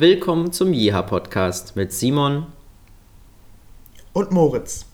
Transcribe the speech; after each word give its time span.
Willkommen 0.00 0.50
zum 0.50 0.72
Jiha 0.72 1.02
Podcast 1.02 1.76
mit 1.76 1.92
Simon 1.92 2.46
und 4.14 4.30
Moritz. 4.30 4.86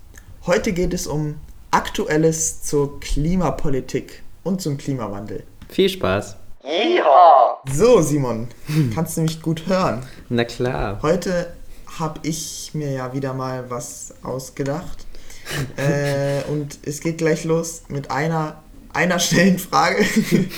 Heute 0.46 0.72
geht 0.72 0.92
es 0.92 1.06
um 1.06 1.36
Aktuelles 1.70 2.64
zur 2.64 2.98
Klimapolitik 2.98 4.24
und 4.42 4.60
zum 4.60 4.78
Klimawandel. 4.78 5.44
Viel 5.68 5.88
Spaß. 5.88 6.34
Jiha! 6.64 7.56
So, 7.72 8.00
Simon, 8.00 8.48
kannst 8.96 9.16
du 9.16 9.20
mich 9.20 9.40
gut 9.40 9.68
hören? 9.68 10.04
Na 10.28 10.42
klar. 10.42 10.98
Heute 11.02 11.54
habe 12.00 12.18
ich 12.24 12.72
mir 12.74 12.90
ja 12.90 13.14
wieder 13.14 13.32
mal 13.32 13.70
was 13.70 14.12
ausgedacht. 14.24 15.06
äh, 15.76 16.42
und 16.50 16.80
es 16.82 16.98
geht 17.00 17.18
gleich 17.18 17.44
los 17.44 17.84
mit 17.86 18.10
einer, 18.10 18.60
einer 18.92 19.20
schnellen 19.20 19.60
Frage. 19.60 20.04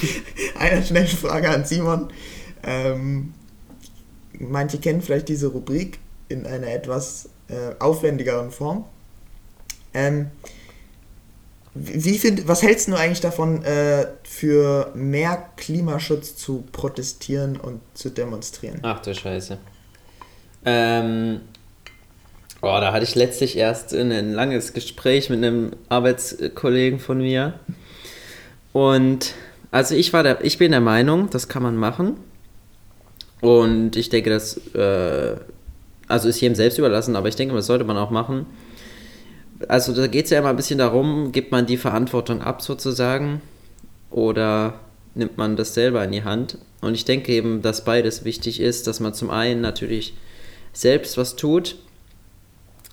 einer 0.58 0.82
schnellen 0.82 1.06
Frage 1.06 1.50
an 1.50 1.66
Simon. 1.66 2.08
Ähm, 2.62 3.34
manche 4.38 4.78
kennen 4.78 5.02
vielleicht 5.02 5.28
diese 5.28 5.48
Rubrik 5.48 5.98
in 6.28 6.46
einer 6.46 6.68
etwas 6.68 7.28
äh, 7.48 7.74
aufwendigeren 7.78 8.50
Form. 8.50 8.84
Ähm, 9.94 10.30
wie 11.74 12.18
find, 12.18 12.48
was 12.48 12.62
hältst 12.62 12.88
du 12.88 12.94
eigentlich 12.94 13.20
davon, 13.20 13.62
äh, 13.62 14.06
für 14.24 14.90
mehr 14.94 15.50
Klimaschutz 15.56 16.36
zu 16.36 16.64
protestieren 16.72 17.56
und 17.56 17.80
zu 17.94 18.10
demonstrieren? 18.10 18.80
Ach 18.82 19.00
du 19.00 19.14
Scheiße. 19.14 19.58
Ähm, 20.64 21.40
oh, 22.62 22.66
da 22.66 22.92
hatte 22.92 23.04
ich 23.04 23.14
letztlich 23.14 23.56
erst 23.56 23.94
ein 23.94 24.32
langes 24.32 24.72
Gespräch 24.72 25.30
mit 25.30 25.38
einem 25.38 25.72
Arbeitskollegen 25.88 26.98
von 26.98 27.18
mir. 27.18 27.60
Und 28.72 29.34
also 29.70 29.94
ich 29.94 30.12
war 30.12 30.22
der, 30.22 30.44
ich 30.44 30.58
bin 30.58 30.72
der 30.72 30.80
Meinung, 30.80 31.30
das 31.30 31.48
kann 31.48 31.62
man 31.62 31.76
machen. 31.76 32.16
Und 33.40 33.96
ich 33.96 34.08
denke, 34.08 34.30
das 34.30 34.56
äh, 34.74 35.36
also 36.08 36.28
ist 36.28 36.40
jedem 36.40 36.54
selbst 36.54 36.78
überlassen, 36.78 37.14
aber 37.16 37.28
ich 37.28 37.36
denke, 37.36 37.54
das 37.54 37.66
sollte 37.66 37.84
man 37.84 37.96
auch 37.96 38.10
machen. 38.10 38.46
Also 39.68 39.94
da 39.94 40.06
geht 40.06 40.24
es 40.24 40.30
ja 40.30 40.38
immer 40.38 40.48
ein 40.48 40.56
bisschen 40.56 40.78
darum, 40.78 41.32
gibt 41.32 41.52
man 41.52 41.66
die 41.66 41.76
Verantwortung 41.76 42.42
ab 42.42 42.62
sozusagen 42.62 43.42
oder 44.10 44.80
nimmt 45.14 45.36
man 45.36 45.56
das 45.56 45.74
selber 45.74 46.02
in 46.04 46.12
die 46.12 46.24
Hand? 46.24 46.58
Und 46.80 46.94
ich 46.94 47.04
denke 47.04 47.32
eben, 47.32 47.60
dass 47.60 47.84
beides 47.84 48.24
wichtig 48.24 48.60
ist, 48.60 48.86
dass 48.86 49.00
man 49.00 49.14
zum 49.14 49.30
einen 49.30 49.60
natürlich 49.60 50.14
selbst 50.72 51.18
was 51.18 51.36
tut 51.36 51.76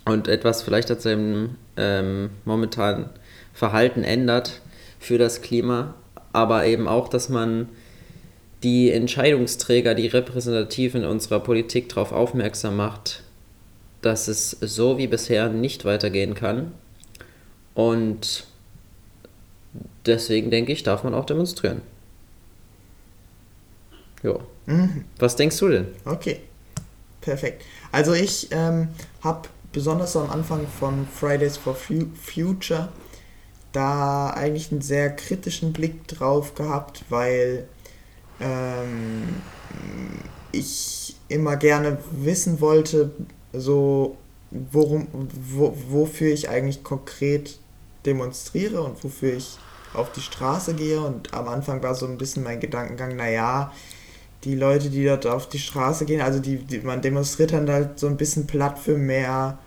und 0.05 0.27
etwas 0.27 0.63
vielleicht 0.63 0.89
an 0.91 0.99
seinem 0.99 1.55
ähm, 1.77 2.31
momentanen 2.45 3.09
Verhalten 3.53 4.03
ändert 4.03 4.61
für 4.99 5.17
das 5.17 5.41
Klima, 5.41 5.93
aber 6.33 6.65
eben 6.65 6.87
auch, 6.87 7.07
dass 7.07 7.29
man 7.29 7.69
die 8.65 8.91
Entscheidungsträger, 8.91 9.93
die 9.93 10.07
repräsentativ 10.07 10.95
in 10.95 11.05
unserer 11.05 11.39
Politik 11.39 11.87
darauf 11.87 12.11
aufmerksam 12.11 12.75
macht, 12.75 13.21
dass 14.01 14.27
es 14.27 14.57
so 14.59 14.97
wie 14.97 15.05
bisher 15.05 15.49
nicht 15.49 15.85
weitergehen 15.85 16.33
kann. 16.33 16.71
Und 17.75 18.47
deswegen 20.07 20.49
denke 20.49 20.71
ich, 20.71 20.81
darf 20.81 21.03
man 21.03 21.13
auch 21.13 21.25
demonstrieren. 21.25 21.83
Jo. 24.23 24.41
Mhm. 24.65 25.05
Was 25.19 25.35
denkst 25.35 25.59
du 25.59 25.69
denn? 25.69 25.85
Okay, 26.03 26.39
perfekt. 27.21 27.63
Also 27.91 28.13
ich 28.13 28.47
ähm, 28.49 28.87
habe 29.21 29.47
besonders 29.73 30.17
am 30.17 30.31
Anfang 30.31 30.65
von 30.79 31.05
Fridays 31.05 31.55
for 31.55 31.75
Future 31.75 32.89
da 33.73 34.31
eigentlich 34.31 34.71
einen 34.71 34.81
sehr 34.81 35.15
kritischen 35.15 35.71
Blick 35.71 36.07
drauf 36.07 36.55
gehabt, 36.55 37.03
weil 37.09 37.67
ähm, 38.39 39.23
ich 40.51 41.15
immer 41.27 41.57
gerne 41.57 41.97
wissen 42.11 42.61
wollte, 42.61 43.11
so 43.53 44.17
worum, 44.51 45.07
wo, 45.51 45.75
wofür 45.89 46.33
ich 46.33 46.49
eigentlich 46.49 46.83
konkret 46.83 47.59
demonstriere 48.05 48.81
und 48.81 49.03
wofür 49.03 49.33
ich 49.33 49.57
auf 49.93 50.11
die 50.11 50.21
Straße 50.21 50.73
gehe. 50.73 51.01
Und 51.01 51.33
am 51.33 51.47
Anfang 51.47 51.81
war 51.83 51.95
so 51.95 52.05
ein 52.05 52.17
bisschen 52.17 52.43
mein 52.43 52.59
Gedankengang, 52.59 53.15
naja, 53.15 53.71
die 54.43 54.55
Leute, 54.55 54.89
die 54.89 55.03
dort 55.03 55.25
auf 55.25 55.49
die 55.49 55.59
Straße 55.59 56.05
gehen, 56.05 56.21
also 56.21 56.39
die, 56.39 56.57
die 56.57 56.79
man 56.79 57.01
demonstriert 57.01 57.53
dann 57.53 57.69
halt 57.69 57.99
so 57.99 58.07
ein 58.07 58.17
bisschen 58.17 58.45
platt 58.45 58.77
für 58.77 58.95
mehr, 58.95 59.57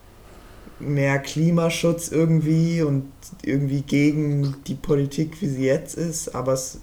mehr 0.79 1.19
Klimaschutz 1.19 2.09
irgendwie 2.09 2.83
und 2.83 3.11
irgendwie 3.43 3.83
gegen 3.83 4.55
die 4.67 4.77
Politik, 4.77 5.41
wie 5.41 5.49
sie 5.49 5.65
jetzt 5.65 5.97
ist, 5.97 6.35
aber 6.35 6.53
es 6.53 6.79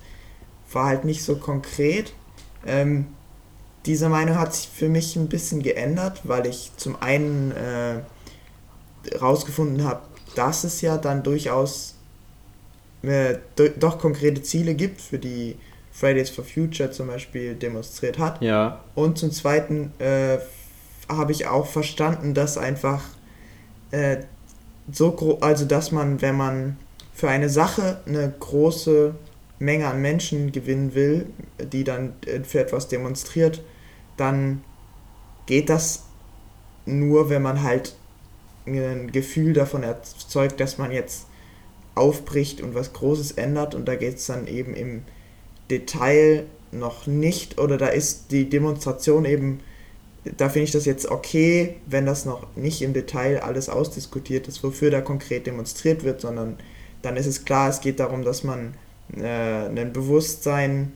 war 0.75 0.87
halt 0.87 1.05
nicht 1.05 1.23
so 1.23 1.37
konkret. 1.37 2.13
Ähm, 2.65 3.07
diese 3.85 4.09
Meinung 4.09 4.37
hat 4.37 4.53
sich 4.53 4.67
für 4.67 4.89
mich 4.89 5.15
ein 5.15 5.29
bisschen 5.29 5.63
geändert, 5.63 6.21
weil 6.23 6.45
ich 6.47 6.71
zum 6.77 7.01
einen 7.01 7.51
äh, 7.51 8.01
rausgefunden 9.17 9.83
habe, 9.83 10.01
dass 10.35 10.63
es 10.63 10.81
ja 10.81 10.97
dann 10.97 11.23
durchaus 11.23 11.95
äh, 13.03 13.37
doch 13.79 13.99
konkrete 13.99 14.41
Ziele 14.41 14.73
gibt, 14.73 15.01
für 15.01 15.19
die 15.19 15.57
Fridays 15.91 16.29
for 16.29 16.43
Future 16.43 16.91
zum 16.91 17.07
Beispiel 17.07 17.55
demonstriert 17.55 18.17
hat. 18.19 18.41
Ja. 18.41 18.81
Und 18.95 19.17
zum 19.17 19.31
Zweiten 19.31 19.93
äh, 19.99 20.39
habe 21.07 21.31
ich 21.31 21.47
auch 21.47 21.67
verstanden, 21.67 22.33
dass 22.33 22.57
einfach 22.57 23.01
äh, 23.91 24.17
so 24.91 25.11
groß, 25.11 25.41
also 25.41 25.65
dass 25.65 25.91
man, 25.91 26.21
wenn 26.21 26.35
man 26.35 26.77
für 27.13 27.29
eine 27.29 27.49
Sache 27.49 28.01
eine 28.05 28.33
große 28.39 29.15
Menge 29.65 29.87
an 29.87 30.01
Menschen 30.01 30.51
gewinnen 30.51 30.95
will, 30.95 31.27
die 31.59 31.83
dann 31.83 32.13
äh, 32.25 32.43
für 32.43 32.59
etwas 32.59 32.87
demonstriert, 32.87 33.63
dann 34.17 34.63
geht 35.45 35.69
das 35.69 36.03
nur, 36.85 37.29
wenn 37.29 37.41
man 37.41 37.63
halt 37.63 37.95
ein 38.65 39.11
Gefühl 39.11 39.53
davon 39.53 39.83
erzeugt, 39.83 40.59
dass 40.59 40.77
man 40.77 40.91
jetzt 40.91 41.27
aufbricht 41.93 42.61
und 42.61 42.75
was 42.75 42.93
Großes 42.93 43.33
ändert. 43.33 43.75
Und 43.75 43.85
da 43.87 43.95
geht 43.95 44.17
es 44.17 44.25
dann 44.27 44.47
eben 44.47 44.73
im 44.73 45.03
Detail 45.69 46.45
noch 46.71 47.07
nicht. 47.07 47.59
Oder 47.59 47.77
da 47.77 47.87
ist 47.87 48.31
die 48.31 48.49
Demonstration 48.49 49.25
eben, 49.25 49.59
da 50.37 50.49
finde 50.49 50.65
ich 50.65 50.71
das 50.71 50.85
jetzt 50.85 51.09
okay, 51.09 51.75
wenn 51.85 52.05
das 52.05 52.25
noch 52.25 52.47
nicht 52.55 52.81
im 52.81 52.93
Detail 52.93 53.41
alles 53.41 53.69
ausdiskutiert 53.69 54.47
ist, 54.47 54.63
wofür 54.63 54.89
da 54.91 55.01
konkret 55.01 55.47
demonstriert 55.47 56.03
wird, 56.03 56.21
sondern 56.21 56.57
dann 57.01 57.17
ist 57.17 57.27
es 57.27 57.45
klar, 57.45 57.69
es 57.69 57.81
geht 57.81 57.99
darum, 57.99 58.23
dass 58.23 58.43
man 58.43 58.73
äh, 59.15 59.67
ein 59.67 59.93
Bewusstsein 59.93 60.93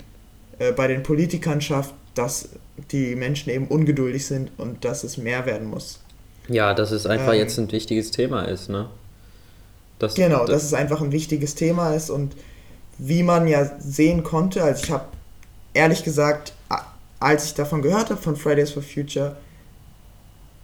äh, 0.58 0.72
bei 0.72 0.88
den 0.88 1.04
Politikern 1.04 1.62
schafft, 1.62 1.94
dass 2.16 2.50
die 2.92 3.16
Menschen 3.16 3.50
eben 3.50 3.68
ungeduldig 3.68 4.26
sind 4.26 4.52
und 4.58 4.86
dass 4.86 5.04
es 5.04 5.18
mehr 5.18 5.46
werden 5.46 5.70
muss. 5.70 6.00
Ja, 6.48 6.74
dass 6.74 6.92
es 6.92 7.06
einfach 7.06 7.34
ähm, 7.34 7.40
jetzt 7.40 7.58
ein 7.60 7.72
wichtiges 7.72 8.12
Thema 8.12 8.44
ist, 8.44 8.70
ne? 8.70 8.90
Das, 10.00 10.16
genau, 10.16 10.40
das, 10.40 10.50
dass 10.50 10.64
es 10.64 10.74
einfach 10.74 11.02
ein 11.02 11.12
wichtiges 11.12 11.56
Thema 11.56 11.94
ist 11.94 12.10
und 12.10 12.34
wie 12.98 13.22
man 13.22 13.48
ja 13.48 13.70
sehen 13.80 14.24
konnte, 14.24 14.64
also 14.64 14.84
ich 14.84 14.92
habe 14.92 15.06
ehrlich 15.74 16.04
gesagt, 16.04 16.54
als 17.20 17.46
ich 17.46 17.54
davon 17.54 17.82
gehört 17.82 18.10
habe, 18.10 18.22
von 18.22 18.36
Fridays 18.36 18.72
for 18.72 18.82
Future, 18.82 19.36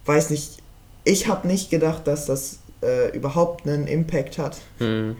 weiß 0.06 0.30
nicht, 0.30 0.62
ich 1.04 1.28
habe 1.28 1.46
nicht 1.46 1.70
gedacht, 1.70 2.06
dass 2.06 2.26
das 2.26 2.58
äh, 2.82 3.14
überhaupt 3.14 3.66
einen 3.66 3.86
Impact 3.86 4.38
hat. 4.38 4.56
Mhm. 4.78 5.16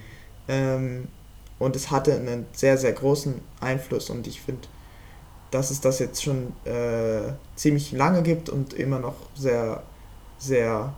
Ähm, 0.49 1.09
und 1.59 1.77
es 1.77 1.91
hatte 1.91 2.15
einen 2.15 2.47
sehr, 2.53 2.79
sehr 2.79 2.93
großen 2.93 3.41
Einfluss 3.61 4.11
und 4.11 4.27
ich 4.27 4.41
finde, 4.41 4.69
dass 5.51 5.71
es 5.71 5.81
das 5.81 5.99
jetzt 5.99 6.23
schon 6.23 6.53
äh, 6.65 7.33
ziemlich 7.55 7.93
lange 7.93 8.23
gibt 8.23 8.49
und 8.49 8.75
immer 8.75 8.99
noch 8.99 9.15
sehr, 9.35 9.83
sehr, 10.39 10.93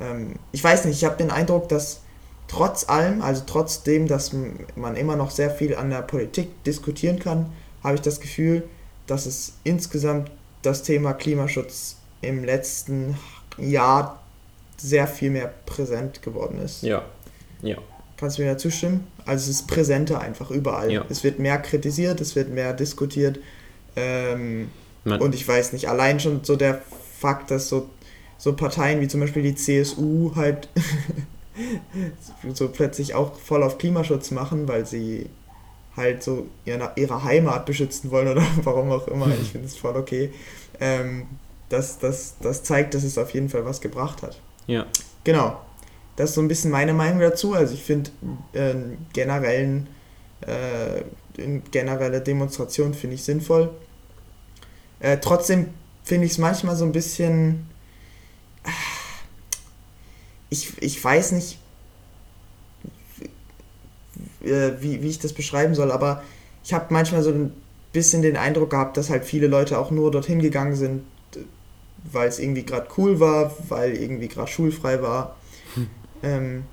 ähm, 0.00 0.34
ich 0.52 0.62
weiß 0.62 0.84
nicht, 0.84 0.96
ich 0.96 1.04
habe 1.04 1.16
den 1.16 1.30
Eindruck, 1.30 1.68
dass 1.68 2.00
trotz 2.48 2.88
allem, 2.88 3.22
also 3.22 3.42
trotzdem, 3.46 4.06
dass 4.06 4.32
man 4.76 4.96
immer 4.96 5.16
noch 5.16 5.30
sehr 5.30 5.50
viel 5.50 5.76
an 5.76 5.90
der 5.90 6.02
Politik 6.02 6.62
diskutieren 6.64 7.18
kann, 7.18 7.52
habe 7.82 7.94
ich 7.94 8.00
das 8.00 8.20
Gefühl, 8.20 8.68
dass 9.06 9.26
es 9.26 9.54
insgesamt 9.64 10.30
das 10.62 10.82
Thema 10.82 11.12
Klimaschutz 11.12 11.96
im 12.22 12.44
letzten 12.44 13.16
Jahr 13.58 14.22
sehr 14.76 15.06
viel 15.06 15.30
mehr 15.30 15.52
präsent 15.66 16.22
geworden 16.22 16.58
ist. 16.60 16.82
Ja, 16.82 17.04
ja. 17.62 17.76
Kannst 18.24 18.38
du 18.38 18.42
mir 18.42 18.52
da 18.52 18.56
zustimmen? 18.56 19.06
Also 19.26 19.50
es 19.50 19.58
ist 19.58 19.66
präsenter 19.66 20.18
einfach 20.18 20.50
überall. 20.50 20.90
Ja. 20.90 21.04
Es 21.10 21.24
wird 21.24 21.38
mehr 21.38 21.58
kritisiert, 21.58 22.22
es 22.22 22.34
wird 22.34 22.48
mehr 22.48 22.72
diskutiert. 22.72 23.38
Ähm, 23.96 24.70
und 25.04 25.34
ich 25.34 25.46
weiß 25.46 25.74
nicht, 25.74 25.90
allein 25.90 26.18
schon 26.20 26.42
so 26.42 26.56
der 26.56 26.80
Fakt, 27.20 27.50
dass 27.50 27.68
so, 27.68 27.90
so 28.38 28.54
Parteien 28.54 29.02
wie 29.02 29.08
zum 29.08 29.20
Beispiel 29.20 29.42
die 29.42 29.54
CSU 29.54 30.34
halt 30.36 30.70
so 32.54 32.70
plötzlich 32.70 33.14
auch 33.14 33.38
voll 33.38 33.62
auf 33.62 33.76
Klimaschutz 33.76 34.30
machen, 34.30 34.68
weil 34.68 34.86
sie 34.86 35.28
halt 35.94 36.22
so 36.22 36.46
ihre, 36.64 36.92
ihre 36.96 37.24
Heimat 37.24 37.66
beschützen 37.66 38.10
wollen 38.10 38.28
oder 38.28 38.46
warum 38.62 38.90
auch 38.90 39.06
immer. 39.06 39.28
Ich 39.38 39.52
finde 39.52 39.66
es 39.66 39.76
voll 39.76 39.96
okay. 39.96 40.32
Ähm, 40.80 41.26
das, 41.68 41.98
das, 41.98 42.36
das 42.40 42.62
zeigt, 42.62 42.94
dass 42.94 43.04
es 43.04 43.18
auf 43.18 43.34
jeden 43.34 43.50
Fall 43.50 43.66
was 43.66 43.82
gebracht 43.82 44.22
hat. 44.22 44.40
Ja. 44.66 44.86
Genau. 45.24 45.60
Das 46.16 46.30
ist 46.30 46.36
so 46.36 46.40
ein 46.40 46.48
bisschen 46.48 46.70
meine 46.70 46.94
Meinung 46.94 47.20
dazu. 47.20 47.54
Also 47.54 47.74
ich 47.74 47.82
finde 47.82 48.10
äh, 48.52 48.74
generellen 49.12 49.88
äh, 50.42 51.02
generelle 51.70 52.20
Demonstration 52.20 52.94
finde 52.94 53.16
ich 53.16 53.24
sinnvoll. 53.24 53.70
Äh, 55.00 55.18
trotzdem 55.18 55.68
finde 56.04 56.26
ich 56.26 56.32
es 56.32 56.38
manchmal 56.38 56.76
so 56.76 56.84
ein 56.84 56.92
bisschen. 56.92 57.66
Ich, 60.50 60.80
ich 60.80 61.02
weiß 61.02 61.32
nicht, 61.32 61.58
wie, 64.40 65.02
wie 65.02 65.08
ich 65.08 65.18
das 65.18 65.32
beschreiben 65.32 65.74
soll, 65.74 65.90
aber 65.90 66.22
ich 66.62 66.72
habe 66.72 66.86
manchmal 66.90 67.22
so 67.22 67.30
ein 67.30 67.52
bisschen 67.92 68.22
den 68.22 68.36
Eindruck 68.36 68.70
gehabt, 68.70 68.96
dass 68.96 69.10
halt 69.10 69.24
viele 69.24 69.46
Leute 69.46 69.78
auch 69.78 69.90
nur 69.90 70.10
dorthin 70.10 70.40
gegangen 70.40 70.76
sind, 70.76 71.04
weil 72.04 72.28
es 72.28 72.38
irgendwie 72.38 72.64
gerade 72.64 72.86
cool 72.96 73.20
war, 73.20 73.54
weil 73.68 73.96
irgendwie 73.96 74.28
gerade 74.28 74.50
schulfrei 74.50 75.02
war. 75.02 75.36
Hm. 76.24 76.32
Ähm, 76.32 76.64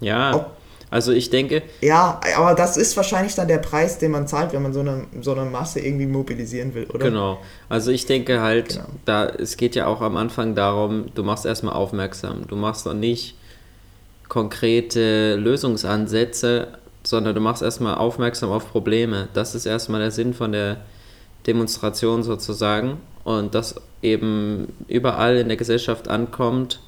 ja, 0.00 0.34
ob, 0.34 0.50
also 0.92 1.10
ich 1.12 1.30
denke. 1.30 1.62
Ja, 1.80 2.20
aber 2.36 2.54
das 2.54 2.76
ist 2.76 2.94
wahrscheinlich 2.98 3.34
dann 3.34 3.48
der 3.48 3.58
Preis, 3.58 3.96
den 3.96 4.10
man 4.10 4.28
zahlt, 4.28 4.52
wenn 4.52 4.60
man 4.60 4.74
so 4.74 4.80
eine, 4.80 5.06
so 5.22 5.32
eine 5.32 5.46
Masse 5.46 5.80
irgendwie 5.80 6.04
mobilisieren 6.04 6.74
will, 6.74 6.84
oder? 6.84 7.06
Genau. 7.06 7.38
Also 7.70 7.90
ich 7.90 8.04
denke 8.04 8.42
halt, 8.42 8.74
genau. 8.74 8.84
da 9.06 9.26
es 9.26 9.56
geht 9.56 9.74
ja 9.74 9.86
auch 9.86 10.02
am 10.02 10.18
Anfang 10.18 10.54
darum, 10.54 11.06
du 11.14 11.22
machst 11.22 11.46
erstmal 11.46 11.72
aufmerksam. 11.72 12.46
Du 12.46 12.56
machst 12.56 12.84
noch 12.84 12.92
nicht 12.92 13.36
konkrete 14.28 15.36
Lösungsansätze, 15.36 16.68
sondern 17.04 17.34
du 17.34 17.40
machst 17.40 17.62
erstmal 17.62 17.94
aufmerksam 17.94 18.50
auf 18.50 18.70
Probleme. 18.70 19.28
Das 19.32 19.54
ist 19.54 19.64
erstmal 19.64 20.00
der 20.00 20.10
Sinn 20.10 20.34
von 20.34 20.52
der 20.52 20.76
Demonstration 21.46 22.22
sozusagen. 22.22 22.98
Und 23.24 23.54
das 23.54 23.76
eben 24.02 24.72
überall 24.88 25.38
in 25.38 25.48
der 25.48 25.56
Gesellschaft 25.56 26.08
ankommt, 26.08 26.80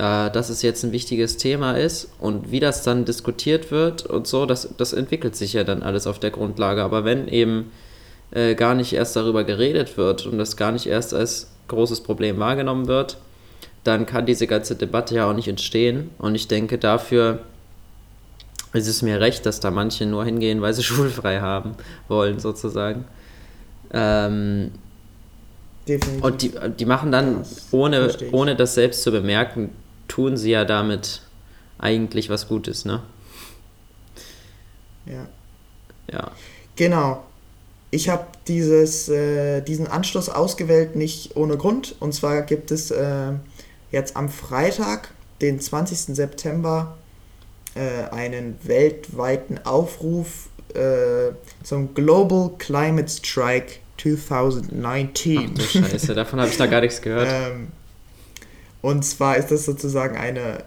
äh, 0.00 0.30
dass 0.30 0.48
es 0.48 0.62
jetzt 0.62 0.82
ein 0.82 0.92
wichtiges 0.92 1.36
Thema 1.36 1.72
ist 1.72 2.08
und 2.18 2.50
wie 2.50 2.58
das 2.58 2.82
dann 2.82 3.04
diskutiert 3.04 3.70
wird 3.70 4.06
und 4.06 4.26
so, 4.26 4.46
das, 4.46 4.70
das 4.78 4.94
entwickelt 4.94 5.36
sich 5.36 5.52
ja 5.52 5.62
dann 5.62 5.82
alles 5.82 6.06
auf 6.06 6.18
der 6.18 6.30
Grundlage. 6.30 6.82
Aber 6.82 7.04
wenn 7.04 7.28
eben 7.28 7.70
äh, 8.30 8.54
gar 8.54 8.74
nicht 8.74 8.94
erst 8.94 9.14
darüber 9.14 9.44
geredet 9.44 9.98
wird 9.98 10.24
und 10.24 10.38
das 10.38 10.56
gar 10.56 10.72
nicht 10.72 10.86
erst 10.86 11.12
als 11.12 11.50
großes 11.68 12.00
Problem 12.00 12.38
wahrgenommen 12.38 12.86
wird, 12.86 13.18
dann 13.84 14.06
kann 14.06 14.24
diese 14.24 14.46
ganze 14.46 14.74
Debatte 14.74 15.16
ja 15.16 15.28
auch 15.28 15.34
nicht 15.34 15.48
entstehen. 15.48 16.08
Und 16.16 16.34
ich 16.34 16.48
denke, 16.48 16.78
dafür 16.78 17.40
ist 18.72 18.88
es 18.88 19.02
mir 19.02 19.20
recht, 19.20 19.44
dass 19.44 19.60
da 19.60 19.70
manche 19.70 20.06
nur 20.06 20.24
hingehen, 20.24 20.62
weil 20.62 20.72
sie 20.72 20.82
schulfrei 20.82 21.40
haben 21.40 21.74
wollen, 22.08 22.38
sozusagen. 22.38 23.04
Ähm, 23.92 24.70
Definitiv. 25.86 26.24
Und 26.24 26.40
die, 26.40 26.52
die 26.78 26.86
machen 26.86 27.12
dann, 27.12 27.44
ohne, 27.70 28.10
ohne 28.32 28.56
das 28.56 28.74
selbst 28.74 29.02
zu 29.02 29.10
bemerken, 29.10 29.70
tun 30.10 30.36
sie 30.36 30.50
ja 30.50 30.64
damit 30.64 31.22
eigentlich 31.78 32.28
was 32.28 32.48
Gutes, 32.48 32.84
ne? 32.84 33.02
Ja. 35.06 35.26
Ja. 36.12 36.32
Genau. 36.76 37.24
Ich 37.90 38.08
habe 38.08 38.26
äh, 38.48 39.60
diesen 39.62 39.86
Anschluss 39.86 40.28
ausgewählt 40.28 40.96
nicht 40.96 41.36
ohne 41.36 41.56
Grund. 41.56 41.94
Und 42.00 42.12
zwar 42.12 42.42
gibt 42.42 42.70
es 42.70 42.90
äh, 42.90 43.32
jetzt 43.90 44.16
am 44.16 44.28
Freitag, 44.28 45.10
den 45.40 45.60
20. 45.60 46.14
September, 46.14 46.96
äh, 47.74 48.10
einen 48.12 48.58
weltweiten 48.62 49.58
Aufruf 49.64 50.48
äh, 50.74 51.32
zum 51.62 51.94
Global 51.94 52.50
Climate 52.58 53.08
Strike 53.08 53.76
2019. 53.96 55.38
Ach 55.38 55.54
du 55.54 55.62
Scheiße, 55.62 56.14
davon 56.14 56.40
habe 56.40 56.50
ich 56.50 56.56
da 56.56 56.66
gar 56.66 56.80
nichts 56.80 57.00
gehört. 57.00 57.28
ähm, 57.32 57.68
und 58.82 59.04
zwar 59.04 59.36
ist 59.36 59.50
das 59.50 59.64
sozusagen 59.64 60.16
eine 60.16 60.64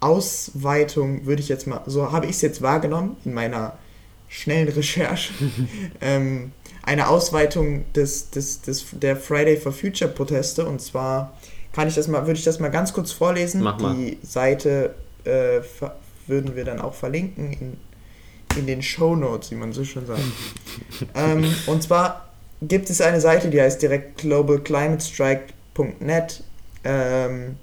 Ausweitung, 0.00 1.26
würde 1.26 1.40
ich 1.40 1.48
jetzt 1.48 1.66
mal, 1.66 1.82
so 1.86 2.12
habe 2.12 2.26
ich 2.26 2.32
es 2.32 2.42
jetzt 2.42 2.62
wahrgenommen 2.62 3.16
in 3.24 3.34
meiner 3.34 3.78
schnellen 4.28 4.68
Recherche, 4.68 5.32
ähm, 6.00 6.52
eine 6.82 7.08
Ausweitung 7.08 7.84
des, 7.94 8.30
des, 8.30 8.60
des, 8.60 8.86
der 8.92 9.16
Friday 9.16 9.56
for 9.56 9.72
Future 9.72 10.10
Proteste. 10.10 10.66
Und 10.66 10.82
zwar 10.82 11.32
kann 11.72 11.88
ich 11.88 11.94
das 11.94 12.08
mal, 12.08 12.26
würde 12.26 12.38
ich 12.38 12.44
das 12.44 12.60
mal 12.60 12.68
ganz 12.68 12.92
kurz 12.92 13.12
vorlesen. 13.12 13.62
Mach 13.62 13.78
mal. 13.78 13.94
Die 13.94 14.18
Seite 14.22 14.94
äh, 15.24 15.60
würden 16.26 16.56
wir 16.56 16.64
dann 16.64 16.80
auch 16.80 16.94
verlinken 16.94 17.52
in 17.52 17.76
in 18.56 18.66
den 18.66 18.82
Show 18.82 19.14
Notes, 19.16 19.50
wie 19.50 19.56
man 19.56 19.72
so 19.72 19.82
schön 19.84 20.06
sagt. 20.06 20.20
ähm, 21.14 21.44
und 21.66 21.82
zwar 21.82 22.28
gibt 22.62 22.88
es 22.90 23.00
eine 23.00 23.20
Seite, 23.20 23.50
die 23.50 23.60
heißt 23.60 23.82
direkt 23.82 24.18
globalclimatestrike.net 24.18 26.44
ähm, 26.84 27.56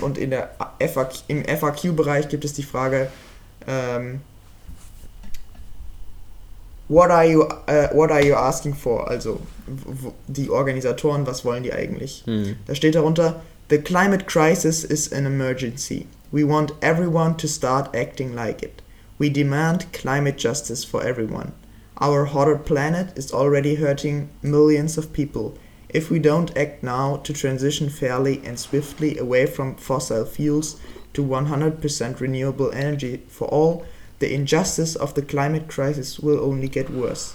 und 0.00 0.18
in 0.18 0.30
der 0.30 0.50
FAQ, 0.80 1.22
im 1.28 1.44
FAQ-Bereich 1.44 2.28
gibt 2.28 2.44
es 2.44 2.52
die 2.52 2.62
Frage, 2.62 3.08
ähm, 3.66 4.20
what, 6.88 7.10
are 7.10 7.24
you, 7.24 7.42
uh, 7.42 7.88
what 7.92 8.10
are 8.10 8.24
you 8.24 8.34
asking 8.34 8.74
for? 8.74 9.08
Also 9.08 9.40
die 10.26 10.50
Organisatoren, 10.50 11.26
was 11.26 11.44
wollen 11.44 11.62
die 11.62 11.72
eigentlich? 11.72 12.22
Hm. 12.26 12.56
Da 12.66 12.74
steht 12.74 12.94
darunter, 12.94 13.40
the 13.70 13.78
climate 13.78 14.26
crisis 14.26 14.84
is 14.84 15.12
an 15.12 15.26
emergency. 15.26 16.06
We 16.30 16.44
want 16.44 16.72
everyone 16.80 17.36
to 17.38 17.46
start 17.46 17.94
acting 17.94 18.34
like 18.34 18.62
it. 18.62 18.82
We 19.18 19.30
demand 19.30 19.92
climate 19.92 20.38
justice 20.38 20.84
for 20.84 21.02
everyone. 21.02 21.52
Our 22.00 22.26
hotter 22.26 22.56
planet 22.56 23.18
is 23.18 23.32
already 23.32 23.76
hurting 23.76 24.28
millions 24.42 24.96
of 24.98 25.12
people. 25.12 25.54
If 25.90 26.10
we 26.10 26.18
don't 26.18 26.56
act 26.56 26.82
now 26.82 27.16
to 27.16 27.32
transition 27.32 27.88
fairly 27.88 28.42
and 28.44 28.58
swiftly 28.58 29.16
away 29.16 29.46
from 29.46 29.76
fossil 29.76 30.26
fuels 30.26 30.76
to 31.14 31.24
100% 31.24 32.20
renewable 32.20 32.70
energy 32.72 33.22
for 33.28 33.48
all, 33.48 33.86
the 34.18 34.32
injustice 34.32 34.96
of 34.96 35.14
the 35.14 35.22
climate 35.22 35.68
crisis 35.68 36.18
will 36.18 36.40
only 36.40 36.68
get 36.68 36.90
worse. 36.90 37.34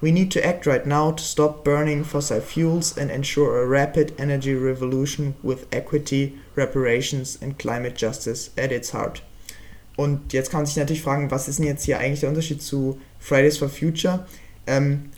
We 0.00 0.10
need 0.10 0.30
to 0.32 0.44
act 0.44 0.66
right 0.66 0.86
now 0.86 1.12
to 1.12 1.22
stop 1.22 1.64
burning 1.64 2.02
fossil 2.02 2.40
fuels 2.40 2.96
and 2.96 3.10
ensure 3.10 3.60
a 3.60 3.66
rapid 3.66 4.14
energy 4.18 4.54
revolution 4.54 5.34
with 5.42 5.66
equity, 5.70 6.38
reparations, 6.56 7.38
and 7.40 7.58
climate 7.58 7.94
justice 7.94 8.50
at 8.56 8.72
its 8.72 8.90
heart. 8.90 9.22
Und 9.96 10.32
jetzt 10.32 10.50
kann 10.50 10.60
man 10.60 10.66
sich 10.66 10.76
natürlich 10.76 11.02
fragen, 11.02 11.30
was 11.30 11.48
ist 11.48 11.58
denn 11.58 11.66
jetzt 11.66 11.84
hier 11.84 11.98
eigentlich 11.98 12.20
der 12.20 12.30
Unterschied 12.30 12.62
zu 12.62 12.98
Fridays 13.20 13.58
for 13.58 13.68
Future? 13.68 14.26
Ähm, 14.66 15.10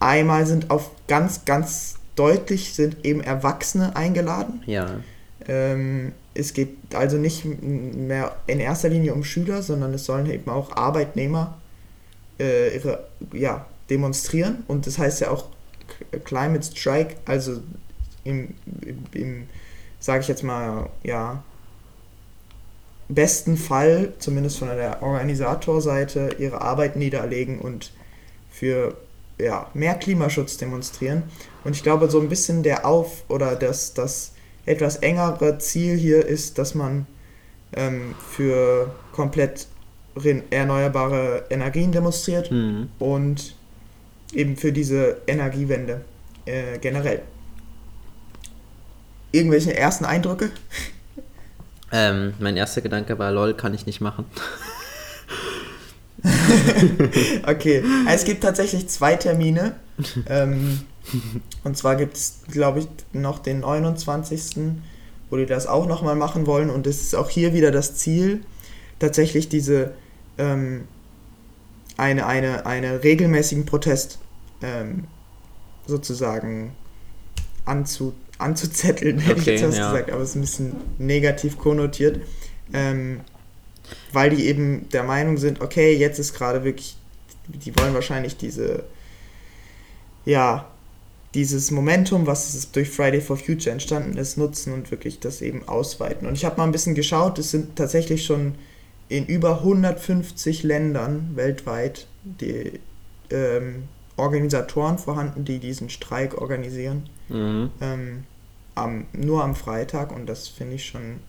einmal 0.00 0.46
sind 0.46 0.70
auf 0.70 0.90
ganz, 1.06 1.44
ganz 1.44 1.95
deutlich 2.16 2.74
sind 2.74 3.04
eben 3.04 3.20
Erwachsene 3.20 3.94
eingeladen. 3.94 4.62
Ja. 4.66 5.00
Ähm, 5.46 6.12
es 6.34 6.52
geht 6.52 6.76
also 6.94 7.16
nicht 7.16 7.44
mehr 7.44 8.36
in 8.46 8.60
erster 8.60 8.88
Linie 8.88 9.14
um 9.14 9.24
Schüler, 9.24 9.62
sondern 9.62 9.94
es 9.94 10.04
sollen 10.04 10.28
eben 10.30 10.50
auch 10.50 10.76
Arbeitnehmer 10.76 11.58
äh, 12.38 12.74
ihre, 12.74 13.06
ja, 13.32 13.66
demonstrieren. 13.88 14.64
Und 14.66 14.86
das 14.86 14.98
heißt 14.98 15.20
ja 15.20 15.30
auch 15.30 15.46
Climate 16.24 16.64
Strike, 16.64 17.16
also 17.26 17.60
im, 18.24 18.54
im, 18.82 19.04
im 19.12 19.46
sage 20.00 20.20
ich 20.20 20.28
jetzt 20.28 20.42
mal, 20.42 20.90
ja, 21.02 21.42
besten 23.08 23.56
Fall, 23.56 24.12
zumindest 24.18 24.58
von 24.58 24.68
der 24.68 25.02
Organisatorseite, 25.02 26.36
ihre 26.38 26.60
Arbeit 26.60 26.96
niederlegen 26.96 27.60
und 27.60 27.92
für 28.50 28.96
ja, 29.38 29.70
mehr 29.74 29.94
Klimaschutz 29.94 30.56
demonstrieren. 30.56 31.24
Und 31.64 31.76
ich 31.76 31.82
glaube, 31.82 32.10
so 32.10 32.20
ein 32.20 32.28
bisschen 32.28 32.62
der 32.62 32.86
Auf- 32.86 33.24
oder 33.28 33.56
das, 33.56 33.94
das 33.94 34.32
etwas 34.64 34.96
engere 34.96 35.58
Ziel 35.58 35.96
hier 35.96 36.24
ist, 36.26 36.58
dass 36.58 36.74
man 36.74 37.06
ähm, 37.74 38.14
für 38.30 38.94
komplett 39.12 39.66
erneuerbare 40.50 41.44
Energien 41.50 41.92
demonstriert 41.92 42.50
mhm. 42.50 42.88
und 42.98 43.54
eben 44.32 44.56
für 44.56 44.72
diese 44.72 45.18
Energiewende 45.26 46.02
äh, 46.46 46.78
generell. 46.78 47.22
Irgendwelche 49.32 49.76
ersten 49.76 50.04
Eindrücke? 50.04 50.50
Ähm, 51.92 52.34
mein 52.38 52.56
erster 52.56 52.80
Gedanke 52.80 53.18
war, 53.18 53.30
lol, 53.30 53.54
kann 53.54 53.74
ich 53.74 53.86
nicht 53.86 54.00
machen. 54.00 54.24
okay, 57.46 57.82
es 58.08 58.24
gibt 58.24 58.42
tatsächlich 58.42 58.88
zwei 58.88 59.16
Termine. 59.16 59.76
Ähm, 60.28 60.80
und 61.64 61.76
zwar 61.76 61.96
gibt 61.96 62.16
es, 62.16 62.40
glaube 62.50 62.80
ich, 62.80 62.88
noch 63.12 63.38
den 63.38 63.60
29., 63.60 64.56
wo 65.30 65.36
die 65.36 65.46
das 65.46 65.66
auch 65.66 65.86
nochmal 65.86 66.16
machen 66.16 66.46
wollen. 66.46 66.70
Und 66.70 66.86
es 66.86 67.00
ist 67.00 67.14
auch 67.14 67.30
hier 67.30 67.54
wieder 67.54 67.70
das 67.70 67.94
Ziel, 67.96 68.40
tatsächlich 68.98 69.48
diese 69.48 69.92
ähm, 70.38 70.86
eine, 71.96 72.26
eine, 72.26 72.66
eine 72.66 73.02
regelmäßigen 73.02 73.66
Protest 73.66 74.18
ähm, 74.62 75.04
sozusagen 75.86 76.72
anzu, 77.64 78.14
anzuzetteln, 78.38 79.18
hätte 79.18 79.40
okay, 79.40 79.54
ich 79.54 79.60
jetzt 79.60 79.76
ja. 79.76 79.90
gesagt, 79.90 80.10
aber 80.10 80.22
es 80.22 80.30
ist 80.30 80.36
ein 80.36 80.40
bisschen 80.42 80.76
negativ 80.98 81.58
konnotiert. 81.58 82.20
Ähm, 82.72 83.20
weil 84.12 84.30
die 84.30 84.46
eben 84.46 84.88
der 84.90 85.02
Meinung 85.02 85.38
sind, 85.38 85.60
okay, 85.60 85.94
jetzt 85.94 86.18
ist 86.18 86.34
gerade 86.34 86.64
wirklich, 86.64 86.96
die 87.48 87.76
wollen 87.78 87.94
wahrscheinlich 87.94 88.36
diese, 88.36 88.84
ja, 90.24 90.66
dieses 91.34 91.70
Momentum, 91.70 92.26
was 92.26 92.70
durch 92.72 92.88
Friday 92.88 93.20
for 93.20 93.36
Future 93.36 93.70
entstanden 93.70 94.16
ist, 94.16 94.38
nutzen 94.38 94.72
und 94.72 94.90
wirklich 94.90 95.20
das 95.20 95.42
eben 95.42 95.68
ausweiten. 95.68 96.26
Und 96.26 96.34
ich 96.34 96.44
habe 96.44 96.56
mal 96.56 96.64
ein 96.64 96.72
bisschen 96.72 96.94
geschaut, 96.94 97.38
es 97.38 97.50
sind 97.50 97.76
tatsächlich 97.76 98.24
schon 98.24 98.54
in 99.08 99.26
über 99.26 99.58
150 99.58 100.62
Ländern 100.62 101.32
weltweit 101.34 102.06
die 102.24 102.80
ähm, 103.30 103.84
Organisatoren 104.16 104.98
vorhanden, 104.98 105.44
die 105.44 105.58
diesen 105.58 105.90
Streik 105.90 106.40
organisieren. 106.40 107.08
Mhm. 107.28 107.70
Ähm, 107.80 108.24
am, 108.74 109.06
nur 109.12 109.42
am 109.42 109.54
Freitag 109.54 110.14
und 110.14 110.26
das 110.26 110.48
finde 110.48 110.74
ich 110.74 110.86
schon 110.86 111.20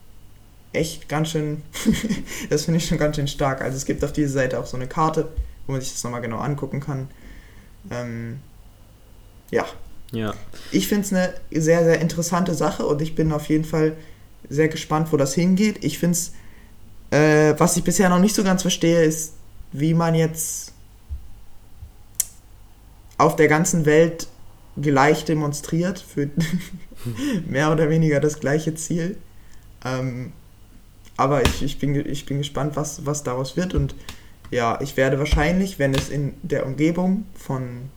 echt 0.74 1.10
ganz 1.10 1.30
schön, 1.30 1.64
das 2.50 2.66
finde 2.66 2.80
ich 2.80 2.88
schon 2.88 2.98
ganz 2.98 3.16
schön 3.16 3.28
stark. 3.28 3.62
Also 3.62 3.78
es 3.78 3.86
gibt 3.86 4.04
auf 4.04 4.14
dieser 4.14 4.34
Seite 4.34 4.60
auch 4.60 4.66
so 4.66 4.78
eine 4.78 4.88
Karte, 4.88 5.30
wo 5.66 5.72
man 5.74 5.82
sich 5.82 5.92
das 5.92 6.04
nochmal 6.04 6.22
genau 6.22 6.38
angucken 6.38 6.80
kann. 6.80 7.10
Ähm, 7.90 8.40
ja. 9.52 9.66
Ja. 10.12 10.34
Ich 10.72 10.88
finde 10.88 11.04
es 11.04 11.14
eine 11.14 11.34
sehr, 11.52 11.84
sehr 11.84 12.00
interessante 12.00 12.54
Sache 12.54 12.86
und 12.86 13.02
ich 13.02 13.16
bin 13.16 13.32
auf 13.32 13.48
jeden 13.50 13.66
Fall 13.66 13.98
sehr 14.50 14.70
gespannt, 14.70 15.12
wo 15.12 15.18
das 15.18 15.34
hingeht. 15.34 15.84
Ich 15.84 16.00
finde 16.00 16.18
es, 16.18 16.32
äh, 17.12 17.54
was 17.58 17.76
ich 17.76 17.84
bisher 17.84 18.10
noch 18.10 18.20
nicht 18.20 18.36
so 18.36 18.44
ganz 18.44 18.62
verstehe, 18.62 19.04
ist, 19.04 19.34
wie 19.74 19.94
man 19.94 20.16
jetzt 20.16 20.74
auf 23.18 23.36
der 23.36 23.48
ganzen 23.48 23.86
Welt 23.86 24.28
gleich 24.80 25.26
demonstriert 25.26 26.00
für 26.00 26.30
mehr 27.48 27.72
oder 27.72 27.90
weniger 27.90 28.20
das 28.20 28.40
gleiche 28.40 28.76
Ziel. 28.76 29.18
Ähm, 29.84 30.32
aber 31.18 31.42
ich, 31.46 31.64
ich, 31.64 31.80
bin, 31.80 31.96
ich 31.96 32.26
bin 32.26 32.38
gespannt, 32.38 32.76
was, 32.76 33.06
was 33.06 33.24
daraus 33.24 33.58
wird. 33.58 33.74
Und 33.74 33.96
ja, 34.52 34.80
ich 34.82 34.96
werde 34.96 35.20
wahrscheinlich, 35.20 35.80
wenn 35.80 35.94
es 35.94 36.10
in 36.10 36.36
der 36.44 36.66
Umgebung 36.66 37.26
von 37.36 37.90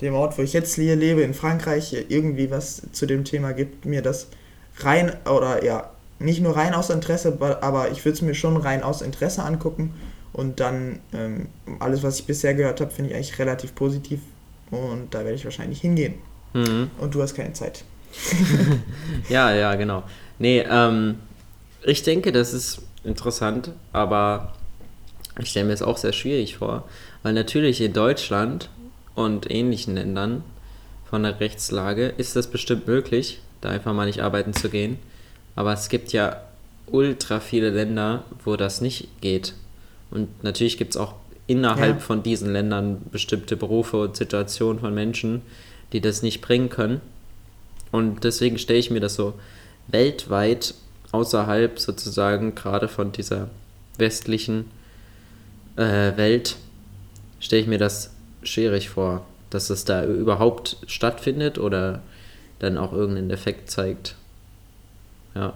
dem 0.00 0.14
Ort, 0.14 0.38
wo 0.38 0.42
ich 0.42 0.52
jetzt 0.52 0.74
hier 0.74 0.96
lebe, 0.96 1.22
in 1.22 1.34
Frankreich, 1.34 2.06
irgendwie 2.08 2.50
was 2.50 2.82
zu 2.92 3.06
dem 3.06 3.24
Thema 3.24 3.52
gibt, 3.52 3.84
mir 3.84 4.02
das 4.02 4.28
rein 4.78 5.12
oder 5.26 5.64
ja, 5.64 5.90
nicht 6.18 6.40
nur 6.40 6.56
rein 6.56 6.74
aus 6.74 6.88
Interesse, 6.90 7.36
aber 7.60 7.90
ich 7.90 8.04
würde 8.04 8.14
es 8.14 8.22
mir 8.22 8.34
schon 8.34 8.56
rein 8.56 8.82
aus 8.82 9.02
Interesse 9.02 9.42
angucken. 9.42 9.92
Und 10.32 10.60
dann 10.60 11.00
ähm, 11.12 11.48
alles, 11.78 12.02
was 12.02 12.20
ich 12.20 12.26
bisher 12.26 12.54
gehört 12.54 12.80
habe, 12.80 12.90
finde 12.90 13.10
ich 13.10 13.16
eigentlich 13.16 13.38
relativ 13.38 13.74
positiv. 13.74 14.20
Und 14.70 15.12
da 15.12 15.18
werde 15.18 15.34
ich 15.34 15.44
wahrscheinlich 15.44 15.80
hingehen. 15.80 16.14
Mhm. 16.54 16.90
Und 16.98 17.14
du 17.14 17.20
hast 17.20 17.34
keine 17.34 17.52
Zeit. 17.52 17.84
ja, 19.28 19.54
ja, 19.54 19.74
genau. 19.74 20.04
Nee, 20.38 20.64
ähm, 20.68 21.16
ich 21.84 22.02
denke, 22.02 22.32
das 22.32 22.52
ist 22.52 22.82
interessant, 23.04 23.72
aber 23.92 24.52
ich 25.38 25.50
stelle 25.50 25.66
mir 25.66 25.72
es 25.72 25.82
auch 25.82 25.96
sehr 25.96 26.12
schwierig 26.12 26.56
vor, 26.58 26.88
weil 27.22 27.32
natürlich 27.32 27.80
in 27.80 27.92
Deutschland 27.92 28.68
und 29.14 29.50
ähnlichen 29.50 29.94
Ländern 29.94 30.44
von 31.08 31.22
der 31.22 31.40
Rechtslage 31.40 32.06
ist 32.16 32.36
das 32.36 32.46
bestimmt 32.46 32.86
möglich, 32.86 33.40
da 33.60 33.70
einfach 33.70 33.92
mal 33.92 34.06
nicht 34.06 34.22
arbeiten 34.22 34.54
zu 34.54 34.70
gehen. 34.70 34.98
Aber 35.54 35.72
es 35.72 35.88
gibt 35.88 36.12
ja 36.12 36.40
ultra 36.86 37.40
viele 37.40 37.70
Länder, 37.70 38.24
wo 38.44 38.56
das 38.56 38.80
nicht 38.80 39.08
geht. 39.20 39.54
Und 40.10 40.42
natürlich 40.42 40.78
gibt 40.78 40.92
es 40.92 40.96
auch 40.96 41.14
innerhalb 41.46 41.96
ja. 41.96 42.00
von 42.00 42.22
diesen 42.22 42.52
Ländern 42.52 43.02
bestimmte 43.10 43.56
Berufe 43.56 43.98
und 43.98 44.16
Situationen 44.16 44.80
von 44.80 44.94
Menschen, 44.94 45.42
die 45.92 46.00
das 46.00 46.22
nicht 46.22 46.40
bringen 46.40 46.70
können. 46.70 47.00
Und 47.90 48.24
deswegen 48.24 48.58
stelle 48.58 48.78
ich 48.78 48.90
mir 48.90 49.00
das 49.00 49.14
so 49.14 49.34
weltweit 49.88 50.74
außerhalb 51.12 51.78
sozusagen 51.78 52.54
gerade 52.54 52.88
von 52.88 53.12
dieser 53.12 53.48
westlichen 53.98 54.70
äh, 55.76 56.16
Welt, 56.16 56.56
stelle 57.40 57.62
ich 57.62 57.68
mir 57.68 57.78
das 57.78 58.10
schwierig 58.42 58.88
vor, 58.88 59.24
dass 59.50 59.70
es 59.70 59.84
da 59.84 60.04
überhaupt 60.04 60.78
stattfindet 60.86 61.58
oder 61.58 62.02
dann 62.58 62.78
auch 62.78 62.92
irgendeinen 62.92 63.30
Effekt 63.30 63.70
zeigt. 63.70 64.16
Ja. 65.34 65.54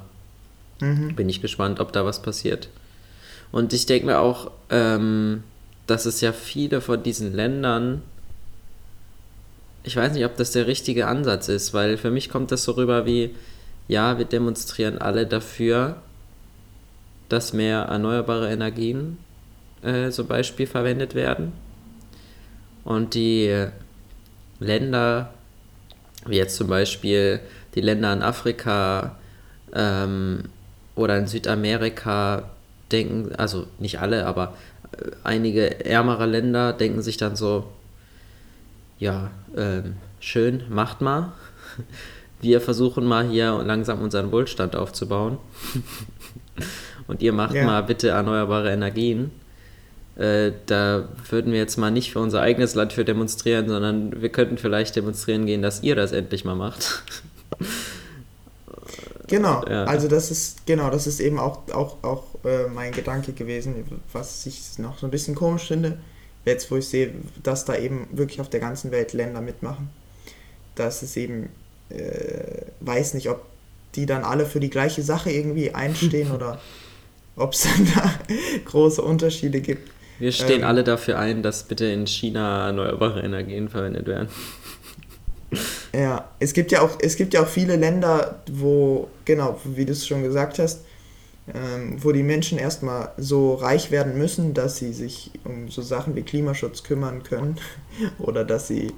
Mhm. 0.80 1.14
Bin 1.14 1.28
ich 1.28 1.40
gespannt, 1.40 1.80
ob 1.80 1.92
da 1.92 2.04
was 2.04 2.20
passiert. 2.20 2.68
Und 3.52 3.72
ich 3.72 3.86
denke 3.86 4.06
mir 4.06 4.18
auch, 4.18 4.50
ähm, 4.70 5.42
dass 5.86 6.04
es 6.04 6.20
ja 6.20 6.32
viele 6.32 6.80
von 6.80 7.02
diesen 7.02 7.32
Ländern, 7.32 8.02
ich 9.84 9.96
weiß 9.96 10.12
nicht, 10.12 10.24
ob 10.24 10.36
das 10.36 10.50
der 10.50 10.66
richtige 10.66 11.06
Ansatz 11.06 11.48
ist, 11.48 11.72
weil 11.72 11.96
für 11.96 12.10
mich 12.10 12.28
kommt 12.28 12.50
das 12.50 12.64
so 12.64 12.72
rüber 12.72 13.06
wie, 13.06 13.34
ja, 13.88 14.18
wir 14.18 14.24
demonstrieren 14.24 14.98
alle 14.98 15.26
dafür, 15.26 15.96
dass 17.28 17.52
mehr 17.52 17.82
erneuerbare 17.82 18.50
Energien 18.50 19.18
äh, 19.82 20.10
zum 20.10 20.26
Beispiel 20.26 20.66
verwendet 20.66 21.14
werden. 21.14 21.52
Und 22.84 23.14
die 23.14 23.66
Länder, 24.60 25.32
wie 26.26 26.36
jetzt 26.36 26.56
zum 26.56 26.68
Beispiel 26.68 27.40
die 27.74 27.80
Länder 27.80 28.12
in 28.12 28.22
Afrika 28.22 29.16
ähm, 29.72 30.44
oder 30.94 31.18
in 31.18 31.26
Südamerika, 31.26 32.50
denken, 32.92 33.34
also 33.36 33.66
nicht 33.78 34.00
alle, 34.00 34.26
aber 34.26 34.54
äh, 34.92 35.10
einige 35.24 35.84
ärmere 35.84 36.26
Länder 36.26 36.72
denken 36.72 37.02
sich 37.02 37.16
dann 37.16 37.36
so, 37.36 37.72
ja, 38.98 39.30
ähm, 39.56 39.96
schön, 40.20 40.64
macht 40.68 41.00
mal. 41.00 41.32
Wir 42.40 42.60
versuchen 42.60 43.04
mal 43.04 43.28
hier 43.28 43.62
langsam 43.64 44.02
unseren 44.02 44.32
Wohlstand 44.32 44.76
aufzubauen. 44.76 45.38
Und 47.06 47.22
ihr 47.22 47.32
macht 47.32 47.54
ja. 47.54 47.64
mal 47.64 47.82
bitte 47.82 48.08
erneuerbare 48.08 48.72
Energien. 48.72 49.30
Äh, 50.16 50.52
da 50.66 51.08
würden 51.28 51.52
wir 51.52 51.58
jetzt 51.58 51.76
mal 51.76 51.90
nicht 51.90 52.12
für 52.12 52.20
unser 52.20 52.40
eigenes 52.40 52.74
Land 52.74 52.92
für 52.92 53.04
demonstrieren, 53.04 53.68
sondern 53.68 54.22
wir 54.22 54.30
könnten 54.30 54.58
vielleicht 54.58 54.96
demonstrieren 54.96 55.46
gehen, 55.46 55.62
dass 55.62 55.82
ihr 55.82 55.94
das 55.94 56.12
endlich 56.12 56.44
mal 56.44 56.56
macht. 56.56 57.02
Genau, 59.28 59.64
ja. 59.68 59.84
also 59.84 60.08
das 60.08 60.30
ist, 60.30 60.66
genau, 60.66 60.90
das 60.90 61.06
ist 61.06 61.20
eben 61.20 61.38
auch, 61.38 61.68
auch, 61.72 62.02
auch 62.02 62.24
äh, 62.44 62.68
mein 62.68 62.92
Gedanke 62.92 63.32
gewesen, 63.32 63.74
was 64.12 64.46
ich 64.46 64.78
noch 64.78 64.98
so 64.98 65.06
ein 65.06 65.10
bisschen 65.10 65.34
komisch 65.34 65.66
finde, 65.66 65.98
jetzt 66.44 66.70
wo 66.70 66.76
ich 66.76 66.88
sehe, 66.88 67.12
dass 67.42 67.64
da 67.64 67.76
eben 67.76 68.06
wirklich 68.12 68.40
auf 68.40 68.48
der 68.48 68.60
ganzen 68.60 68.92
Welt 68.92 69.12
Länder 69.12 69.40
mitmachen, 69.40 69.90
dass 70.76 71.02
es 71.02 71.16
eben, 71.16 71.48
äh, 71.90 72.62
weiß 72.80 73.14
nicht, 73.14 73.28
ob 73.28 73.44
die 73.94 74.06
dann 74.06 74.24
alle 74.24 74.46
für 74.46 74.60
die 74.60 74.70
gleiche 74.70 75.02
Sache 75.02 75.30
irgendwie 75.30 75.74
einstehen 75.74 76.30
oder 76.34 76.60
ob 77.36 77.52
es 77.52 77.62
dann 77.62 77.88
da 77.94 78.14
große 78.64 79.02
Unterschiede 79.02 79.60
gibt. 79.60 79.90
Wir 80.18 80.32
stehen 80.32 80.60
ähm, 80.60 80.66
alle 80.66 80.84
dafür 80.84 81.18
ein, 81.18 81.42
dass 81.42 81.64
bitte 81.64 81.86
in 81.86 82.06
China 82.06 82.66
erneuerbare 82.66 83.20
Energien 83.22 83.68
verwendet 83.68 84.06
werden. 84.06 84.28
Ja, 85.94 86.28
es 86.40 86.52
gibt 86.52 86.72
ja 86.72 86.82
auch, 86.82 86.98
es 87.00 87.16
gibt 87.16 87.32
ja 87.32 87.42
auch 87.42 87.48
viele 87.48 87.76
Länder, 87.76 88.42
wo, 88.50 89.08
genau, 89.24 89.58
wie 89.64 89.86
du 89.86 89.92
es 89.92 90.06
schon 90.06 90.22
gesagt 90.22 90.58
hast, 90.58 90.80
ähm, 91.54 92.02
wo 92.02 92.12
die 92.12 92.24
Menschen 92.24 92.58
erstmal 92.58 93.12
so 93.16 93.54
reich 93.54 93.90
werden 93.90 94.18
müssen, 94.18 94.52
dass 94.52 94.76
sie 94.76 94.92
sich 94.92 95.30
um 95.44 95.68
so 95.68 95.82
Sachen 95.82 96.16
wie 96.16 96.22
Klimaschutz 96.22 96.82
kümmern 96.82 97.22
können 97.22 97.56
oder 98.18 98.44
dass 98.44 98.66
sie, 98.66 98.92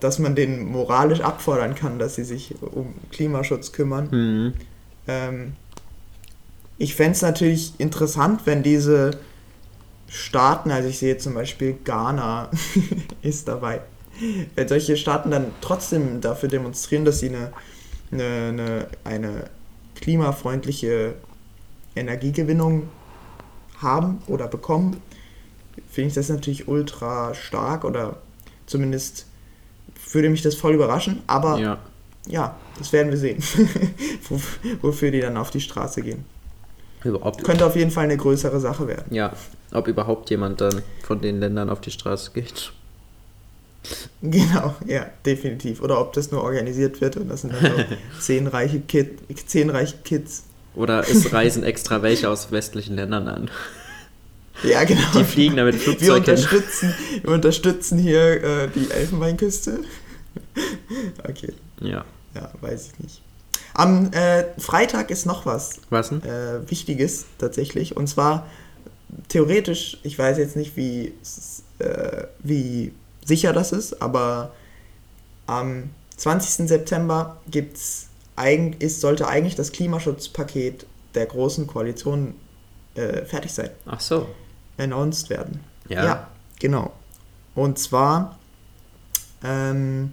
dass 0.00 0.18
man 0.18 0.34
den 0.34 0.64
moralisch 0.64 1.20
abfordern 1.20 1.74
kann, 1.74 1.98
dass 1.98 2.14
sie 2.14 2.24
sich 2.24 2.54
um 2.60 2.94
Klimaschutz 3.10 3.72
kümmern. 3.72 4.08
Mhm. 4.10 4.52
Ähm, 5.06 5.52
ich 6.78 6.94
fände 6.94 7.12
es 7.12 7.22
natürlich 7.22 7.74
interessant, 7.78 8.42
wenn 8.44 8.62
diese 8.62 9.12
Staaten, 10.08 10.70
also 10.70 10.88
ich 10.88 10.98
sehe 10.98 11.18
zum 11.18 11.34
Beispiel 11.34 11.76
Ghana 11.84 12.50
ist 13.22 13.48
dabei, 13.48 13.82
wenn 14.54 14.68
solche 14.68 14.96
Staaten 14.96 15.30
dann 15.30 15.52
trotzdem 15.60 16.20
dafür 16.20 16.48
demonstrieren, 16.48 17.04
dass 17.04 17.20
sie 17.20 17.28
eine, 17.28 17.52
eine, 18.10 18.48
eine, 18.48 18.86
eine 19.04 19.50
klimafreundliche 19.94 21.14
Energiegewinnung 21.94 22.88
haben 23.78 24.22
oder 24.26 24.48
bekommen, 24.48 24.96
finde 25.90 26.08
ich 26.08 26.14
das 26.14 26.28
natürlich 26.28 26.68
ultra 26.68 27.34
stark 27.34 27.84
oder 27.84 28.18
zumindest 28.66 29.26
würde 30.14 30.30
mich 30.30 30.42
das 30.42 30.54
voll 30.54 30.74
überraschen, 30.74 31.22
aber 31.26 31.58
ja, 31.58 31.78
ja 32.26 32.56
das 32.78 32.92
werden 32.92 33.10
wir 33.10 33.18
sehen, 33.18 33.42
wofür 34.82 35.10
die 35.10 35.20
dann 35.20 35.36
auf 35.36 35.50
die 35.50 35.60
Straße 35.60 36.02
gehen. 36.02 36.24
Überhaupt. 37.04 37.42
Könnte 37.42 37.66
auf 37.66 37.76
jeden 37.76 37.90
Fall 37.90 38.04
eine 38.04 38.16
größere 38.16 38.60
Sache 38.60 38.86
werden. 38.86 39.12
Ja, 39.14 39.32
ob 39.72 39.88
überhaupt 39.88 40.30
jemand 40.30 40.60
dann 40.60 40.82
von 41.02 41.20
den 41.20 41.40
Ländern 41.40 41.68
auf 41.68 41.80
die 41.80 41.90
Straße 41.90 42.30
geht. 42.32 42.72
Genau, 44.22 44.76
ja, 44.86 45.06
definitiv. 45.26 45.82
Oder 45.82 46.00
ob 46.00 46.12
das 46.12 46.30
nur 46.30 46.44
organisiert 46.44 47.00
wird 47.00 47.16
und 47.16 47.28
das 47.28 47.40
sind 47.40 47.52
dann 47.52 47.72
so 47.76 47.84
zehn 48.20 48.46
reiche, 48.46 48.78
Kid, 48.78 49.18
zehn 49.46 49.70
reiche 49.70 49.96
Kids. 50.04 50.44
Oder 50.76 51.00
es 51.00 51.32
reisen 51.32 51.64
extra 51.64 52.00
welche 52.02 52.28
aus 52.28 52.52
westlichen 52.52 52.94
Ländern 52.94 53.26
an. 53.26 53.50
Ja, 54.62 54.84
genau. 54.84 55.00
Die 55.14 55.24
fliegen 55.24 55.56
damit 55.56 55.74
Flugzeuge. 55.76 56.06
Wir 56.06 56.14
unterstützen, 56.14 56.94
wir 57.22 57.30
unterstützen 57.30 57.98
hier 57.98 58.42
äh, 58.42 58.68
die 58.74 58.90
Elfenbeinküste. 58.90 59.80
okay. 61.28 61.52
Ja. 61.80 62.04
Ja, 62.34 62.50
weiß 62.60 62.88
ich 62.92 62.98
nicht. 62.98 63.22
Am 63.74 64.12
äh, 64.12 64.44
Freitag 64.58 65.10
ist 65.10 65.26
noch 65.26 65.46
was. 65.46 65.80
Was 65.90 66.10
denn? 66.10 66.22
Äh, 66.22 66.68
Wichtiges 66.70 67.26
tatsächlich. 67.38 67.96
Und 67.96 68.06
zwar 68.06 68.46
theoretisch, 69.28 69.98
ich 70.02 70.18
weiß 70.18 70.38
jetzt 70.38 70.56
nicht, 70.56 70.76
wie, 70.76 71.12
äh, 71.78 72.24
wie 72.40 72.92
sicher 73.24 73.52
das 73.52 73.72
ist, 73.72 74.02
aber 74.02 74.52
am 75.46 75.90
20. 76.16 76.68
September 76.68 77.38
gibt's 77.50 78.08
ist, 78.80 79.00
sollte 79.00 79.28
eigentlich 79.28 79.54
das 79.54 79.70
Klimaschutzpaket 79.70 80.86
der 81.14 81.26
großen 81.26 81.66
Koalition 81.66 82.34
äh, 82.94 83.24
fertig 83.24 83.52
sein. 83.52 83.70
Ach 83.86 84.00
so. 84.00 84.26
Announced 84.78 85.30
werden. 85.30 85.60
Ja. 85.88 86.04
ja, 86.04 86.28
genau. 86.58 86.92
Und 87.54 87.78
zwar 87.78 88.38
ähm, 89.44 90.10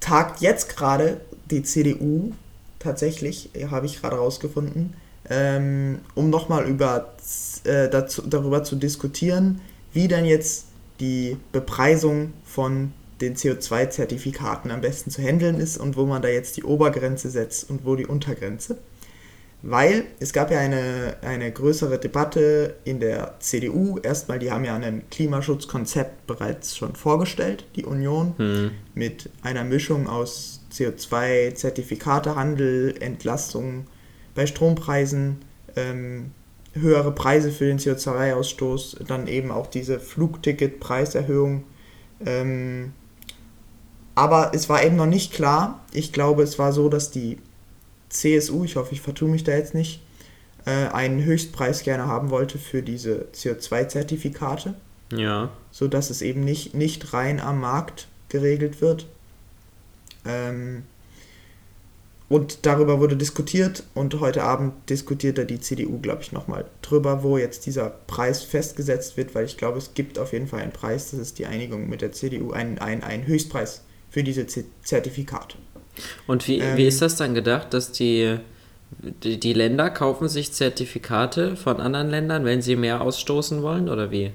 tagt 0.00 0.40
jetzt 0.40 0.76
gerade 0.76 1.20
die 1.50 1.62
CDU 1.62 2.32
tatsächlich, 2.78 3.50
habe 3.70 3.86
ich 3.86 4.00
gerade 4.00 4.16
rausgefunden, 4.16 4.94
ähm, 5.30 6.00
um 6.14 6.30
nochmal 6.30 6.68
äh, 7.64 7.88
darüber 7.88 8.64
zu 8.64 8.76
diskutieren, 8.76 9.60
wie 9.92 10.08
denn 10.08 10.24
jetzt 10.24 10.66
die 11.00 11.36
Bepreisung 11.52 12.32
von 12.44 12.92
den 13.20 13.36
CO2-Zertifikaten 13.36 14.70
am 14.70 14.80
besten 14.80 15.10
zu 15.10 15.22
handeln 15.22 15.58
ist 15.58 15.78
und 15.78 15.96
wo 15.96 16.04
man 16.04 16.20
da 16.20 16.28
jetzt 16.28 16.56
die 16.56 16.64
Obergrenze 16.64 17.30
setzt 17.30 17.70
und 17.70 17.84
wo 17.84 17.96
die 17.96 18.06
Untergrenze. 18.06 18.76
Weil 19.66 20.04
es 20.20 20.34
gab 20.34 20.50
ja 20.50 20.58
eine, 20.58 21.16
eine 21.22 21.50
größere 21.50 21.98
Debatte 21.98 22.74
in 22.84 23.00
der 23.00 23.36
CDU. 23.40 23.98
Erstmal, 23.98 24.38
die 24.38 24.50
haben 24.50 24.66
ja 24.66 24.74
ein 24.74 25.04
Klimaschutzkonzept 25.10 26.26
bereits 26.26 26.76
schon 26.76 26.94
vorgestellt, 26.94 27.64
die 27.74 27.86
Union, 27.86 28.34
hm. 28.36 28.72
mit 28.92 29.30
einer 29.40 29.64
Mischung 29.64 30.06
aus 30.06 30.60
CO2-Zertifikatehandel, 30.70 32.96
Entlastung 33.00 33.86
bei 34.34 34.46
Strompreisen, 34.46 35.38
ähm, 35.76 36.32
höhere 36.74 37.12
Preise 37.12 37.50
für 37.50 37.64
den 37.64 37.78
CO2-Ausstoß, 37.78 39.06
dann 39.06 39.28
eben 39.28 39.50
auch 39.50 39.66
diese 39.66 39.98
Flugticket-Preiserhöhung. 39.98 41.64
Ähm, 42.26 42.92
aber 44.14 44.50
es 44.52 44.68
war 44.68 44.84
eben 44.84 44.96
noch 44.96 45.06
nicht 45.06 45.32
klar. 45.32 45.82
Ich 45.90 46.12
glaube, 46.12 46.42
es 46.42 46.58
war 46.58 46.74
so, 46.74 46.90
dass 46.90 47.10
die 47.10 47.38
CSU, 48.14 48.64
ich 48.64 48.76
hoffe, 48.76 48.94
ich 48.94 49.00
vertue 49.00 49.28
mich 49.28 49.44
da 49.44 49.52
jetzt 49.52 49.74
nicht, 49.74 50.00
äh, 50.64 50.70
einen 50.70 51.24
Höchstpreis 51.24 51.82
gerne 51.82 52.06
haben 52.06 52.30
wollte 52.30 52.58
für 52.58 52.82
diese 52.82 53.26
CO2-Zertifikate. 53.34 54.74
Ja. 55.12 55.50
Sodass 55.70 56.10
es 56.10 56.22
eben 56.22 56.44
nicht, 56.44 56.74
nicht 56.74 57.12
rein 57.12 57.40
am 57.40 57.60
Markt 57.60 58.08
geregelt 58.28 58.80
wird. 58.80 59.06
Ähm, 60.24 60.84
und 62.28 62.64
darüber 62.64 63.00
wurde 63.00 63.16
diskutiert 63.16 63.84
und 63.92 64.18
heute 64.18 64.42
Abend 64.44 64.72
diskutiert 64.88 65.36
da 65.36 65.44
die 65.44 65.60
CDU, 65.60 65.98
glaube 66.00 66.22
ich, 66.22 66.32
nochmal 66.32 66.64
drüber, 66.80 67.22
wo 67.22 67.36
jetzt 67.36 67.66
dieser 67.66 67.90
Preis 67.90 68.42
festgesetzt 68.42 69.16
wird, 69.16 69.34
weil 69.34 69.44
ich 69.44 69.58
glaube, 69.58 69.78
es 69.78 69.92
gibt 69.94 70.18
auf 70.18 70.32
jeden 70.32 70.48
Fall 70.48 70.60
einen 70.60 70.72
Preis, 70.72 71.10
das 71.10 71.20
ist 71.20 71.38
die 71.38 71.46
Einigung 71.46 71.88
mit 71.88 72.00
der 72.00 72.12
CDU, 72.12 72.52
ein, 72.52 72.78
ein, 72.78 73.26
Höchstpreis 73.26 73.82
für 74.10 74.24
diese 74.24 74.46
Zertifikate. 74.82 75.58
Und 76.26 76.46
wie, 76.48 76.58
ähm, 76.58 76.76
wie 76.76 76.86
ist 76.86 77.02
das 77.02 77.16
dann 77.16 77.34
gedacht, 77.34 77.74
dass 77.74 77.92
die, 77.92 78.38
die, 79.22 79.38
die 79.38 79.52
Länder 79.52 79.90
kaufen 79.90 80.28
sich 80.28 80.52
Zertifikate 80.52 81.56
von 81.56 81.80
anderen 81.80 82.10
Ländern, 82.10 82.44
wenn 82.44 82.62
sie 82.62 82.76
mehr 82.76 83.00
ausstoßen 83.00 83.62
wollen, 83.62 83.88
oder 83.88 84.10
wie? 84.10 84.32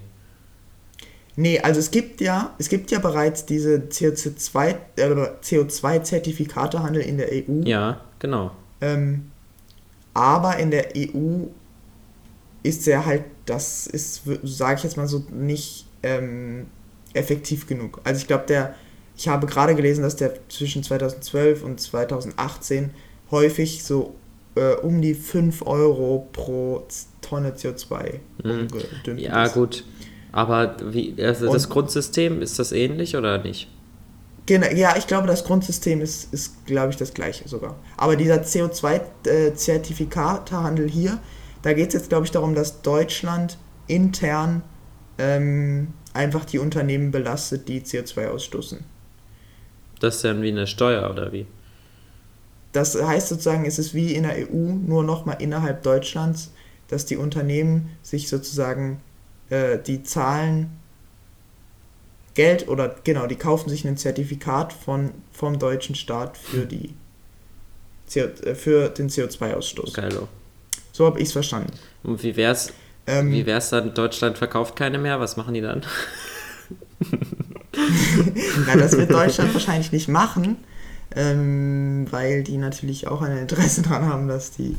Nee, 1.36 1.60
also 1.60 1.80
es 1.80 1.92
gibt 1.92 2.20
ja, 2.20 2.54
es 2.58 2.68
gibt 2.68 2.92
ja 2.92 3.00
bereits 3.00 3.46
diese 3.46 3.75
CO2, 3.78 4.75
äh, 4.98 5.06
CO2-Zertifikatehandel 5.42 7.01
in 7.01 7.18
der 7.18 7.30
EU. 7.32 7.63
Ja, 7.63 8.01
genau. 8.20 8.51
Ähm, 8.82 9.32
aber 10.13 10.58
in 10.58 10.72
der 10.72 10.89
EU 10.98 11.46
ist 12.63 12.88
er 12.88 13.06
halt, 13.06 13.24
das 13.46 13.88
ist, 13.88 14.24
sage 14.44 14.80
ich 14.80 14.84
jetzt 14.84 14.98
mal 14.98 15.08
so, 15.08 15.24
nicht 15.32 15.86
ähm, 16.04 16.68
effektiv 17.13 17.68
genug. 17.68 18.01
Also 18.04 18.20
ich 18.20 18.28
glaube, 18.28 18.46
der, 18.48 18.75
ich 19.20 19.28
habe 19.28 19.46
gerade 19.48 19.76
gelesen, 19.76 20.04
dass 20.04 20.16
der 20.16 20.34
zwischen 20.48 20.82
2012 20.82 21.62
und 21.62 21.82
2018 21.82 22.92
häufig 23.32 23.84
so 23.84 24.16
äh, 24.56 24.76
um 24.76 25.02
die 25.02 25.14
5 25.14 25.68
Euro 25.68 26.30
pro 26.32 26.88
Tonne 27.20 27.52
CO2 27.52 28.14
mhm. 28.42 28.68
umgedümmt 28.72 29.20
Ja, 29.20 29.44
ist. 29.44 29.56
gut. 29.56 29.84
Aber 30.32 30.78
wie, 30.86 31.22
also 31.22 31.52
das 31.52 31.68
Grundsystem, 31.68 32.42
ist 32.42 32.60
das 32.60 32.72
ähnlich 32.72 33.18
oder 33.18 33.44
nicht? 33.44 33.68
Genau, 34.46 34.68
ja, 34.68 34.96
ich 34.98 35.06
glaube, 35.06 35.28
das 35.28 35.44
Grundsystem 35.44 36.00
ist, 36.00 36.34
ist 36.34 36.66
glaube 36.66 36.92
ich, 36.92 36.96
das 36.96 37.14
gleiche 37.14 37.46
sogar. 37.50 37.76
Aber 37.98 38.16
dieser 38.16 38.42
CO2-Zertifikatehandel 38.42 40.88
äh, 40.88 40.90
hier, 40.90 41.20
da 41.62 41.74
geht 41.74 41.90
es 41.90 41.96
jetzt, 41.96 42.08
glaube 42.08 42.24
ich, 42.24 42.32
darum, 42.32 42.55
dass 42.55 42.82
Deutschland 42.84 43.58
intern 43.88 44.62
ähm, 45.18 45.90
einfach 46.14 46.46
die 46.46 46.60
Unternehmen 46.60 47.12
belastet, 47.12 47.68
die 47.68 47.82
CO2 47.82 48.29
ausstoßen. 48.29 48.86
Das 50.00 50.18
ist 50.18 50.24
dann 50.24 50.42
wie 50.42 50.50
eine 50.50 50.68
Steuer 50.68 51.09
oder 51.09 51.31
wie? 51.31 51.46
Das 52.72 53.01
heißt 53.01 53.29
sozusagen, 53.29 53.66
es 53.66 53.79
ist 53.79 53.94
wie 53.94 54.14
in 54.14 54.24
der 54.24 54.50
EU, 54.50 54.53
nur 54.53 55.03
nochmal 55.03 55.38
innerhalb 55.40 55.83
Deutschlands, 55.83 56.51
dass 56.88 57.05
die 57.05 57.18
Unternehmen 57.18 57.90
sich 58.03 58.29
sozusagen 58.29 59.01
äh, 59.50 59.79
die 59.79 60.03
zahlen 60.03 60.79
Geld 62.35 62.68
oder 62.68 62.96
genau, 63.03 63.27
die 63.27 63.35
kaufen 63.35 63.70
sich 63.70 63.85
ein 63.85 63.98
Zertifikat 63.98 64.72
von, 64.72 65.12
vom 65.31 65.57
deutschen 65.57 65.96
Staat 65.96 66.38
für, 66.38 66.66
die 66.66 66.94
CO, 68.12 68.20
äh, 68.20 68.55
für 68.55 68.90
den 68.90 69.09
CO2-Ausstoß. 69.09 69.94
Geilo. 69.94 70.27
So 70.92 71.05
habe 71.05 71.20
ich 71.20 71.27
es 71.27 71.33
verstanden. 71.33 71.74
Und 72.03 72.22
wie 72.24 72.35
wär's, 72.35 72.72
ähm, 73.07 73.31
wie 73.31 73.46
wär's 73.46 73.70
dann, 73.70 73.94
Deutschland 73.94 74.38
verkauft 74.38 74.75
keine 74.75 75.00
mehr, 75.00 75.20
was 75.20 75.38
machen 75.38 75.53
die 75.53 75.62
dann? 75.62 75.83
Na, 78.68 78.75
das 78.75 78.98
wird 78.98 79.11
Deutschland 79.11 79.53
wahrscheinlich 79.53 79.92
nicht 79.92 80.07
machen, 80.07 80.57
ähm, 81.15 82.07
weil 82.09 82.44
die 82.44 82.57
natürlich 82.57 83.07
auch 83.07 83.22
ein 83.22 83.37
Interesse 83.37 83.81
daran 83.81 84.07
haben, 84.07 84.27
dass 84.27 84.51
die 84.51 84.75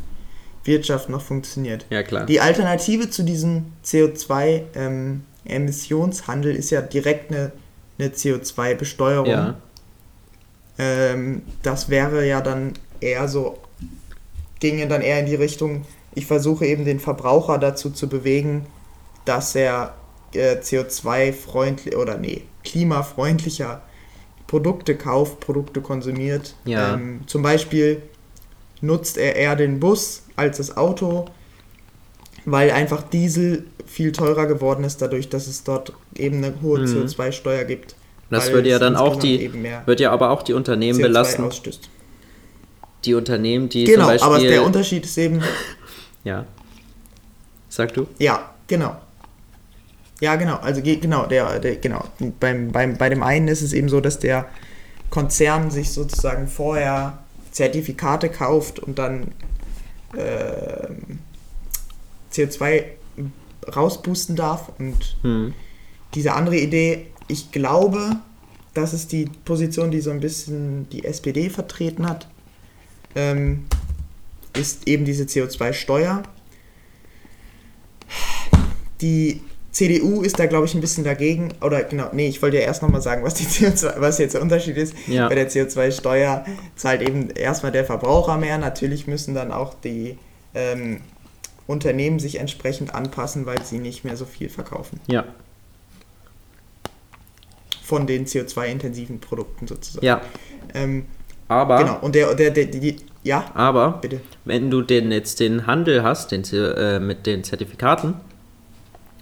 Wirtschaft 0.64 1.08
noch 1.08 1.22
funktioniert. 1.22 1.86
Ja, 1.90 2.02
klar. 2.02 2.26
Die 2.26 2.40
Alternative 2.40 3.08
zu 3.10 3.22
diesem 3.22 3.66
CO2-Emissionshandel 3.84 6.52
ähm, 6.52 6.58
ist 6.58 6.70
ja 6.70 6.82
direkt 6.82 7.30
eine, 7.30 7.52
eine 7.98 8.08
CO2-Besteuerung. 8.08 9.26
Ja. 9.26 9.54
Ähm, 10.78 11.42
das 11.62 11.88
wäre 11.88 12.26
ja 12.26 12.40
dann 12.40 12.72
eher 13.00 13.28
so, 13.28 13.58
ginge 14.60 14.88
dann 14.88 15.02
eher 15.02 15.20
in 15.20 15.26
die 15.26 15.34
Richtung, 15.34 15.84
ich 16.14 16.26
versuche 16.26 16.66
eben 16.66 16.84
den 16.84 17.00
Verbraucher 17.00 17.58
dazu 17.58 17.90
zu 17.90 18.08
bewegen, 18.08 18.66
dass 19.24 19.54
er 19.54 19.94
äh, 20.34 20.56
CO2-freundlich 20.56 21.96
oder 21.96 22.18
nee, 22.18 22.42
klimafreundlicher 22.64 23.82
Produkte 24.46 24.96
kauft, 24.96 25.40
Produkte 25.40 25.80
konsumiert. 25.80 26.54
Ja. 26.64 26.94
Ähm, 26.94 27.20
zum 27.26 27.42
Beispiel 27.42 28.02
nutzt 28.80 29.16
er 29.16 29.36
eher 29.36 29.56
den 29.56 29.78
Bus 29.78 30.24
als 30.36 30.56
das 30.56 30.76
Auto, 30.76 31.26
weil 32.44 32.70
einfach 32.70 33.02
Diesel 33.02 33.66
viel 33.86 34.12
teurer 34.12 34.46
geworden 34.46 34.84
ist, 34.84 35.02
dadurch, 35.02 35.28
dass 35.28 35.46
es 35.46 35.64
dort 35.64 35.92
eben 36.16 36.38
eine 36.38 36.54
hohe 36.62 36.80
mhm. 36.80 36.86
CO2-Steuer 36.86 37.64
gibt. 37.64 37.94
Das 38.30 38.52
würde 38.52 38.68
ja 38.68 38.78
dann 38.78 38.96
auch 38.96 39.16
die, 39.16 39.52
wird 39.86 40.00
ja 40.00 40.12
aber 40.12 40.30
auch 40.30 40.42
die 40.42 40.52
Unternehmen 40.52 40.98
CO2 40.98 41.02
belasten. 41.02 41.44
Ausstößt. 41.44 41.90
Die 43.04 43.14
Unternehmen, 43.14 43.68
die 43.68 43.84
genau, 43.84 44.02
zum 44.02 44.06
Beispiel... 44.08 44.28
aber 44.28 44.38
der 44.38 44.64
Unterschied 44.64 45.04
ist 45.04 45.18
eben... 45.18 45.42
ja. 46.24 46.44
Sag 47.68 47.94
du? 47.94 48.06
Ja, 48.18 48.54
genau. 48.66 48.96
Ja, 50.20 50.36
genau. 50.36 50.56
Also 50.56 50.82
genau, 50.82 51.26
der, 51.26 51.58
der 51.58 51.76
genau. 51.76 52.04
Beim, 52.38 52.70
beim, 52.70 52.96
bei 52.96 53.08
dem 53.08 53.22
einen 53.22 53.48
ist 53.48 53.62
es 53.62 53.72
eben 53.72 53.88
so, 53.88 54.00
dass 54.00 54.18
der 54.18 54.46
Konzern 55.08 55.70
sich 55.70 55.90
sozusagen 55.90 56.46
vorher 56.46 57.18
Zertifikate 57.50 58.28
kauft 58.28 58.78
und 58.78 58.98
dann 58.98 59.32
äh, 60.16 60.88
CO2 62.32 62.84
rausboosten 63.74 64.36
darf. 64.36 64.70
Und 64.78 65.16
hm. 65.22 65.54
diese 66.14 66.34
andere 66.34 66.58
Idee, 66.58 67.06
ich 67.28 67.50
glaube, 67.50 68.16
das 68.74 68.94
ist 68.94 69.12
die 69.12 69.28
Position, 69.44 69.90
die 69.90 70.00
so 70.00 70.10
ein 70.10 70.20
bisschen 70.20 70.88
die 70.90 71.04
SPD 71.04 71.50
vertreten 71.50 72.08
hat, 72.08 72.28
ähm, 73.14 73.66
ist 74.52 74.86
eben 74.86 75.04
diese 75.04 75.24
CO2-Steuer. 75.24 76.22
Die 79.00 79.40
CDU 79.72 80.22
ist 80.22 80.38
da, 80.38 80.46
glaube 80.46 80.66
ich, 80.66 80.74
ein 80.74 80.80
bisschen 80.80 81.04
dagegen. 81.04 81.54
Oder 81.60 81.84
genau, 81.84 82.08
nee, 82.12 82.28
ich 82.28 82.42
wollte 82.42 82.58
ja 82.58 82.64
erst 82.64 82.82
nochmal 82.82 83.02
sagen, 83.02 83.22
was, 83.22 83.34
die 83.34 83.44
CO2, 83.46 84.00
was 84.00 84.18
jetzt 84.18 84.34
der 84.34 84.42
Unterschied 84.42 84.76
ist. 84.76 84.94
Ja. 85.06 85.28
Bei 85.28 85.34
der 85.34 85.48
CO2-Steuer 85.48 86.44
zahlt 86.76 87.02
eben 87.02 87.30
erstmal 87.30 87.72
der 87.72 87.84
Verbraucher 87.84 88.36
mehr. 88.36 88.58
Natürlich 88.58 89.06
müssen 89.06 89.34
dann 89.34 89.52
auch 89.52 89.74
die 89.74 90.18
ähm, 90.54 91.00
Unternehmen 91.66 92.18
sich 92.18 92.40
entsprechend 92.40 92.94
anpassen, 92.94 93.46
weil 93.46 93.62
sie 93.62 93.78
nicht 93.78 94.04
mehr 94.04 94.16
so 94.16 94.24
viel 94.24 94.48
verkaufen. 94.48 95.00
Ja. 95.06 95.24
Von 97.84 98.06
den 98.06 98.26
CO2-intensiven 98.26 99.20
Produkten 99.20 99.68
sozusagen. 99.68 100.04
Ja. 100.04 100.20
Ähm, 100.74 101.06
aber. 101.46 101.78
Genau, 101.78 101.98
und 102.00 102.14
der, 102.14 102.34
der, 102.34 102.50
der, 102.50 102.66
die, 102.66 102.96
ja. 103.22 103.44
Aber, 103.54 103.98
bitte. 104.00 104.20
Wenn 104.44 104.70
du 104.70 104.82
den, 104.82 105.12
jetzt 105.12 105.40
den 105.40 105.66
Handel 105.66 106.02
hast, 106.02 106.32
den, 106.32 106.44
äh, 106.52 106.98
mit 106.98 107.26
den 107.26 107.44
Zertifikaten, 107.44 108.14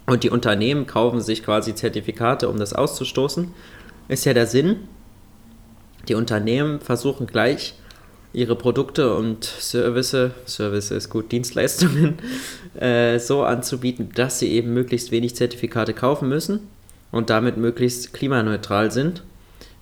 und 0.09 0.25
die 0.25 0.31
Unternehmen 0.31 0.87
kaufen 0.87 1.21
sich 1.21 1.43
quasi 1.43 1.75
Zertifikate, 1.75 2.49
um 2.49 2.59
das 2.59 2.73
auszustoßen. 2.73 3.53
Ist 4.09 4.25
ja 4.25 4.33
der 4.33 4.47
Sinn. 4.47 4.89
Die 6.09 6.15
Unternehmen 6.15 6.81
versuchen 6.81 7.27
gleich 7.27 7.75
ihre 8.33 8.57
Produkte 8.57 9.15
und 9.15 9.45
Service, 9.45 10.17
Service 10.47 10.91
ist 10.91 11.11
gut, 11.11 11.31
Dienstleistungen, 11.31 12.17
äh, 12.81 13.19
so 13.19 13.43
anzubieten, 13.43 14.11
dass 14.15 14.39
sie 14.39 14.51
eben 14.51 14.73
möglichst 14.73 15.11
wenig 15.11 15.37
Zertifikate 15.37 15.93
kaufen 15.93 16.31
müssen 16.31 16.61
und 17.11 17.29
damit 17.29 17.59
möglichst 17.59 18.15
klimaneutral 18.15 18.91
sind, 18.91 19.23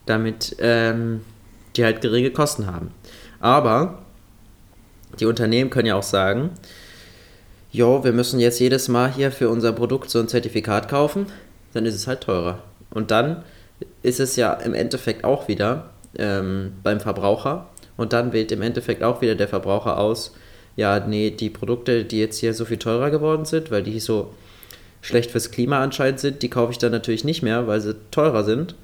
damit 0.06 0.56
ähm, 0.58 1.20
die 1.76 1.84
halt 1.84 2.00
geringe 2.00 2.32
Kosten 2.32 2.66
haben. 2.66 2.90
Aber 3.38 4.02
die 5.20 5.26
Unternehmen 5.26 5.70
können 5.70 5.86
ja 5.86 5.94
auch 5.94 6.02
sagen, 6.02 6.50
jo, 7.76 8.02
wir 8.04 8.12
müssen 8.12 8.40
jetzt 8.40 8.58
jedes 8.58 8.88
Mal 8.88 9.12
hier 9.12 9.30
für 9.30 9.50
unser 9.50 9.70
Produkt 9.70 10.08
so 10.08 10.18
ein 10.18 10.28
Zertifikat 10.28 10.88
kaufen, 10.88 11.26
dann 11.74 11.84
ist 11.84 11.94
es 11.94 12.06
halt 12.06 12.22
teurer. 12.22 12.60
Und 12.88 13.10
dann 13.10 13.44
ist 14.02 14.18
es 14.18 14.36
ja 14.36 14.54
im 14.54 14.72
Endeffekt 14.72 15.24
auch 15.24 15.46
wieder 15.46 15.90
ähm, 16.18 16.72
beim 16.82 17.00
Verbraucher 17.00 17.68
und 17.98 18.14
dann 18.14 18.32
wählt 18.32 18.50
im 18.50 18.62
Endeffekt 18.62 19.02
auch 19.02 19.20
wieder 19.20 19.34
der 19.34 19.48
Verbraucher 19.48 19.98
aus, 19.98 20.34
ja, 20.74 21.00
nee, 21.00 21.30
die 21.30 21.50
Produkte, 21.50 22.06
die 22.06 22.18
jetzt 22.18 22.38
hier 22.38 22.54
so 22.54 22.64
viel 22.64 22.78
teurer 22.78 23.10
geworden 23.10 23.44
sind, 23.44 23.70
weil 23.70 23.82
die 23.82 24.00
so 24.00 24.32
schlecht 25.02 25.30
fürs 25.30 25.50
Klima 25.50 25.82
anscheinend 25.82 26.20
sind, 26.20 26.40
die 26.40 26.48
kaufe 26.48 26.72
ich 26.72 26.78
dann 26.78 26.92
natürlich 26.92 27.24
nicht 27.24 27.42
mehr, 27.42 27.66
weil 27.66 27.82
sie 27.82 27.94
teurer 28.10 28.44
sind. 28.44 28.74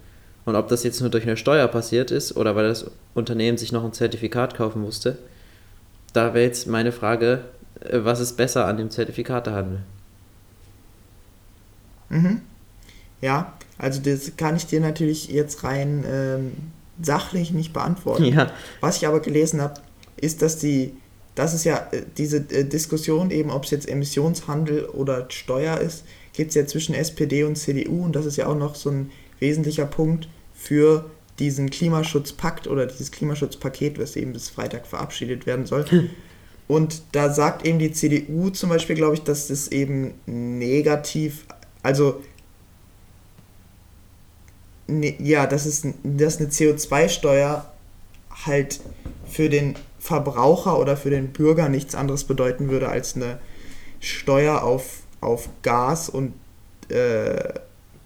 Und 0.45 0.55
ob 0.55 0.69
das 0.69 0.85
jetzt 0.85 1.01
nur 1.01 1.09
durch 1.09 1.25
eine 1.25 1.39
Steuer 1.39 1.69
passiert 1.69 2.11
ist 2.11 2.37
oder 2.37 2.57
weil 2.57 2.69
das 2.69 2.91
Unternehmen 3.15 3.57
sich 3.57 3.73
noch 3.73 3.85
ein 3.85 3.95
Zertifikat 3.95 4.55
kaufen 4.55 4.83
musste, 4.83 5.17
da 6.13 6.35
wäre 6.35 6.45
jetzt 6.45 6.67
meine 6.67 6.93
Frage, 6.93 7.45
was 7.91 8.21
ist 8.21 8.37
besser 8.37 8.67
an 8.67 8.77
dem 8.77 8.91
Zertifikatehandel? 8.91 9.81
Mhm. 12.09 12.43
Ja, 13.21 13.55
also 13.79 14.01
das 14.01 14.37
kann 14.37 14.57
ich 14.57 14.67
dir 14.67 14.81
natürlich 14.81 15.29
jetzt 15.29 15.65
rein 15.65 16.05
ähm, 16.07 16.53
sachlich 17.01 17.53
nicht 17.53 17.73
beantworten. 17.73 18.25
Ja. 18.25 18.53
Was 18.81 18.97
ich 18.99 19.07
aber 19.07 19.21
gelesen 19.21 19.61
habe, 19.61 19.81
ist, 20.17 20.43
dass 20.43 20.59
die, 20.59 20.95
das 21.35 21.55
ist 21.55 21.65
ja 21.65 21.89
äh, 21.93 22.03
diese 22.17 22.39
äh, 22.39 22.65
Diskussion 22.65 23.31
eben, 23.31 23.51
ob 23.51 23.65
es 23.65 23.71
jetzt 23.71 23.89
Emissionshandel 23.89 24.87
oder 24.87 25.27
Steuer 25.31 25.79
ist, 25.79 26.05
gibt 26.33 26.51
es 26.51 26.55
ja 26.55 26.67
zwischen 26.67 26.95
SPD 26.95 27.45
und 27.45 27.57
CDU 27.57 28.05
und 28.05 28.15
das 28.17 28.27
ist 28.27 28.37
ja 28.37 28.47
auch 28.47 28.57
noch 28.57 28.75
so 28.75 28.91
ein 28.91 29.11
wesentlicher 29.39 29.87
Punkt 29.87 30.29
für 30.55 31.11
diesen 31.39 31.71
Klimaschutzpakt 31.71 32.67
oder 32.67 32.87
dieses 32.87 33.11
Klimaschutzpaket, 33.11 33.99
was 33.99 34.17
eben 34.17 34.33
bis 34.33 34.51
Freitag 34.51 34.87
verabschiedet 34.87 35.47
werden 35.47 35.67
soll. 35.67 35.85
Und 36.73 37.03
da 37.13 37.29
sagt 37.29 37.67
eben 37.67 37.79
die 37.79 37.93
CDU 37.93 38.49
zum 38.49 38.71
Beispiel, 38.71 38.97
glaube 38.97 39.13
ich, 39.13 39.23
dass 39.23 39.49
das 39.49 39.69
eben 39.69 40.15
negativ, 40.25 41.45
also 41.83 42.23
ne, 44.87 45.15
ja, 45.19 45.47
dass, 45.47 45.67
es, 45.67 45.87
dass 46.03 46.39
eine 46.39 46.49
CO2-Steuer 46.49 47.71
halt 48.47 48.81
für 49.27 49.51
den 49.51 49.75
Verbraucher 49.99 50.79
oder 50.79 50.97
für 50.97 51.11
den 51.11 51.35
Bürger 51.35 51.69
nichts 51.69 51.95
anderes 51.95 52.25
bedeuten 52.25 52.71
würde 52.71 52.89
als 52.89 53.17
eine 53.17 53.39
Steuer 54.01 54.63
auf, 54.63 55.01
auf 55.21 55.51
Gas 55.61 56.09
und 56.09 56.33
äh, 56.89 57.53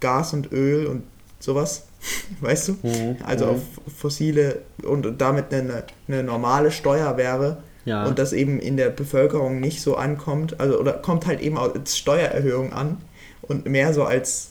Gas 0.01 0.33
und 0.33 0.51
Öl 0.51 0.87
und 0.87 1.05
sowas, 1.39 1.85
weißt 2.41 2.67
du? 2.67 2.73
Mhm. 2.83 3.17
Also 3.25 3.47
auf 3.47 3.63
fossile 3.97 4.63
und 4.83 5.21
damit 5.21 5.55
eine, 5.55 5.85
eine 6.09 6.25
normale 6.25 6.73
Steuer 6.73 7.17
wäre 7.17 7.59
ja. 7.87 8.05
und 8.05 8.19
das 8.19 8.35
eben 8.35 8.61
in 8.61 8.77
der 8.77 8.91
Bevölkerung 8.91 9.61
nicht 9.61 9.81
so 9.81 9.97
ankommt, 9.97 10.61
also 10.61 10.79
oder 10.79 10.93
kommt 10.93 11.27
halt 11.27 11.41
eben 11.41 11.57
als 11.57 11.97
Steuererhöhung 11.97 12.75
an 12.75 12.99
und 13.43 13.67
mehr 13.67 13.95
so 13.95 14.05
als 14.05 14.51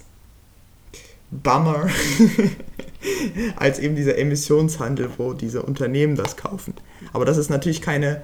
Bummer 1.29 1.87
als 3.57 3.79
eben 3.79 3.95
dieser 3.95 4.17
Emissionshandel, 4.17 5.09
wo 5.17 5.33
diese 5.33 5.61
Unternehmen 5.61 6.15
das 6.15 6.37
kaufen. 6.37 6.73
Aber 7.13 7.25
das 7.25 7.37
ist 7.37 7.49
natürlich 7.49 7.81
keine 7.81 8.21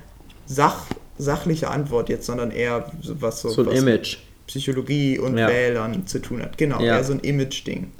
Sach, 0.47 0.86
sachliche 1.17 1.69
Antwort 1.69 2.10
jetzt, 2.10 2.26
sondern 2.26 2.52
eher 2.52 2.91
was 3.04 3.41
so, 3.41 3.50
so 3.50 3.62
ein 3.62 3.67
was 3.67 3.80
Image. 3.80 4.17
Psychologie 4.47 5.17
und 5.19 5.38
ja. 5.38 5.47
Wählern 5.47 6.08
zu 6.08 6.19
tun 6.19 6.41
hat. 6.41 6.58
Genau, 6.58 6.80
ja. 6.80 6.97
eher 6.97 7.04
so 7.04 7.13
ein 7.13 7.19
Image-Ding. 7.19 7.91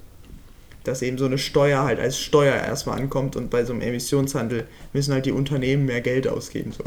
Dass 0.84 1.02
eben 1.02 1.17
so 1.17 1.26
eine 1.26 1.38
Steuer 1.38 1.84
halt 1.84 2.00
als 2.00 2.17
Steuer 2.17 2.56
erstmal 2.56 3.00
ankommt 3.00 3.36
und 3.36 3.50
bei 3.50 3.63
so 3.63 3.74
einem 3.74 3.82
Emissionshandel 3.82 4.65
müssen 4.94 5.13
halt 5.13 5.26
die 5.28 5.32
Unternehmen 5.32 5.86
mehr 5.86 6.02
Geld 6.02 6.28
ausgeben. 6.28 6.72
So. 6.72 6.84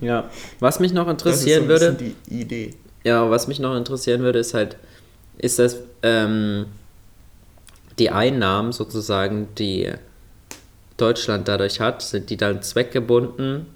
Ja, 0.00 0.30
was 0.58 0.80
mich 0.80 0.92
noch 0.92 1.08
interessieren 1.08 1.68
das 1.68 1.82
ist 1.82 1.88
so 1.88 1.92
würde. 1.98 2.14
die 2.28 2.40
Idee. 2.40 2.74
Ja, 3.04 3.30
was 3.30 3.46
mich 3.46 3.60
noch 3.60 3.76
interessieren 3.76 4.22
würde, 4.22 4.40
ist 4.40 4.54
halt, 4.54 4.76
ist 5.38 5.58
das, 5.58 5.76
ähm, 6.02 6.66
die 7.98 8.10
Einnahmen 8.10 8.72
sozusagen, 8.72 9.48
die 9.56 9.92
Deutschland 10.96 11.48
dadurch 11.48 11.80
hat, 11.80 12.02
sind 12.02 12.30
die 12.30 12.36
dann 12.36 12.62
zweckgebunden? 12.62 13.66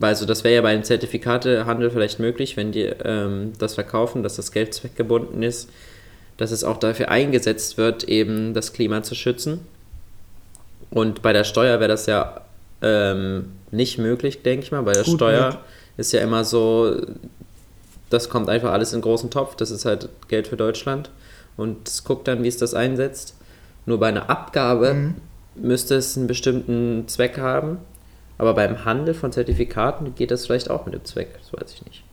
Also 0.00 0.26
das 0.26 0.44
wäre 0.44 0.56
ja 0.56 0.62
bei 0.62 0.70
einem 0.70 0.84
Zertifikatehandel 0.84 1.90
vielleicht 1.90 2.18
möglich, 2.18 2.56
wenn 2.56 2.72
die 2.72 2.82
ähm, 2.82 3.52
das 3.58 3.74
verkaufen, 3.74 4.22
dass 4.22 4.36
das 4.36 4.52
Geld 4.52 4.74
zweckgebunden 4.74 5.42
ist, 5.42 5.70
dass 6.36 6.50
es 6.50 6.64
auch 6.64 6.78
dafür 6.78 7.10
eingesetzt 7.10 7.78
wird, 7.78 8.04
eben 8.04 8.54
das 8.54 8.72
Klima 8.72 9.02
zu 9.02 9.14
schützen. 9.14 9.60
Und 10.90 11.22
bei 11.22 11.32
der 11.32 11.44
Steuer 11.44 11.80
wäre 11.80 11.88
das 11.88 12.06
ja 12.06 12.42
ähm, 12.82 13.52
nicht 13.70 13.98
möglich, 13.98 14.42
denke 14.42 14.64
ich 14.64 14.72
mal. 14.72 14.82
Bei 14.82 14.92
der 14.92 15.04
Gut 15.04 15.16
Steuer 15.16 15.48
mit. 15.48 15.58
ist 15.96 16.12
ja 16.12 16.20
immer 16.20 16.44
so, 16.44 17.00
das 18.10 18.28
kommt 18.28 18.48
einfach 18.48 18.72
alles 18.72 18.92
in 18.92 18.96
einen 18.96 19.02
großen 19.02 19.30
Topf, 19.30 19.56
das 19.56 19.70
ist 19.70 19.84
halt 19.84 20.08
Geld 20.28 20.48
für 20.48 20.56
Deutschland. 20.56 21.10
Und 21.56 21.88
es 21.88 22.04
guckt 22.04 22.28
dann, 22.28 22.42
wie 22.42 22.48
es 22.48 22.58
das 22.58 22.74
einsetzt. 22.74 23.34
Nur 23.86 23.98
bei 23.98 24.08
einer 24.08 24.28
Abgabe 24.28 24.94
mhm. 24.94 25.14
müsste 25.54 25.94
es 25.94 26.16
einen 26.16 26.26
bestimmten 26.26 27.04
Zweck 27.08 27.38
haben. 27.38 27.78
Aber 28.38 28.52
beim 28.52 28.84
Handel 28.84 29.14
von 29.14 29.32
Zertifikaten 29.32 30.14
geht 30.14 30.30
das 30.30 30.44
vielleicht 30.44 30.68
auch 30.68 30.84
mit 30.84 30.94
dem 30.94 31.04
Zweck. 31.06 31.38
Das 31.40 31.52
weiß 31.52 31.72
ich 31.72 31.84
nicht. 31.86 32.04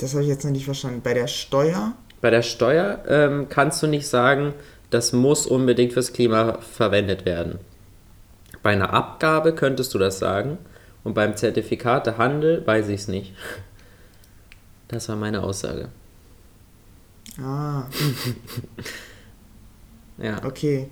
Das 0.00 0.12
habe 0.12 0.22
ich 0.22 0.28
jetzt 0.28 0.44
noch 0.44 0.50
nicht 0.50 0.64
verstanden. 0.64 1.02
Bei 1.02 1.14
der 1.14 1.26
Steuer? 1.26 1.94
Bei 2.20 2.30
der 2.30 2.42
Steuer 2.42 3.02
ähm, 3.08 3.48
kannst 3.48 3.82
du 3.82 3.86
nicht 3.86 4.08
sagen, 4.08 4.54
das 4.90 5.12
muss 5.12 5.46
unbedingt 5.46 5.92
fürs 5.92 6.12
Klima 6.12 6.58
verwendet 6.60 7.24
werden. 7.24 7.58
Bei 8.62 8.70
einer 8.70 8.92
Abgabe 8.92 9.54
könntest 9.54 9.94
du 9.94 9.98
das 9.98 10.18
sagen. 10.18 10.58
Und 11.02 11.14
beim 11.14 11.36
Zertifikatehandel 11.36 12.66
weiß 12.66 12.88
ich 12.88 13.02
es 13.02 13.08
nicht. 13.08 13.34
Das 14.88 15.08
war 15.08 15.16
meine 15.16 15.42
Aussage. 15.42 15.88
Ah. 17.40 17.84
ja. 20.18 20.44
Okay. 20.44 20.90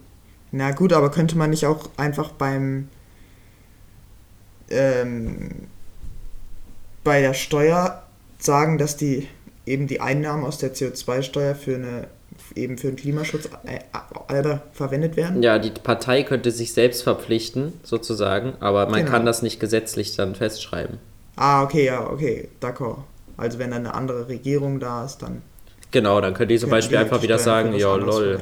Na 0.51 0.71
gut, 0.71 0.92
aber 0.94 1.11
könnte 1.11 1.37
man 1.37 1.51
nicht 1.51 1.66
auch 1.66 1.90
einfach 1.99 2.31
beim 2.33 2.88
ähm, 4.71 5.68
bei 7.05 7.21
der 7.21 7.35
Steuer 7.35 8.08
sagen, 8.38 8.79
dass 8.79 8.96
die 8.96 9.29
eben 9.66 9.87
die 9.87 10.01
Einnahmen 10.01 10.44
aus 10.44 10.59
der 10.59 10.74
CO2-Steuer 10.74 11.55
für 11.55 11.74
eine 11.74 12.09
eben 12.55 12.79
für 12.79 12.88
den 12.88 12.96
Klimaschutz 12.96 13.48
äh, 13.66 13.81
äh, 14.35 14.59
verwendet 14.72 15.16
werden? 15.16 15.42
Ja, 15.42 15.59
die 15.59 15.70
Partei 15.70 16.22
könnte 16.22 16.51
sich 16.51 16.72
selbst 16.72 17.03
verpflichten, 17.03 17.72
sozusagen, 17.83 18.55
aber 18.61 18.87
man 18.87 19.01
genau. 19.01 19.11
kann 19.11 19.27
das 19.27 19.42
nicht 19.42 19.61
gesetzlich 19.61 20.16
dann 20.16 20.35
festschreiben. 20.35 20.98
Ah, 21.37 21.62
okay, 21.62 21.87
ja, 21.87 22.09
okay, 22.09 22.48
d'accord. 22.61 22.98
Also 23.37 23.59
wenn 23.59 23.70
dann 23.70 23.87
eine 23.87 23.94
andere 23.94 24.29
Regierung 24.29 24.81
da 24.81 25.05
ist, 25.05 25.18
dann 25.18 25.42
Genau, 25.90 26.20
dann 26.20 26.35
könnt 26.35 26.51
ihr 26.51 26.59
zum 26.59 26.70
Beispiel 26.70 26.98
einfach 26.98 27.22
wieder 27.22 27.38
sagen, 27.38 27.72
ja, 27.74 27.94
lol, 27.94 28.40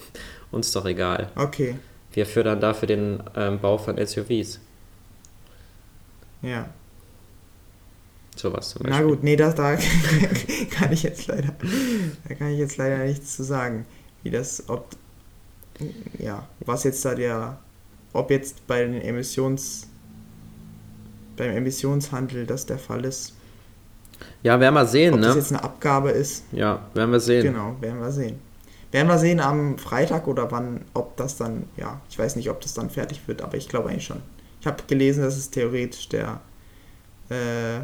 uns 0.50 0.72
doch 0.72 0.86
egal. 0.86 1.30
Okay. 1.36 1.76
Wir 2.12 2.26
fördern 2.26 2.60
dafür 2.60 2.88
den 2.88 3.22
ähm, 3.36 3.60
Bau 3.60 3.78
von 3.78 3.96
SUVs. 4.04 4.58
Ja. 6.42 6.68
Sowas 8.40 8.70
zum 8.70 8.82
Beispiel. 8.82 9.02
Na 9.02 9.06
gut, 9.06 9.22
nee, 9.22 9.36
das, 9.36 9.54
da 9.54 9.76
kann 10.70 10.92
ich 10.92 11.02
jetzt 11.02 11.26
leider, 11.26 11.54
da 12.26 12.34
kann 12.34 12.48
ich 12.48 12.58
jetzt 12.58 12.78
leider 12.78 13.04
nichts 13.04 13.36
zu 13.36 13.42
sagen. 13.44 13.84
Wie 14.22 14.30
das, 14.30 14.64
ob, 14.68 14.88
ja, 16.18 16.46
was 16.60 16.84
jetzt 16.84 17.04
da 17.04 17.14
der, 17.14 17.58
ob 18.14 18.30
jetzt 18.30 18.66
bei 18.66 18.82
den 18.82 19.00
Emissions, 19.02 19.88
beim 21.36 21.50
Emissionshandel 21.50 22.46
das 22.46 22.64
der 22.64 22.78
Fall 22.78 23.04
ist. 23.04 23.34
Ja, 24.42 24.58
werden 24.58 24.74
wir 24.74 24.86
sehen, 24.86 25.14
Ob 25.14 25.20
ne? 25.20 25.26
das 25.26 25.36
jetzt 25.36 25.52
eine 25.52 25.62
Abgabe 25.62 26.10
ist. 26.10 26.44
Ja, 26.52 26.86
werden 26.94 27.10
wir 27.10 27.20
sehen. 27.20 27.42
Genau, 27.42 27.76
werden 27.80 28.00
wir 28.00 28.10
sehen. 28.10 28.38
Werden 28.90 29.08
wir 29.08 29.18
sehen 29.18 29.40
am 29.40 29.78
Freitag 29.78 30.26
oder 30.26 30.50
wann, 30.50 30.84
ob 30.94 31.16
das 31.16 31.36
dann, 31.36 31.64
ja, 31.76 32.00
ich 32.10 32.18
weiß 32.18 32.36
nicht, 32.36 32.50
ob 32.50 32.60
das 32.60 32.74
dann 32.74 32.90
fertig 32.90 33.20
wird, 33.26 33.42
aber 33.42 33.56
ich 33.56 33.68
glaube 33.68 33.90
eigentlich 33.90 34.06
schon. 34.06 34.22
Ich 34.60 34.66
habe 34.66 34.82
gelesen, 34.86 35.22
dass 35.22 35.36
es 35.36 35.50
theoretisch 35.50 36.08
der 36.08 36.40
äh, 37.30 37.80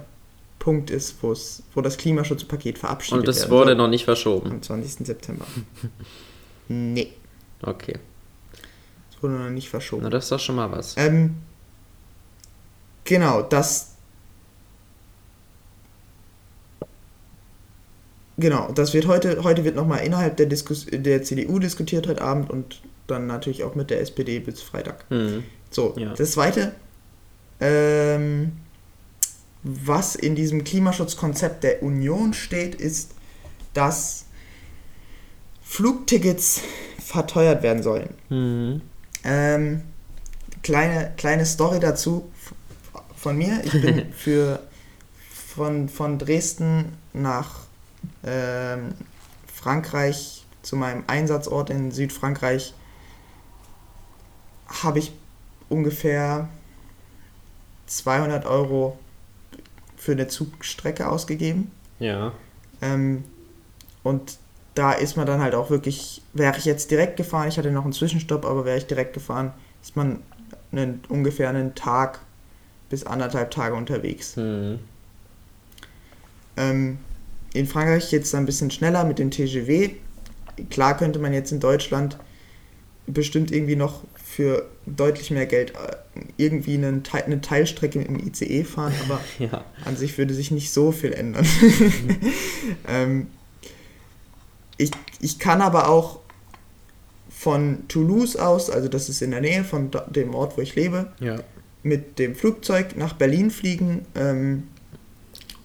Punkt 0.66 0.90
ist, 0.90 1.22
wo 1.22 1.80
das 1.80 1.96
Klimaschutzpaket 1.96 2.76
verabschiedet 2.76 3.18
wird. 3.18 3.28
Und 3.28 3.36
das 3.36 3.50
wurde 3.50 3.70
soll. 3.70 3.76
noch 3.76 3.86
nicht 3.86 4.04
verschoben. 4.04 4.50
Am 4.50 4.62
20. 4.62 5.06
September. 5.06 5.46
nee. 6.66 7.12
Okay. 7.62 8.00
Es 9.08 9.22
wurde 9.22 9.34
noch 9.34 9.50
nicht 9.50 9.68
verschoben. 9.68 10.02
Na, 10.02 10.10
das 10.10 10.24
ist 10.24 10.32
doch 10.32 10.40
schon 10.40 10.56
mal 10.56 10.72
was. 10.72 10.96
Ähm, 10.96 11.36
genau, 13.04 13.42
das 13.42 13.92
Genau, 18.36 18.72
das 18.72 18.92
wird 18.92 19.06
heute, 19.06 19.44
heute 19.44 19.62
wird 19.62 19.76
nochmal 19.76 20.00
innerhalb 20.04 20.36
der, 20.36 20.46
Diskus 20.46 20.86
der 20.90 21.22
CDU 21.22 21.60
diskutiert 21.60 22.08
heute 22.08 22.22
Abend 22.22 22.50
und 22.50 22.82
dann 23.06 23.28
natürlich 23.28 23.62
auch 23.62 23.76
mit 23.76 23.90
der 23.90 24.00
SPD 24.00 24.40
bis 24.40 24.62
Freitag. 24.62 25.08
Mhm. 25.12 25.44
So, 25.70 25.94
ja. 25.96 26.12
das 26.12 26.32
zweite, 26.32 26.74
ähm, 27.60 28.50
was 29.66 30.14
in 30.14 30.36
diesem 30.36 30.62
Klimaschutzkonzept 30.62 31.64
der 31.64 31.82
Union 31.82 32.34
steht, 32.34 32.76
ist, 32.76 33.12
dass 33.74 34.26
Flugtickets 35.62 36.60
verteuert 37.04 37.64
werden 37.64 37.82
sollen. 37.82 38.14
Mhm. 38.28 38.80
Ähm, 39.24 39.82
kleine, 40.62 41.12
kleine 41.16 41.44
Story 41.44 41.80
dazu 41.80 42.30
von 43.16 43.36
mir. 43.36 43.60
Ich 43.64 43.72
bin 43.72 44.12
für 44.16 44.60
von, 45.56 45.88
von 45.88 46.18
Dresden 46.18 46.92
nach 47.12 47.66
ähm, 48.24 48.94
Frankreich 49.52 50.46
zu 50.62 50.76
meinem 50.76 51.02
Einsatzort 51.08 51.70
in 51.70 51.90
Südfrankreich 51.90 52.72
habe 54.68 55.00
ich 55.00 55.12
ungefähr 55.68 56.48
200 57.86 58.46
Euro 58.46 58.98
für 60.06 60.12
eine 60.12 60.28
Zugstrecke 60.28 61.08
ausgegeben. 61.08 61.72
Ja. 61.98 62.32
Ähm, 62.80 63.24
und 64.04 64.38
da 64.76 64.92
ist 64.92 65.16
man 65.16 65.26
dann 65.26 65.40
halt 65.40 65.56
auch 65.56 65.68
wirklich, 65.68 66.22
wäre 66.32 66.56
ich 66.56 66.64
jetzt 66.64 66.92
direkt 66.92 67.16
gefahren, 67.16 67.48
ich 67.48 67.58
hatte 67.58 67.72
noch 67.72 67.82
einen 67.82 67.92
Zwischenstopp, 67.92 68.44
aber 68.44 68.64
wäre 68.64 68.78
ich 68.78 68.86
direkt 68.86 69.14
gefahren, 69.14 69.52
ist 69.82 69.96
man 69.96 70.22
einen, 70.70 71.02
ungefähr 71.08 71.48
einen 71.48 71.74
Tag 71.74 72.20
bis 72.88 73.04
anderthalb 73.04 73.50
Tage 73.50 73.74
unterwegs. 73.74 74.36
Mhm. 74.36 74.78
Ähm, 76.56 76.98
in 77.52 77.66
Frankreich 77.66 78.12
es 78.12 78.34
ein 78.34 78.46
bisschen 78.46 78.70
schneller 78.70 79.02
mit 79.02 79.18
dem 79.18 79.32
TGV. 79.32 79.90
Klar 80.70 80.96
könnte 80.96 81.18
man 81.18 81.32
jetzt 81.32 81.50
in 81.50 81.58
Deutschland 81.58 82.16
bestimmt 83.08 83.50
irgendwie 83.50 83.76
noch 83.76 84.04
für 84.36 84.66
deutlich 84.84 85.30
mehr 85.30 85.46
Geld 85.46 85.70
äh, 85.70 85.96
irgendwie 86.36 86.74
einen 86.74 87.02
Teil, 87.04 87.22
eine 87.22 87.40
Teilstrecke 87.40 88.00
dem 88.00 88.18
ICE 88.18 88.64
fahren, 88.64 88.92
aber 89.08 89.18
Ja. 89.38 89.64
an 89.86 89.96
sich 89.96 90.18
würde 90.18 90.34
sich 90.34 90.50
nicht 90.50 90.70
so 90.72 90.92
viel 90.92 91.14
ändern. 91.14 91.46
ähm, 92.86 93.28
ich, 94.76 94.90
ich 95.20 95.38
kann 95.38 95.62
aber 95.62 95.88
auch 95.88 96.18
von 97.30 97.88
Toulouse 97.88 98.36
aus, 98.36 98.68
also 98.68 98.88
das 98.88 99.08
ist 99.08 99.22
in 99.22 99.30
der 99.30 99.40
Nähe 99.40 99.64
von 99.64 99.90
dem 100.14 100.34
Ort, 100.34 100.58
wo 100.58 100.60
ich 100.60 100.74
lebe, 100.74 101.12
Ja. 101.18 101.36
mit 101.82 102.18
dem 102.18 102.34
Flugzeug 102.34 102.94
nach 102.94 103.14
Berlin 103.14 103.50
fliegen. 103.50 104.04
Ähm, 104.14 104.64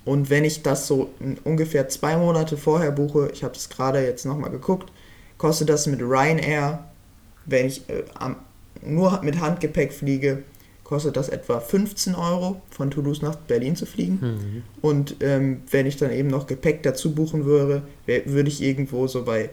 und 0.06 0.30
wenn 0.30 0.46
ich 0.46 0.64
das 0.64 0.88
so 0.88 1.12
ungefähr 1.44 1.90
zwei 1.90 2.16
Monate 2.16 2.56
vorher 2.56 2.92
buche, 2.92 3.32
ich 3.34 3.44
habe 3.44 3.54
es 3.56 3.68
gerade 3.70 4.02
jetzt 4.02 4.26
nochmal 4.26 4.50
geguckt, 4.50 4.92
kostet 5.38 5.68
das 5.68 5.88
mit 5.88 6.00
Ryanair, 6.02 6.86
wenn 7.46 7.68
ich 7.68 7.90
äh, 7.90 8.04
am, 8.14 8.38
nur 8.84 9.22
mit 9.24 9.40
Handgepäck 9.40 9.94
fliege, 9.94 10.44
kostet 10.84 11.16
das 11.16 11.30
etwa 11.30 11.60
15 11.60 12.16
Euro 12.16 12.62
von 12.70 12.92
Toulouse 12.92 13.22
nach 13.22 13.36
Berlin 13.36 13.76
zu 13.76 13.86
fliegen. 13.86 14.20
Mhm. 14.22 14.64
Und 14.82 15.16
ähm, 15.22 15.62
wenn 15.72 15.86
ich 15.86 15.96
dann 15.98 16.12
eben 16.12 16.28
noch 16.28 16.48
Gepäck 16.48 16.84
dazu 16.84 17.16
buchen 17.16 17.46
würde, 17.46 17.84
würde 18.06 18.50
ich 18.50 18.62
irgendwo 18.62 19.08
so 19.08 19.24
bei 19.24 19.50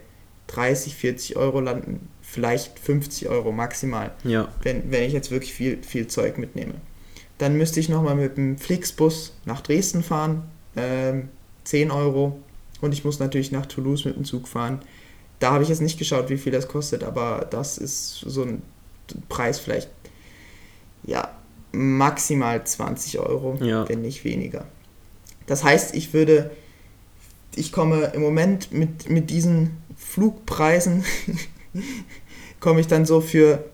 30, 0.48 0.96
40 0.96 1.36
Euro 1.36 1.60
landen, 1.60 2.08
vielleicht 2.22 2.78
50 2.78 3.28
Euro 3.28 3.52
maximal 3.52 4.10
Ja. 4.24 4.48
wenn, 4.62 4.90
wenn 4.90 5.04
ich 5.04 5.12
jetzt 5.12 5.30
wirklich 5.30 5.52
viel, 5.54 5.78
viel 5.82 6.08
Zeug 6.08 6.38
mitnehme. 6.38 6.74
Dann 7.38 7.56
müsste 7.56 7.78
ich 7.78 7.88
nochmal 7.88 8.16
mit 8.16 8.36
dem 8.36 8.58
Flixbus 8.58 9.34
nach 9.44 9.60
Dresden 9.60 10.02
fahren, 10.02 10.42
ähm, 10.76 11.28
10 11.64 11.90
Euro. 11.90 12.38
Und 12.80 12.92
ich 12.92 13.04
muss 13.04 13.18
natürlich 13.20 13.52
nach 13.52 13.66
Toulouse 13.66 14.04
mit 14.04 14.16
dem 14.16 14.24
Zug 14.24 14.48
fahren. 14.48 14.80
Da 15.38 15.52
habe 15.52 15.62
ich 15.62 15.68
jetzt 15.68 15.82
nicht 15.82 15.98
geschaut, 15.98 16.30
wie 16.30 16.36
viel 16.36 16.52
das 16.52 16.66
kostet, 16.66 17.04
aber 17.04 17.46
das 17.48 17.78
ist 17.78 18.20
so 18.26 18.42
ein 18.42 18.62
Preis 19.28 19.58
vielleicht, 19.58 19.90
ja, 21.04 21.30
maximal 21.72 22.64
20 22.64 23.18
Euro, 23.18 23.56
Ja. 23.62 23.88
wenn 23.88 24.02
nicht 24.02 24.24
weniger. 24.24 24.66
Das 25.46 25.64
heißt, 25.64 25.94
ich 25.94 26.12
würde, 26.12 26.50
ich 27.54 27.72
komme 27.72 28.12
im 28.14 28.20
Moment 28.22 28.72
mit, 28.72 29.08
mit 29.08 29.30
diesen 29.30 29.76
Flugpreisen, 29.96 31.04
komme 32.60 32.80
ich 32.80 32.86
dann 32.86 33.06
so 33.06 33.20
für 33.20 33.64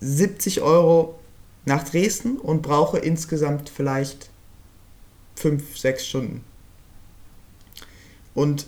70 0.00 0.62
Euro 0.62 1.18
nach 1.64 1.84
Dresden 1.88 2.38
und 2.38 2.62
brauche 2.62 2.98
insgesamt 2.98 3.68
vielleicht 3.68 4.30
5, 5.36 5.76
6 5.78 6.06
Stunden. 6.06 6.44
Und 8.34 8.66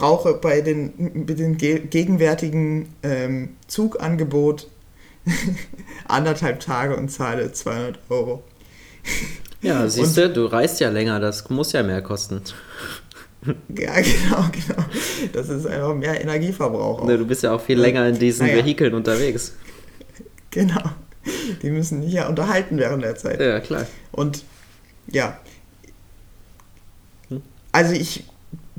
brauche 0.00 0.34
bei 0.34 0.62
den, 0.62 0.92
mit 1.26 1.38
dem 1.38 1.58
ge 1.58 1.80
gegenwärtigen 1.80 2.94
ähm, 3.02 3.56
Zugangebot 3.66 4.68
anderthalb 6.08 6.60
Tage 6.60 6.96
und 6.96 7.10
zahle 7.10 7.52
200 7.52 7.98
Euro. 8.08 8.42
Ja, 9.60 9.86
siehst 9.88 10.16
du, 10.16 10.30
du 10.30 10.46
reist 10.46 10.80
ja 10.80 10.88
länger, 10.88 11.20
das 11.20 11.50
muss 11.50 11.72
ja 11.72 11.82
mehr 11.82 12.02
kosten. 12.02 12.42
Ja, 13.74 13.94
genau, 13.94 14.44
genau. 14.52 14.84
Das 15.32 15.48
ist 15.48 15.66
einfach 15.66 15.94
mehr 15.94 16.20
Energieverbrauch. 16.20 17.00
Auch. 17.00 17.06
Ne, 17.06 17.16
Du 17.16 17.26
bist 17.26 17.42
ja 17.42 17.54
auch 17.54 17.60
viel 17.62 17.80
länger 17.80 18.06
in 18.06 18.18
diesen 18.18 18.46
Naja. 18.46 18.58
Vehikeln 18.58 18.92
unterwegs. 18.92 19.54
Genau. 20.50 20.82
Die 21.62 21.70
müssen 21.70 22.00
nicht 22.00 22.12
ja 22.12 22.28
unterhalten 22.28 22.76
während 22.76 23.02
der 23.04 23.14
Zeit. 23.14 23.40
Ja, 23.40 23.60
klar. 23.60 23.86
Und 24.10 24.44
ja. 25.06 25.38
Hm. 27.28 27.40
Also 27.70 27.92
ich, 27.92 28.24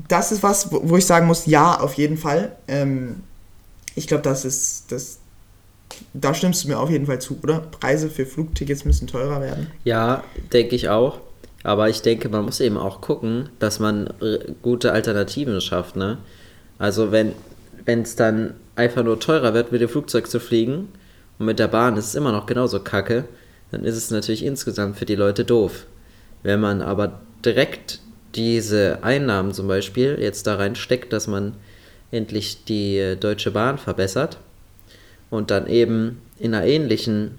das 0.08 0.32
ist 0.32 0.42
was, 0.42 0.68
wo 0.70 0.96
ich 0.96 1.06
sagen 1.06 1.26
muss, 1.26 1.46
ja, 1.46 1.78
auf 1.80 1.94
jeden 1.94 2.16
Fall. 2.16 2.56
Ähm, 2.68 3.22
ich 3.94 4.06
glaube, 4.06 4.22
das 4.22 4.44
ist, 4.44 4.90
das, 4.90 5.18
da 6.14 6.34
stimmst 6.34 6.64
du 6.64 6.68
mir 6.68 6.78
auf 6.78 6.90
jeden 6.90 7.06
Fall 7.06 7.20
zu, 7.20 7.38
oder? 7.42 7.60
Preise 7.60 8.08
für 8.08 8.26
Flugtickets 8.26 8.84
müssen 8.84 9.06
teurer 9.06 9.40
werden. 9.40 9.70
Ja, 9.84 10.24
denke 10.52 10.76
ich 10.76 10.88
auch. 10.88 11.20
Aber 11.64 11.88
ich 11.88 12.02
denke, 12.02 12.28
man 12.28 12.44
muss 12.44 12.60
eben 12.60 12.76
auch 12.76 13.00
gucken, 13.00 13.48
dass 13.60 13.78
man 13.78 14.12
gute 14.62 14.92
Alternativen 14.92 15.60
schafft, 15.60 15.94
ne? 15.94 16.18
Also 16.78 17.12
wenn 17.12 17.34
es 17.86 18.16
dann 18.16 18.54
einfach 18.74 19.04
nur 19.04 19.20
teurer 19.20 19.54
wird, 19.54 19.70
mit 19.70 19.80
dem 19.80 19.88
Flugzeug 19.88 20.28
zu 20.28 20.40
fliegen 20.40 20.88
und 21.38 21.46
mit 21.46 21.60
der 21.60 21.68
Bahn 21.68 21.96
ist 21.96 22.06
es 22.06 22.14
immer 22.16 22.32
noch 22.32 22.46
genauso 22.46 22.80
kacke, 22.80 23.24
dann 23.70 23.84
ist 23.84 23.96
es 23.96 24.10
natürlich 24.10 24.44
insgesamt 24.44 24.98
für 24.98 25.04
die 25.04 25.14
Leute 25.14 25.44
doof. 25.44 25.86
Wenn 26.42 26.58
man 26.60 26.82
aber 26.82 27.20
direkt 27.44 28.00
diese 28.34 29.02
Einnahmen 29.02 29.52
zum 29.52 29.68
Beispiel 29.68 30.18
jetzt 30.20 30.46
da 30.46 30.56
reinsteckt, 30.56 31.12
dass 31.12 31.26
man 31.26 31.54
endlich 32.10 32.64
die 32.64 32.98
äh, 32.98 33.16
Deutsche 33.16 33.50
Bahn 33.50 33.78
verbessert 33.78 34.38
und 35.30 35.50
dann 35.50 35.66
eben 35.66 36.20
in 36.38 36.54
einer 36.54 36.66
ähnlichen, 36.66 37.38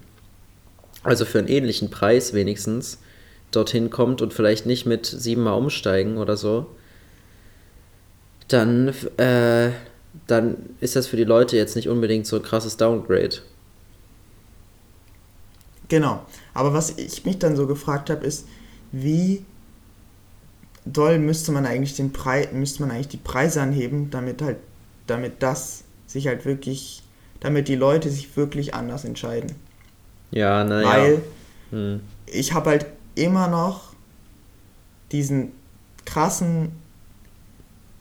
also 1.02 1.24
für 1.24 1.38
einen 1.38 1.48
ähnlichen 1.48 1.90
Preis 1.90 2.34
wenigstens, 2.34 2.98
dorthin 3.50 3.90
kommt 3.90 4.20
und 4.20 4.32
vielleicht 4.32 4.66
nicht 4.66 4.84
mit 4.84 5.06
siebenmal 5.06 5.56
umsteigen 5.56 6.16
oder 6.16 6.36
so, 6.36 6.66
dann, 8.48 8.88
äh, 9.16 9.70
dann 10.26 10.56
ist 10.80 10.96
das 10.96 11.06
für 11.06 11.16
die 11.16 11.24
Leute 11.24 11.56
jetzt 11.56 11.76
nicht 11.76 11.88
unbedingt 11.88 12.26
so 12.26 12.36
ein 12.36 12.42
krasses 12.42 12.76
Downgrade. 12.76 13.36
Genau. 15.88 16.24
Aber 16.52 16.72
was 16.72 16.98
ich 16.98 17.24
mich 17.24 17.38
dann 17.38 17.56
so 17.56 17.66
gefragt 17.66 18.10
habe, 18.10 18.24
ist, 18.24 18.46
wie 18.90 19.44
doll 20.84 21.18
müsste 21.18 21.52
man 21.52 21.66
eigentlich 21.66 21.96
den 21.96 22.12
Preis, 22.12 22.48
müsste 22.52 22.82
man 22.82 22.90
eigentlich 22.90 23.08
die 23.08 23.16
Preise 23.16 23.62
anheben, 23.62 24.10
damit 24.10 24.42
halt, 24.42 24.58
damit 25.06 25.42
das 25.42 25.84
sich 26.06 26.26
halt 26.26 26.44
wirklich, 26.44 27.02
damit 27.40 27.68
die 27.68 27.76
Leute 27.76 28.10
sich 28.10 28.36
wirklich 28.36 28.74
anders 28.74 29.04
entscheiden. 29.04 29.52
Ja, 30.30 30.64
naja. 30.64 30.88
Weil 30.88 31.22
Hm. 31.70 32.00
ich 32.26 32.52
habe 32.52 32.70
halt 32.70 32.86
immer 33.14 33.48
noch 33.48 33.94
diesen 35.12 35.52
krassen 36.04 36.72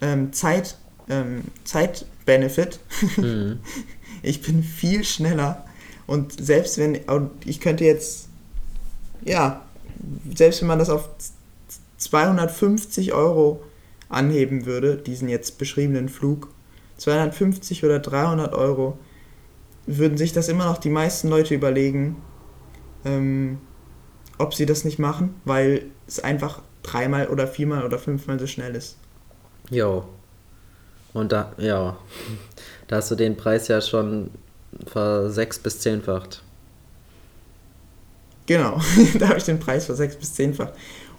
ähm, 0.01 0.33
Zeit, 0.33 0.77
ähm, 1.09 1.43
Zeitbenefit. 1.63 2.79
Hm. 3.15 3.59
Ich 4.25 4.41
bin 4.41 4.63
viel 4.63 5.03
schneller 5.03 5.65
und 6.07 6.31
selbst 6.31 6.77
wenn 6.77 6.95
und 6.95 7.29
ich 7.45 7.59
könnte 7.59 7.83
jetzt 7.83 8.29
ja 9.25 9.65
selbst 10.33 10.61
wenn 10.61 10.69
man 10.69 10.79
das 10.79 10.89
auf 10.89 11.09
250 12.03 13.13
Euro 13.13 13.63
anheben 14.09 14.65
würde, 14.65 14.97
diesen 14.97 15.29
jetzt 15.29 15.57
beschriebenen 15.57 16.09
Flug, 16.09 16.49
250 16.97 17.83
oder 17.83 17.99
300 17.99 18.53
Euro, 18.53 18.97
würden 19.85 20.17
sich 20.17 20.33
das 20.33 20.47
immer 20.47 20.65
noch 20.65 20.77
die 20.77 20.89
meisten 20.89 21.27
Leute 21.27 21.55
überlegen, 21.55 22.17
ähm, 23.05 23.59
ob 24.37 24.53
sie 24.53 24.65
das 24.65 24.85
nicht 24.85 24.99
machen, 24.99 25.35
weil 25.45 25.85
es 26.07 26.19
einfach 26.19 26.61
dreimal 26.83 27.27
oder 27.27 27.47
viermal 27.47 27.85
oder 27.85 27.99
fünfmal 27.99 28.39
so 28.39 28.47
schnell 28.47 28.75
ist. 28.75 28.97
Jo. 29.69 30.05
Und 31.13 31.31
da, 31.31 31.53
ja. 31.57 31.97
Da 32.87 32.97
hast 32.97 33.11
du 33.11 33.15
den 33.15 33.37
Preis 33.37 33.67
ja 33.67 33.81
schon 33.81 34.31
versechs 34.87 35.59
bis 35.59 35.79
zehnfacht. 35.79 36.43
Genau, 38.45 38.81
da 39.19 39.29
habe 39.29 39.37
ich 39.37 39.45
den 39.45 39.59
Preis 39.59 39.85
für 39.85 39.95
sechs 39.95 40.15
bis 40.15 40.33
zehnfach. 40.33 40.69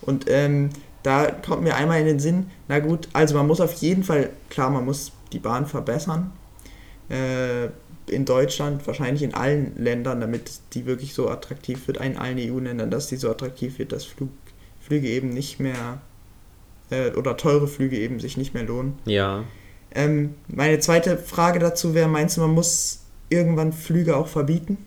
Und 0.07 0.27
ähm, 0.29 0.71
da 1.03 1.31
kommt 1.31 1.63
mir 1.63 1.77
einmal 1.77 2.01
in 2.01 2.07
den 2.07 2.19
Sinn, 2.19 2.51
na 2.69 2.79
gut, 2.79 3.09
also 3.13 3.35
man 3.35 3.47
muss 3.47 3.61
auf 3.61 3.75
jeden 3.75 4.05
Fall, 4.05 4.31
klar, 4.49 4.71
man 4.71 4.85
muss 4.85 5.13
die 5.33 5.39
Bahn 5.39 5.67
verbessern. 5.67 6.33
Äh, 7.09 7.67
in 8.07 8.25
Deutschland, 8.25 8.87
wahrscheinlich 8.87 9.23
in 9.23 9.35
allen 9.35 9.73
Ländern, 9.83 10.21
damit 10.21 10.61
die 10.75 10.87
wirklich 10.87 11.15
so 11.15 11.29
attraktiv 11.29 11.87
wird, 11.87 11.99
in 11.99 12.17
allen 12.17 12.39
EU-Ländern, 12.39 12.91
dass 12.91 13.07
die 13.07 13.17
so 13.17 13.31
attraktiv 13.31 13.79
wird, 13.79 13.93
dass 13.93 14.05
Flug, 14.05 14.31
Flüge 14.81 15.09
eben 15.09 15.31
nicht 15.31 15.61
mehr, 15.61 16.01
äh, 16.91 17.11
oder 17.13 17.37
teure 17.37 17.69
Flüge 17.69 17.99
eben 17.99 18.21
sich 18.21 18.37
nicht 18.37 18.55
mehr 18.55 18.65
lohnen. 18.65 18.99
Ja. 19.07 19.45
Ähm, 19.95 20.35
meine 20.49 20.81
zweite 20.81 21.17
Frage 21.17 21.59
dazu 21.59 21.95
wäre, 21.95 22.09
meinst 22.09 22.37
du, 22.37 22.43
man 22.43 22.53
muss 22.53 23.05
irgendwann 23.31 23.73
Flüge 23.73 24.17
auch 24.17 24.29
verbieten? 24.29 24.79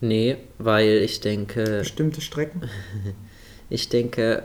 Nee, 0.00 0.36
weil 0.58 0.88
ich 0.88 1.20
denke. 1.20 1.64
Bestimmte 1.64 2.20
Strecken? 2.20 2.62
ich 3.70 3.88
denke, 3.88 4.42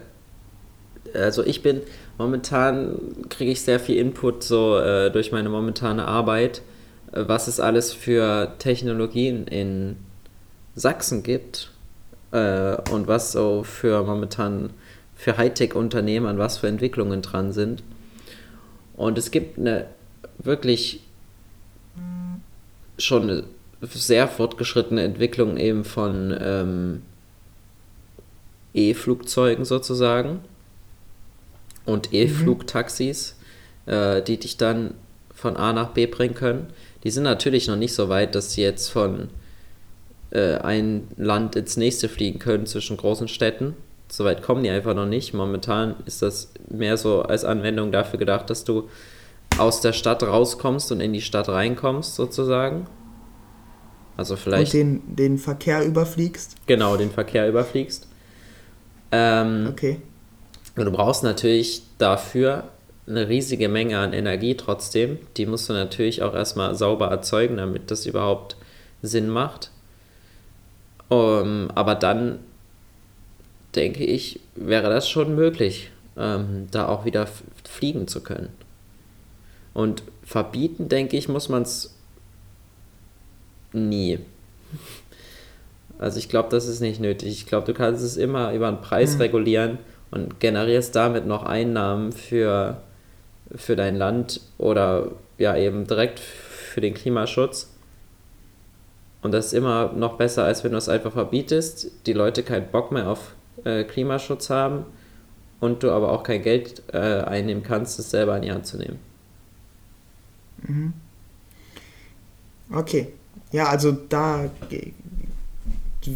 also 1.13 1.43
ich 1.43 1.61
bin 1.61 1.81
momentan 2.17 2.99
kriege 3.29 3.51
ich 3.51 3.61
sehr 3.61 3.79
viel 3.79 3.97
Input 3.97 4.43
so 4.43 4.77
äh, 4.77 5.11
durch 5.11 5.31
meine 5.31 5.49
momentane 5.49 6.07
Arbeit, 6.07 6.61
äh, 7.11 7.23
was 7.27 7.47
es 7.47 7.59
alles 7.59 7.93
für 7.93 8.53
Technologien 8.59 9.47
in 9.47 9.97
Sachsen 10.75 11.23
gibt 11.23 11.71
äh, 12.31 12.75
und 12.91 13.07
was 13.07 13.31
so 13.31 13.63
für 13.63 14.03
momentan 14.03 14.69
für 15.15 15.37
Hightech-Unternehmen 15.37 16.27
an 16.27 16.37
was 16.37 16.57
für 16.57 16.67
Entwicklungen 16.67 17.21
dran 17.21 17.51
sind. 17.51 17.83
Und 18.95 19.17
es 19.17 19.31
gibt 19.31 19.57
eine 19.57 19.87
wirklich 20.37 21.01
schon 22.97 23.43
sehr 23.81 24.27
fortgeschrittene 24.27 25.03
Entwicklung 25.03 25.57
eben 25.57 25.83
von 25.83 26.35
ähm, 26.39 27.01
E-Flugzeugen 28.75 29.65
sozusagen 29.65 30.41
und 31.85 32.13
E-Flugtaxis, 32.13 33.35
mhm. 33.85 33.93
äh, 33.93 34.21
die 34.21 34.37
dich 34.37 34.57
dann 34.57 34.93
von 35.33 35.57
A 35.57 35.73
nach 35.73 35.89
B 35.89 36.05
bringen 36.07 36.35
können. 36.35 36.67
Die 37.03 37.11
sind 37.11 37.23
natürlich 37.23 37.67
noch 37.67 37.75
nicht 37.75 37.93
so 37.93 38.09
weit, 38.09 38.35
dass 38.35 38.53
sie 38.53 38.61
jetzt 38.61 38.89
von 38.89 39.29
äh, 40.31 40.55
ein 40.57 41.07
Land 41.17 41.55
ins 41.55 41.77
nächste 41.77 42.09
fliegen 42.09 42.39
können 42.39 42.65
zwischen 42.65 42.97
großen 42.97 43.27
Städten. 43.27 43.75
Soweit 44.07 44.41
kommen 44.41 44.63
die 44.63 44.69
einfach 44.69 44.95
noch 44.95 45.05
nicht. 45.05 45.33
Momentan 45.33 45.95
ist 46.05 46.21
das 46.21 46.51
mehr 46.69 46.97
so 46.97 47.21
als 47.21 47.43
Anwendung 47.43 47.91
dafür 47.91 48.19
gedacht, 48.19 48.49
dass 48.49 48.63
du 48.63 48.89
aus 49.57 49.81
der 49.81 49.93
Stadt 49.93 50.23
rauskommst 50.23 50.91
und 50.91 50.99
in 50.99 51.13
die 51.13 51.21
Stadt 51.21 51.49
reinkommst, 51.49 52.15
sozusagen. 52.15 52.87
Also 54.17 54.35
vielleicht. 54.35 54.73
Und 54.73 54.79
den, 54.79 55.15
den 55.15 55.37
Verkehr 55.37 55.85
überfliegst? 55.85 56.55
Genau, 56.67 56.97
den 56.97 57.11
Verkehr 57.11 57.47
überfliegst. 57.47 58.07
Ähm, 59.15 59.67
okay. 59.71 60.01
Und 60.75 60.85
du 60.85 60.91
brauchst 60.91 61.23
natürlich 61.23 61.83
dafür 61.97 62.65
eine 63.07 63.29
riesige 63.29 63.69
Menge 63.69 63.99
an 63.99 64.13
Energie 64.13 64.55
trotzdem. 64.55 65.19
Die 65.37 65.45
musst 65.45 65.69
du 65.69 65.73
natürlich 65.73 66.21
auch 66.21 66.33
erstmal 66.33 66.75
sauber 66.75 67.07
erzeugen, 67.07 67.57
damit 67.57 67.91
das 67.91 68.05
überhaupt 68.05 68.57
Sinn 69.01 69.29
macht. 69.29 69.71
Um, 71.07 71.69
aber 71.75 71.93
dann 71.93 72.39
denke 73.75 74.03
ich, 74.03 74.39
wäre 74.55 74.89
das 74.89 75.07
schon 75.07 75.35
möglich, 75.35 75.91
ähm, 76.17 76.67
da 76.71 76.87
auch 76.87 77.05
wieder 77.05 77.27
fliegen 77.63 78.07
zu 78.07 78.21
können. 78.21 78.49
Und 79.75 80.01
verbieten, 80.23 80.89
denke 80.89 81.15
ich, 81.15 81.29
muss 81.29 81.47
man 81.47 81.61
es 81.61 81.95
nie. 83.71 84.19
Also 85.97 86.19
ich 86.19 86.29
glaube, 86.29 86.49
das 86.49 86.67
ist 86.67 86.81
nicht 86.81 86.99
nötig. 86.99 87.29
Ich 87.29 87.45
glaube, 87.45 87.65
du 87.65 87.73
kannst 87.73 88.03
es 88.03 88.17
immer 88.17 88.53
über 88.53 88.67
einen 88.67 88.81
Preis 88.81 89.15
mhm. 89.15 89.21
regulieren 89.21 89.77
und 90.11 90.39
generierst 90.39 90.95
damit 90.95 91.25
noch 91.25 91.43
Einnahmen 91.43 92.11
für, 92.11 92.77
für 93.55 93.75
dein 93.75 93.95
Land 93.95 94.41
oder 94.57 95.11
ja 95.37 95.55
eben 95.55 95.87
direkt 95.87 96.19
für 96.19 96.81
den 96.81 96.93
Klimaschutz. 96.93 97.69
Und 99.21 99.31
das 99.31 99.47
ist 99.47 99.53
immer 99.53 99.91
noch 99.93 100.17
besser, 100.17 100.43
als 100.43 100.63
wenn 100.63 100.71
du 100.71 100.77
es 100.77 100.89
einfach 100.89 101.13
verbietest, 101.13 101.91
die 102.05 102.13
Leute 102.13 102.43
keinen 102.43 102.67
Bock 102.67 102.91
mehr 102.91 103.09
auf 103.09 103.33
äh, 103.63 103.83
Klimaschutz 103.83 104.49
haben 104.49 104.85
und 105.59 105.83
du 105.83 105.91
aber 105.91 106.11
auch 106.11 106.23
kein 106.23 106.43
Geld 106.43 106.83
äh, 106.93 107.21
einnehmen 107.21 107.63
kannst, 107.63 107.97
es 107.97 108.11
selber 108.11 108.35
in 108.35 108.43
die 108.43 108.51
Hand 108.51 108.67
zu 108.67 108.77
nehmen. 108.77 108.99
Mhm. 110.61 110.93
Okay. 112.71 113.07
Ja, 113.51 113.67
also 113.67 113.91
da 113.91 114.49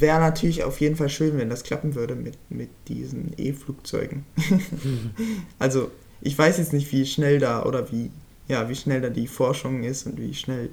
wäre 0.02 0.20
natürlich 0.20 0.64
auf 0.64 0.80
jeden 0.82 0.96
Fall 0.96 1.10
schön, 1.10 1.38
wenn 1.38 1.50
das 1.50 1.64
klappen 1.64 1.96
würde 1.96 2.16
mit, 2.16 2.38
mit 2.50 2.70
diesen 2.88 3.34
E-Flugzeugen. 3.38 4.26
also 5.60 5.92
ich 6.22 6.38
weiß 6.38 6.58
jetzt 6.58 6.74
nicht, 6.74 6.92
wie 6.92 7.06
schnell 7.06 7.40
da 7.40 7.64
oder 7.64 7.92
wie, 7.92 8.12
ja, 8.48 8.70
wie 8.70 8.76
schnell 8.76 9.02
da 9.02 9.10
die 9.10 9.28
Forschung 9.28 9.84
ist 9.84 10.06
und 10.06 10.20
wie 10.20 10.34
schnell 10.34 10.70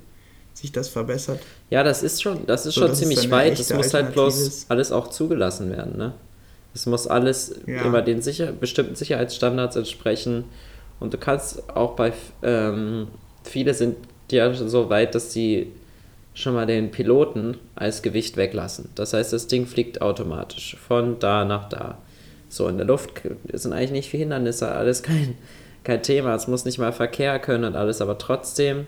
sich 0.54 0.72
das 0.72 0.88
verbessert. 0.88 1.40
Ja, 1.70 1.82
das 1.82 2.02
ist 2.02 2.22
schon, 2.22 2.46
das 2.46 2.66
ist 2.66 2.74
so, 2.74 2.82
schon 2.82 2.94
ziemlich 2.94 3.30
weit. 3.30 3.58
Das 3.58 3.72
muss 3.72 3.92
halt 3.92 4.12
bloß 4.12 4.66
alles 4.68 4.90
auch 4.92 5.08
zugelassen 5.08 5.70
werden, 5.70 5.96
ne? 5.96 6.14
Es 6.74 6.84
muss 6.84 7.06
alles 7.06 7.54
ja. 7.66 7.82
immer 7.82 8.02
den 8.02 8.20
sicher, 8.20 8.52
bestimmten 8.52 8.96
Sicherheitsstandards 8.96 9.76
entsprechen. 9.76 10.44
Und 11.00 11.14
du 11.14 11.18
kannst 11.18 11.70
auch 11.74 11.96
bei, 11.96 12.12
ähm, 12.42 13.08
viele 13.44 13.72
sind 13.72 13.96
ja 14.30 14.52
so 14.52 14.90
weit, 14.90 15.14
dass 15.14 15.32
sie 15.32 15.72
schon 16.36 16.52
mal 16.52 16.66
den 16.66 16.90
Piloten 16.90 17.56
als 17.74 18.02
Gewicht 18.02 18.36
weglassen. 18.36 18.90
Das 18.94 19.14
heißt, 19.14 19.32
das 19.32 19.46
Ding 19.46 19.66
fliegt 19.66 20.02
automatisch 20.02 20.76
von 20.76 21.18
da 21.18 21.46
nach 21.46 21.68
da. 21.70 21.96
So, 22.50 22.68
in 22.68 22.76
der 22.76 22.86
Luft 22.86 23.22
sind 23.54 23.72
eigentlich 23.72 23.90
nicht 23.90 24.10
viele 24.10 24.20
Hindernisse, 24.20 24.70
alles 24.70 25.02
kein, 25.02 25.34
kein 25.82 26.02
Thema. 26.02 26.34
Es 26.34 26.46
muss 26.46 26.66
nicht 26.66 26.76
mal 26.78 26.92
Verkehr 26.92 27.38
können 27.38 27.64
und 27.64 27.74
alles, 27.74 28.02
aber 28.02 28.18
trotzdem 28.18 28.86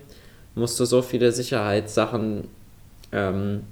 musst 0.54 0.78
du 0.78 0.84
so 0.84 1.00
viele 1.00 1.32
Sicherheitssachen 1.32 2.48
ähm, 3.12 3.62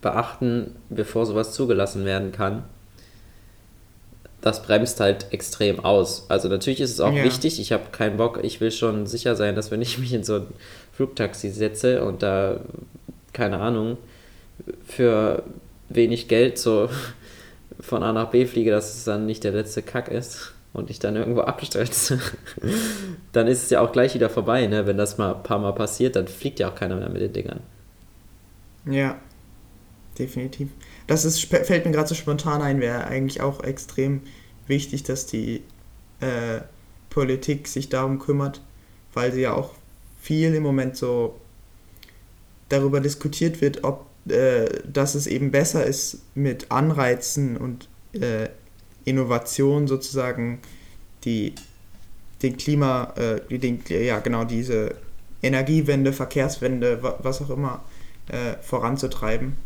beachten, 0.00 0.74
bevor 0.88 1.26
sowas 1.26 1.52
zugelassen 1.52 2.06
werden 2.06 2.32
kann 2.32 2.64
das 4.40 4.62
bremst 4.62 5.00
halt 5.00 5.26
extrem 5.32 5.80
aus. 5.80 6.26
Also 6.28 6.48
natürlich 6.48 6.80
ist 6.80 6.92
es 6.92 7.00
auch 7.00 7.12
ja. 7.12 7.24
wichtig, 7.24 7.60
ich 7.60 7.72
habe 7.72 7.84
keinen 7.92 8.16
Bock, 8.16 8.40
ich 8.42 8.60
will 8.60 8.70
schon 8.70 9.06
sicher 9.06 9.36
sein, 9.36 9.54
dass 9.54 9.70
wenn 9.70 9.82
ich 9.82 9.98
mich 9.98 10.12
in 10.12 10.24
so 10.24 10.36
ein 10.36 10.46
Flugtaxi 11.00 11.50
setze 11.50 12.04
und 12.04 12.22
da, 12.22 12.60
keine 13.32 13.58
Ahnung, 13.58 13.96
für 14.86 15.42
wenig 15.88 16.28
Geld 16.28 16.58
so 16.58 16.88
von 17.80 18.02
A 18.02 18.12
nach 18.12 18.30
B 18.30 18.46
fliege, 18.46 18.70
dass 18.70 18.94
es 18.94 19.04
dann 19.04 19.26
nicht 19.26 19.44
der 19.44 19.52
letzte 19.52 19.82
Kack 19.82 20.08
ist 20.08 20.52
und 20.72 20.90
ich 20.90 20.98
dann 20.98 21.16
irgendwo 21.16 21.40
abstürze, 21.40 22.20
dann 23.32 23.46
ist 23.46 23.64
es 23.64 23.70
ja 23.70 23.80
auch 23.80 23.92
gleich 23.92 24.14
wieder 24.14 24.30
vorbei, 24.30 24.66
ne? 24.66 24.86
Wenn 24.86 24.98
das 24.98 25.18
mal 25.18 25.34
ein 25.34 25.42
paar 25.42 25.58
Mal 25.58 25.72
passiert, 25.72 26.16
dann 26.16 26.28
fliegt 26.28 26.60
ja 26.60 26.70
auch 26.70 26.74
keiner 26.74 26.96
mehr 26.96 27.08
mit 27.08 27.22
den 27.22 27.32
Dingern. 27.32 27.60
Ja, 28.86 29.18
definitiv 30.18 30.68
das 31.10 31.24
ist, 31.24 31.44
fällt 31.44 31.84
mir 31.84 31.90
gerade 31.90 32.08
so 32.08 32.14
spontan 32.14 32.62
ein, 32.62 32.80
wäre 32.80 33.04
eigentlich 33.08 33.40
auch 33.40 33.64
extrem 33.64 34.20
wichtig, 34.68 35.02
dass 35.02 35.26
die 35.26 35.60
äh, 36.20 36.60
Politik 37.10 37.66
sich 37.66 37.88
darum 37.88 38.20
kümmert, 38.20 38.60
weil 39.12 39.32
sie 39.32 39.40
ja 39.40 39.54
auch 39.54 39.74
viel 40.20 40.54
im 40.54 40.62
Moment 40.62 40.96
so 40.96 41.38
darüber 42.68 43.00
diskutiert 43.00 43.60
wird, 43.60 43.84
ob 43.84 44.06
äh, 44.28 44.66
dass 44.86 45.14
es 45.14 45.26
eben 45.26 45.50
besser 45.50 45.84
ist, 45.84 46.18
mit 46.34 46.70
Anreizen 46.70 47.56
und 47.56 47.88
äh, 48.12 48.48
Innovation 49.04 49.88
sozusagen 49.88 50.60
die 51.24 51.54
den 52.42 52.56
Klima, 52.56 53.12
äh, 53.16 53.58
den, 53.58 53.82
ja 53.88 54.18
genau 54.20 54.44
diese 54.44 54.94
Energiewende, 55.42 56.12
Verkehrswende, 56.12 57.02
was 57.02 57.42
auch 57.42 57.50
immer 57.50 57.82
äh, 58.28 58.62
voranzutreiben 58.62 59.56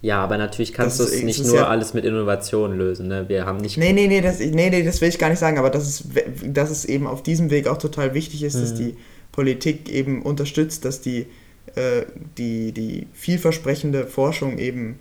ja, 0.00 0.22
aber 0.22 0.38
natürlich 0.38 0.72
kannst 0.72 1.00
du 1.00 1.04
es 1.04 1.22
nicht 1.22 1.44
nur 1.44 1.56
ja 1.56 1.66
alles 1.66 1.92
mit 1.92 2.04
Innovation 2.04 2.76
lösen. 2.78 3.08
Ne? 3.08 3.28
Wir 3.28 3.46
haben 3.46 3.58
nicht. 3.58 3.78
Nee, 3.78 3.92
nee, 3.92 4.06
nee 4.06 4.20
das, 4.20 4.38
nee, 4.38 4.70
nee, 4.70 4.82
das 4.84 5.00
will 5.00 5.08
ich 5.08 5.18
gar 5.18 5.28
nicht 5.28 5.40
sagen, 5.40 5.58
aber 5.58 5.70
dass 5.70 5.88
es, 5.88 6.04
dass 6.44 6.70
es 6.70 6.84
eben 6.84 7.06
auf 7.06 7.22
diesem 7.22 7.50
Weg 7.50 7.66
auch 7.66 7.78
total 7.78 8.14
wichtig 8.14 8.44
ist, 8.44 8.54
mhm. 8.54 8.60
dass 8.60 8.74
die 8.74 8.96
Politik 9.38 9.88
eben 9.88 10.22
unterstützt, 10.22 10.84
dass 10.84 11.00
die, 11.00 11.26
äh, 11.76 12.06
die, 12.36 12.72
die 12.72 13.06
vielversprechende 13.12 14.04
Forschung 14.04 14.58
eben 14.58 14.98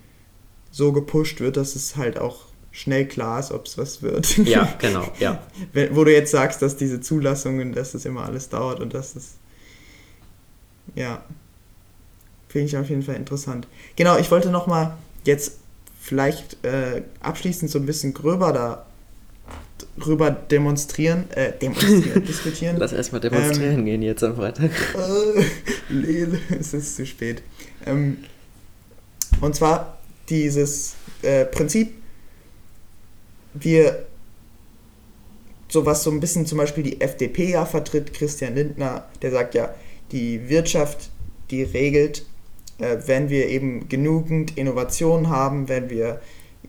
so 0.70 0.92
gepusht 0.92 1.40
wird, 1.40 1.58
dass 1.58 1.76
es 1.76 1.96
halt 1.96 2.20
auch 2.20 2.46
schnell 2.70 3.08
klar 3.08 3.40
ist, 3.40 3.52
ob 3.52 3.66
es 3.66 3.80
was 3.80 4.04
wird. 4.04 4.38
Ja, 4.38 4.76
genau, 4.80 5.12
ja. 5.18 5.42
Wo 5.90 6.04
du 6.04 6.14
jetzt 6.14 6.30
sagst, 6.30 6.62
dass 6.62 6.78
diese 6.78 7.02
Zulassungen, 7.02 7.74
dass 7.74 7.94
das 7.94 8.06
immer 8.06 8.26
alles 8.26 8.50
dauert 8.50 8.80
und 8.80 8.94
dass 8.94 9.16
es. 9.16 9.38
Ja. 10.94 11.24
Finde 12.48 12.68
ich 12.68 12.78
auf 12.78 12.90
jeden 12.90 13.02
Fall 13.02 13.16
interessant. 13.16 13.68
Genau, 13.96 14.20
ich 14.20 14.30
wollte 14.30 14.52
nochmal 14.52 14.96
jetzt 15.24 15.54
vielleicht 16.00 16.64
äh, 16.64 17.02
abschließend 17.22 17.72
so 17.72 17.80
ein 17.80 17.88
bisschen 17.88 18.14
gröber 18.14 18.54
da 18.54 18.86
drüber 19.98 20.32
demonstrieren, 20.32 21.30
äh, 21.32 21.52
demonstrieren, 21.54 22.24
diskutieren. 22.28 22.78
Lass 22.78 22.94
erstmal 22.94 23.22
demonstrieren 23.22 23.80
ähm, 23.80 23.86
gehen 23.86 24.02
jetzt 24.02 24.24
am 24.24 24.36
Freitag. 24.36 24.72
Äh, 24.96 25.94
Lele, 25.94 26.40
es 26.60 26.74
ist 26.74 26.96
zu 26.96 27.06
spät. 27.06 27.42
Ähm, 27.86 28.18
und 29.42 29.56
zwar 29.56 30.00
dieses 30.30 30.96
äh, 31.22 31.46
Prinzip, 31.46 31.94
wir, 33.54 34.06
so 35.70 35.86
was 35.86 36.04
so 36.04 36.12
ein 36.12 36.20
bisschen 36.20 36.46
zum 36.46 36.58
Beispiel 36.58 36.84
die 36.84 37.02
FDP 37.02 37.52
ja 37.52 37.66
vertritt, 37.66 38.14
Christian 38.14 38.56
Lindner, 38.56 39.08
der 39.22 39.32
sagt 39.32 39.56
ja, 39.56 39.74
die 40.12 40.50
Wirtschaft, 40.50 41.10
die 41.52 41.64
regelt, 41.64 42.26
äh, 42.80 42.98
wenn 43.06 43.30
wir 43.30 43.48
eben 43.48 43.90
genügend 43.90 44.58
Innovation 44.58 45.30
haben, 45.30 45.68
wenn 45.70 45.90
wir 45.90 46.22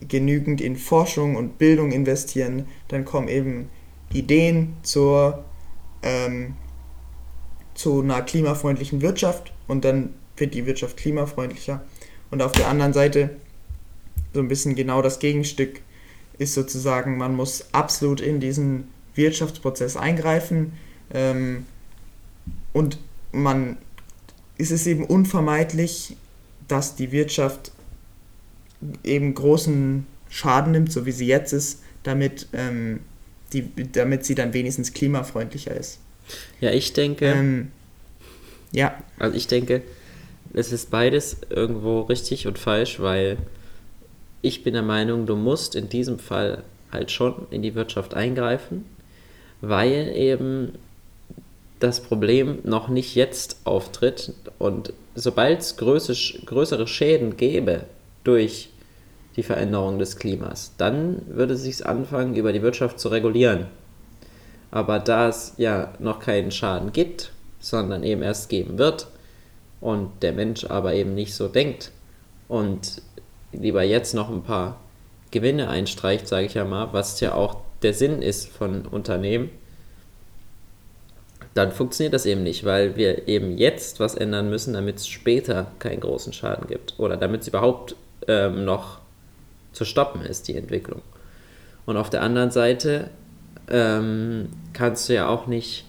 genügend 0.07 0.61
in 0.61 0.77
Forschung 0.77 1.37
und 1.37 1.59
Bildung 1.59 1.93
investieren, 1.93 2.67
dann 2.89 3.05
kommen 3.05 3.29
eben 3.29 3.71
Ideen 4.13 4.77
zur, 4.83 5.45
ähm, 6.03 6.55
zu 7.75 8.01
einer 8.01 8.23
klimafreundlichen 8.23 9.01
Wirtschaft 9.03 9.53
und 9.67 9.85
dann 9.85 10.15
wird 10.37 10.55
die 10.55 10.67
Wirtschaft 10.67 10.97
klimafreundlicher. 10.97 11.83
Und 12.31 12.43
auf 12.43 12.53
der 12.53 12.69
anderen 12.69 12.93
Seite 12.93 13.31
so 14.33 14.41
ein 14.41 14.49
bisschen 14.49 14.75
genau 14.75 15.03
das 15.03 15.19
Gegenstück 15.19 15.81
ist 16.39 16.55
sozusagen, 16.55 17.17
man 17.17 17.35
muss 17.35 17.67
absolut 17.73 18.21
in 18.21 18.41
diesen 18.41 18.89
Wirtschaftsprozess 19.15 19.97
eingreifen 19.97 20.73
ähm, 21.13 21.67
und 22.73 22.99
man 23.33 23.79
ist 24.57 24.71
es 24.71 24.87
eben 24.87 25.05
unvermeidlich, 25.05 26.17
dass 26.69 26.95
die 26.95 27.13
Wirtschaft 27.13 27.73
eben 29.05 29.35
großen 29.35 30.07
Schaden 30.31 30.73
nimmt, 30.73 30.93
so 30.93 31.07
wie 31.07 31.13
sie 31.13 31.27
jetzt 31.27 31.53
ist, 31.53 31.83
damit, 32.03 32.47
ähm, 32.53 33.01
die, 33.53 33.71
damit 33.93 34.25
sie 34.25 34.35
dann 34.35 34.53
wenigstens 34.53 34.93
klimafreundlicher 34.93 35.75
ist. 35.75 35.99
Ja, 36.61 36.71
ich 36.71 36.93
denke. 36.93 37.27
Ähm, 37.27 37.69
ja. 38.73 38.95
Also 39.19 39.37
ich 39.37 39.47
denke, 39.47 39.83
es 40.53 40.73
ist 40.73 40.91
beides 40.91 41.39
irgendwo 41.51 42.03
richtig 42.03 42.47
und 42.47 42.59
falsch, 42.59 43.01
weil 43.01 43.39
ich 44.43 44.63
bin 44.63 44.75
der 44.75 44.83
Meinung, 44.83 45.27
du 45.27 45.37
musst 45.37 45.75
in 45.75 45.89
diesem 45.89 46.19
Fall 46.19 46.63
halt 46.93 47.11
schon 47.11 47.47
in 47.51 47.63
die 47.63 47.75
Wirtschaft 47.75 48.15
eingreifen, 48.15 48.85
weil 49.61 50.13
eben 50.15 50.73
das 51.81 52.03
Problem 52.03 52.59
noch 52.65 52.89
nicht 52.89 53.15
jetzt 53.15 53.59
auftritt 53.65 54.33
und 54.59 54.93
sobald 55.15 55.61
es 55.61 55.77
größere 55.77 56.87
Schäden 56.87 57.37
gäbe 57.37 57.85
durch 58.29 58.69
die 59.37 59.43
Veränderung 59.43 59.99
des 59.99 60.19
Klimas, 60.19 60.73
dann 60.77 61.23
würde 61.29 61.55
es 61.55 61.63
sich 61.63 61.87
anfangen, 61.87 62.37
über 62.37 62.53
die 62.53 62.61
Wirtschaft 62.61 63.01
zu 63.01 63.09
regulieren. 63.09 63.67
Aber 64.71 64.99
da 64.99 65.29
es 65.29 65.55
ja 65.57 65.95
noch 65.99 66.21
keinen 66.21 66.51
Schaden 66.51 66.93
gibt, 66.93 67.33
sondern 67.59 68.03
eben 68.03 68.23
erst 68.23 68.51
geben 68.51 68.77
wird 68.77 69.07
und 69.81 70.11
der 70.21 70.33
Mensch 70.33 70.65
aber 70.65 70.93
eben 70.93 71.15
nicht 71.15 71.35
so 71.35 71.49
denkt 71.49 71.91
und 72.49 73.01
lieber 73.53 73.83
jetzt 73.83 74.13
noch 74.15 74.29
ein 74.29 74.43
paar 74.43 74.79
Gewinne 75.31 75.69
einstreicht, 75.69 76.29
sage 76.29 76.47
ich 76.47 76.55
ja 76.55 76.67
mal, 76.67 76.93
was 76.93 77.19
ja 77.21 77.33
auch 77.33 77.57
der 77.83 77.95
Sinn 77.95 78.21
ist 78.21 78.49
von 78.49 78.85
Unternehmen, 78.87 79.51
dann 81.55 81.73
funktioniert 81.73 82.13
das 82.13 82.27
eben 82.27 82.43
nicht, 82.43 82.65
weil 82.65 82.97
wir 82.97 83.27
eben 83.27 83.57
jetzt 83.57 84.01
was 84.01 84.15
ändern 84.15 84.51
müssen, 84.51 84.75
damit 84.75 84.97
es 84.97 85.09
später 85.09 85.73
keinen 85.79 86.01
großen 86.01 86.33
Schaden 86.35 86.67
gibt 86.67 86.95
oder 86.99 87.17
damit 87.17 87.41
es 87.43 87.49
überhaupt 87.49 87.97
ähm, 88.29 88.65
noch 88.65 89.01
zu 89.73 89.85
stoppen 89.85 90.23
ist, 90.23 90.47
die 90.49 90.57
Entwicklung. 90.57 91.03
Und 91.87 91.97
auf 91.97 92.11
der 92.11 92.23
anderen 92.23 92.51
Seite 92.51 93.11
ähm, 93.69 94.51
kannst 94.73 95.09
du 95.09 95.15
ja 95.15 95.29
auch 95.29 95.47
nicht, 95.47 95.87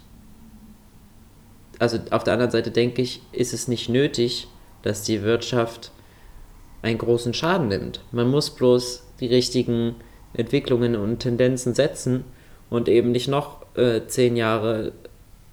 also 1.77 1.99
auf 2.11 2.23
der 2.23 2.33
anderen 2.33 2.51
Seite 2.51 2.71
denke 2.71 3.01
ich, 3.01 3.21
ist 3.31 3.53
es 3.53 3.67
nicht 3.67 3.89
nötig, 3.89 4.47
dass 4.81 5.03
die 5.03 5.23
Wirtschaft 5.23 5.91
einen 6.81 6.97
großen 6.97 7.33
Schaden 7.33 7.67
nimmt. 7.67 8.01
Man 8.11 8.29
muss 8.29 8.49
bloß 8.49 9.03
die 9.19 9.27
richtigen 9.27 9.95
Entwicklungen 10.33 10.95
und 10.95 11.19
Tendenzen 11.19 11.73
setzen 11.73 12.23
und 12.69 12.87
eben 12.87 13.11
nicht 13.11 13.27
noch 13.27 13.65
äh, 13.75 14.01
zehn 14.07 14.37
Jahre 14.37 14.93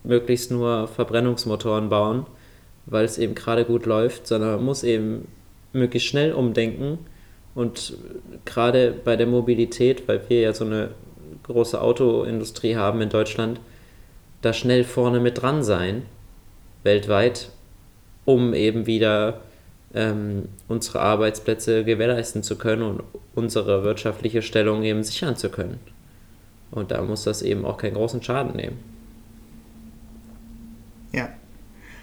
möglichst 0.04 0.50
nur 0.50 0.86
Verbrennungsmotoren 0.86 1.88
bauen, 1.88 2.26
weil 2.86 3.04
es 3.04 3.18
eben 3.18 3.34
gerade 3.34 3.64
gut 3.64 3.86
läuft, 3.86 4.26
sondern 4.26 4.56
man 4.56 4.64
muss 4.64 4.84
eben 4.84 5.26
möglichst 5.76 6.08
schnell 6.08 6.32
umdenken 6.32 6.98
und 7.54 7.96
gerade 8.44 8.94
bei 9.04 9.16
der 9.16 9.26
Mobilität, 9.26 10.08
weil 10.08 10.20
wir 10.28 10.40
ja 10.40 10.52
so 10.52 10.64
eine 10.64 10.90
große 11.44 11.80
Autoindustrie 11.80 12.76
haben 12.76 13.00
in 13.00 13.08
Deutschland, 13.08 13.60
da 14.42 14.52
schnell 14.52 14.84
vorne 14.84 15.20
mit 15.20 15.40
dran 15.40 15.62
sein, 15.62 16.02
weltweit, 16.82 17.50
um 18.24 18.54
eben 18.54 18.86
wieder 18.86 19.40
ähm, 19.94 20.48
unsere 20.68 21.00
Arbeitsplätze 21.00 21.84
gewährleisten 21.84 22.42
zu 22.42 22.56
können 22.56 22.82
und 22.82 23.02
unsere 23.34 23.84
wirtschaftliche 23.84 24.42
Stellung 24.42 24.82
eben 24.82 25.02
sichern 25.02 25.36
zu 25.36 25.48
können. 25.48 25.80
Und 26.70 26.90
da 26.90 27.00
muss 27.02 27.24
das 27.24 27.42
eben 27.42 27.64
auch 27.64 27.78
keinen 27.78 27.94
großen 27.94 28.22
Schaden 28.22 28.56
nehmen. 28.56 28.78
Ja. 31.12 31.30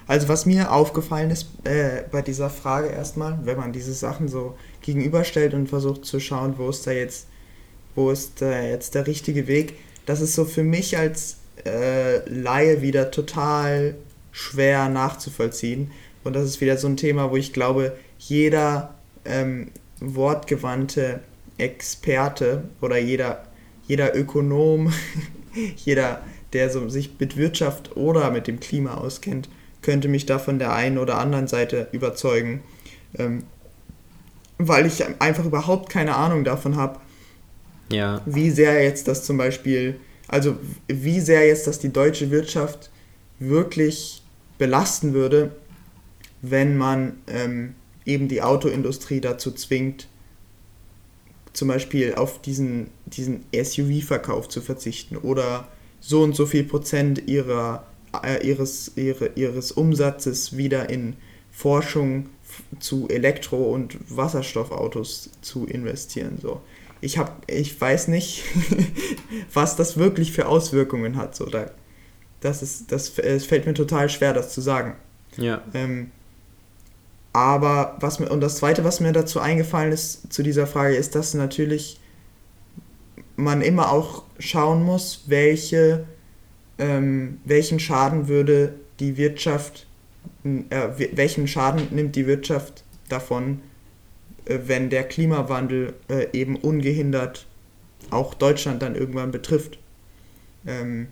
Also 0.08 0.28
was 0.28 0.46
mir 0.46 0.72
aufgefallen 0.72 1.32
ist 1.32 1.48
äh, 1.64 2.04
bei 2.12 2.22
dieser 2.22 2.50
Frage 2.50 2.90
erstmal, 2.90 3.40
wenn 3.44 3.58
man 3.58 3.72
diese 3.72 3.94
Sachen 3.94 4.28
so 4.28 4.58
gegenüberstellt 4.82 5.54
und 5.54 5.70
versucht 5.70 6.06
zu 6.06 6.20
schauen, 6.20 6.56
wo 6.58 6.70
ist 6.70 6.86
da 6.86 6.92
jetzt, 6.92 7.28
wo 7.96 8.12
ist 8.12 8.42
da 8.42 8.62
jetzt 8.62 8.96
der 8.96 9.08
richtige 9.08 9.48
Weg, 9.48 9.76
das 10.06 10.20
ist 10.20 10.36
so 10.36 10.44
für 10.46 10.64
mich 10.64 10.98
als 10.98 11.38
äh, 11.66 12.28
Laie 12.30 12.82
wieder 12.82 13.12
total 13.12 13.96
schwer 14.32 14.90
nachzuvollziehen, 14.90 15.92
und 16.24 16.36
das 16.36 16.46
ist 16.46 16.62
wieder 16.62 16.78
so 16.78 16.88
ein 16.88 16.98
Thema, 16.98 17.32
wo 17.32 17.36
ich 17.36 17.54
glaube, 17.54 17.98
jeder 18.18 18.96
ähm, 19.26 19.72
wortgewandte 20.00 21.20
Experte 21.58 22.64
oder 22.82 22.98
jeder, 22.98 23.44
jeder 23.88 24.16
Ökonom, 24.16 24.94
jeder, 25.76 26.22
der 26.54 26.70
so 26.70 26.88
sich 26.90 27.12
mit 27.20 27.38
Wirtschaft 27.38 27.96
oder 27.98 28.32
mit 28.32 28.48
dem 28.48 28.60
Klima 28.60 28.96
auskennt, 28.96 29.50
könnte 29.84 30.08
mich 30.08 30.26
da 30.26 30.40
von 30.40 30.58
der 30.58 30.74
einen 30.74 30.98
oder 30.98 31.20
anderen 31.20 31.48
Seite 31.48 31.88
überzeugen. 31.92 32.64
Ähm, 33.18 33.44
weil 34.58 34.86
ich 34.86 35.04
einfach 35.20 35.46
überhaupt 35.46 35.90
keine 35.90 36.16
Ahnung 36.16 36.44
davon 36.44 36.76
habe, 36.76 37.00
ja. 37.92 38.22
wie 38.26 38.50
sehr 38.50 38.84
jetzt 38.84 39.08
das 39.08 39.24
zum 39.24 39.38
Beispiel, 39.38 40.00
also 40.28 40.58
wie 40.88 41.20
sehr 41.20 41.46
jetzt 41.48 41.68
das 41.68 41.80
die 41.80 41.92
deutsche 41.92 42.32
Wirtschaft 42.32 42.90
wirklich 43.40 44.22
belasten 44.58 45.14
würde, 45.14 45.52
wenn 46.42 46.78
man 46.78 47.18
ähm, 47.28 47.76
eben 48.06 48.28
die 48.28 48.42
Autoindustrie 48.42 49.22
dazu 49.22 49.52
zwingt, 49.52 50.08
zum 51.54 51.68
Beispiel 51.68 52.16
auf 52.16 52.42
diesen, 52.42 52.90
diesen 53.06 53.46
SUV-Verkauf 53.54 54.50
zu 54.50 54.62
verzichten 54.62 55.18
oder 55.18 55.68
so 56.00 56.24
und 56.24 56.36
so 56.36 56.46
viel 56.46 56.64
Prozent 56.64 57.28
ihrer, 57.28 57.86
äh, 58.24 58.46
ihres, 58.46 58.92
ihre, 58.96 59.32
ihres 59.36 59.72
Umsatzes 59.72 60.56
wieder 60.58 60.90
in 60.90 61.16
Forschung 61.52 62.30
zu 62.80 63.08
Elektro- 63.10 63.72
und 63.72 63.98
Wasserstoffautos 64.16 65.32
zu 65.42 65.66
investieren. 65.66 66.38
So. 66.42 66.62
Ich, 67.02 67.18
hab, 67.18 67.50
ich 67.50 67.80
weiß 67.80 68.08
nicht, 68.08 68.44
was 69.54 69.76
das 69.76 69.98
wirklich 69.98 70.32
für 70.32 70.48
Auswirkungen 70.48 71.18
hat. 71.18 71.36
So. 71.36 71.46
Da, 71.46 71.72
das, 72.42 72.62
ist, 72.62 72.92
das, 72.92 73.18
es 73.20 73.46
fällt 73.46 73.66
mir 73.66 73.74
total 73.74 74.10
schwer, 74.10 74.34
das 74.34 74.54
zu 74.54 74.62
sagen. 74.62 74.96
Ja. 75.38 75.62
Ähm, 75.74 76.12
aber 77.34 77.98
was 78.00 78.20
mir, 78.20 78.30
und 78.30 78.42
das 78.42 78.58
zweite, 78.58 78.84
was 78.84 79.00
mir 79.00 79.12
dazu 79.12 79.40
eingefallen 79.40 79.92
ist 79.92 80.32
zu 80.32 80.44
dieser 80.44 80.68
Frage, 80.68 80.96
ist, 80.96 81.16
dass 81.16 81.34
natürlich 81.34 82.00
man 83.36 83.62
immer 83.62 83.92
auch 83.92 84.24
schauen 84.38 84.84
muss, 84.84 85.24
welche, 85.26 86.06
ähm, 86.78 87.40
welchen 87.46 87.80
Schaden 87.80 88.28
würde 88.28 88.76
die 89.00 89.18
Wirtschaft, 89.18 89.86
äh, 90.44 90.90
welchen 91.14 91.48
Schaden 91.48 91.88
nimmt 91.92 92.16
die 92.16 92.28
Wirtschaft 92.28 92.84
davon, 93.10 93.62
äh, 94.46 94.60
wenn 94.66 94.90
der 94.90 95.04
Klimawandel 95.04 95.94
äh, 96.10 96.28
eben 96.34 96.56
ungehindert 96.56 97.48
auch 98.10 98.34
Deutschland 98.34 98.82
dann 98.82 98.96
irgendwann 98.96 99.32
betrifft. 99.32 99.80
Ähm, 100.66 101.08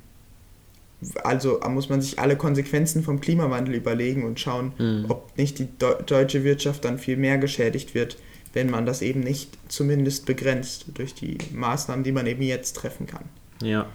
also 1.24 1.59
muss 1.68 1.89
man 1.89 2.01
sich 2.01 2.20
alle 2.20 2.36
Konsequenzen 2.36 3.01
vom 3.01 3.22
Klimawandel 3.22 3.74
überlegen 3.74 4.24
und 4.24 4.39
schauen, 4.39 4.74
mhm. 4.78 5.05
ob 5.09 5.36
nicht 5.36 5.57
die 5.57 5.68
deutsche 6.05 6.43
Wirtschaft 6.43 6.86
dann 6.86 6.99
viel 6.99 7.18
mehr 7.18 7.39
geschädigt 7.39 7.95
wird, 7.95 8.18
wenn 8.53 8.70
man 8.70 8.86
das 8.86 9.01
eben 9.01 9.22
nicht 9.22 9.57
zumindest 9.68 10.28
begrenzt 10.28 10.86
durch 10.93 11.16
die 11.16 11.38
Maßnahmen, 11.53 12.03
die 12.03 12.12
man 12.12 12.28
eben 12.28 12.43
jetzt 12.43 12.76
treffen 12.76 13.07
kann. 13.07 13.24
Ja. 13.64 13.88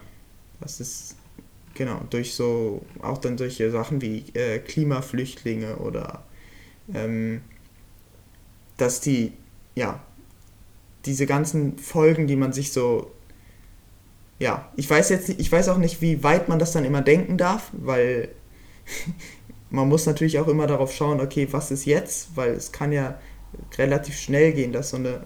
Das 0.60 0.80
ist 0.80 1.16
genau 1.76 2.00
durch 2.10 2.34
so 2.34 2.84
auch 3.02 3.18
dann 3.18 3.38
solche 3.38 3.70
Sachen 3.70 4.00
wie 4.02 4.24
äh, 4.34 4.58
Klimaflüchtlinge 4.58 5.76
oder 5.76 6.24
ähm, 6.92 7.42
dass 8.76 9.00
die 9.00 9.32
ja 9.74 10.02
diese 11.04 11.26
ganzen 11.26 11.78
Folgen, 11.78 12.26
die 12.26 12.36
man 12.36 12.52
sich 12.52 12.72
so 12.72 13.12
ja, 14.38 14.70
ich 14.76 14.88
weiß 14.90 15.08
jetzt 15.10 15.28
ich 15.28 15.50
weiß 15.50 15.68
auch 15.68 15.78
nicht, 15.78 16.00
wie 16.00 16.22
weit 16.22 16.48
man 16.48 16.58
das 16.58 16.72
dann 16.72 16.84
immer 16.84 17.02
denken 17.02 17.38
darf, 17.38 17.70
weil 17.72 18.28
man 19.70 19.88
muss 19.88 20.06
natürlich 20.06 20.38
auch 20.38 20.48
immer 20.48 20.66
darauf 20.66 20.92
schauen, 20.92 21.20
okay, 21.20 21.48
was 21.50 21.70
ist 21.70 21.86
jetzt, 21.86 22.36
weil 22.36 22.52
es 22.52 22.72
kann 22.72 22.92
ja 22.92 23.18
relativ 23.78 24.18
schnell 24.18 24.52
gehen, 24.52 24.72
dass 24.72 24.90
so 24.90 24.96
eine 24.96 25.22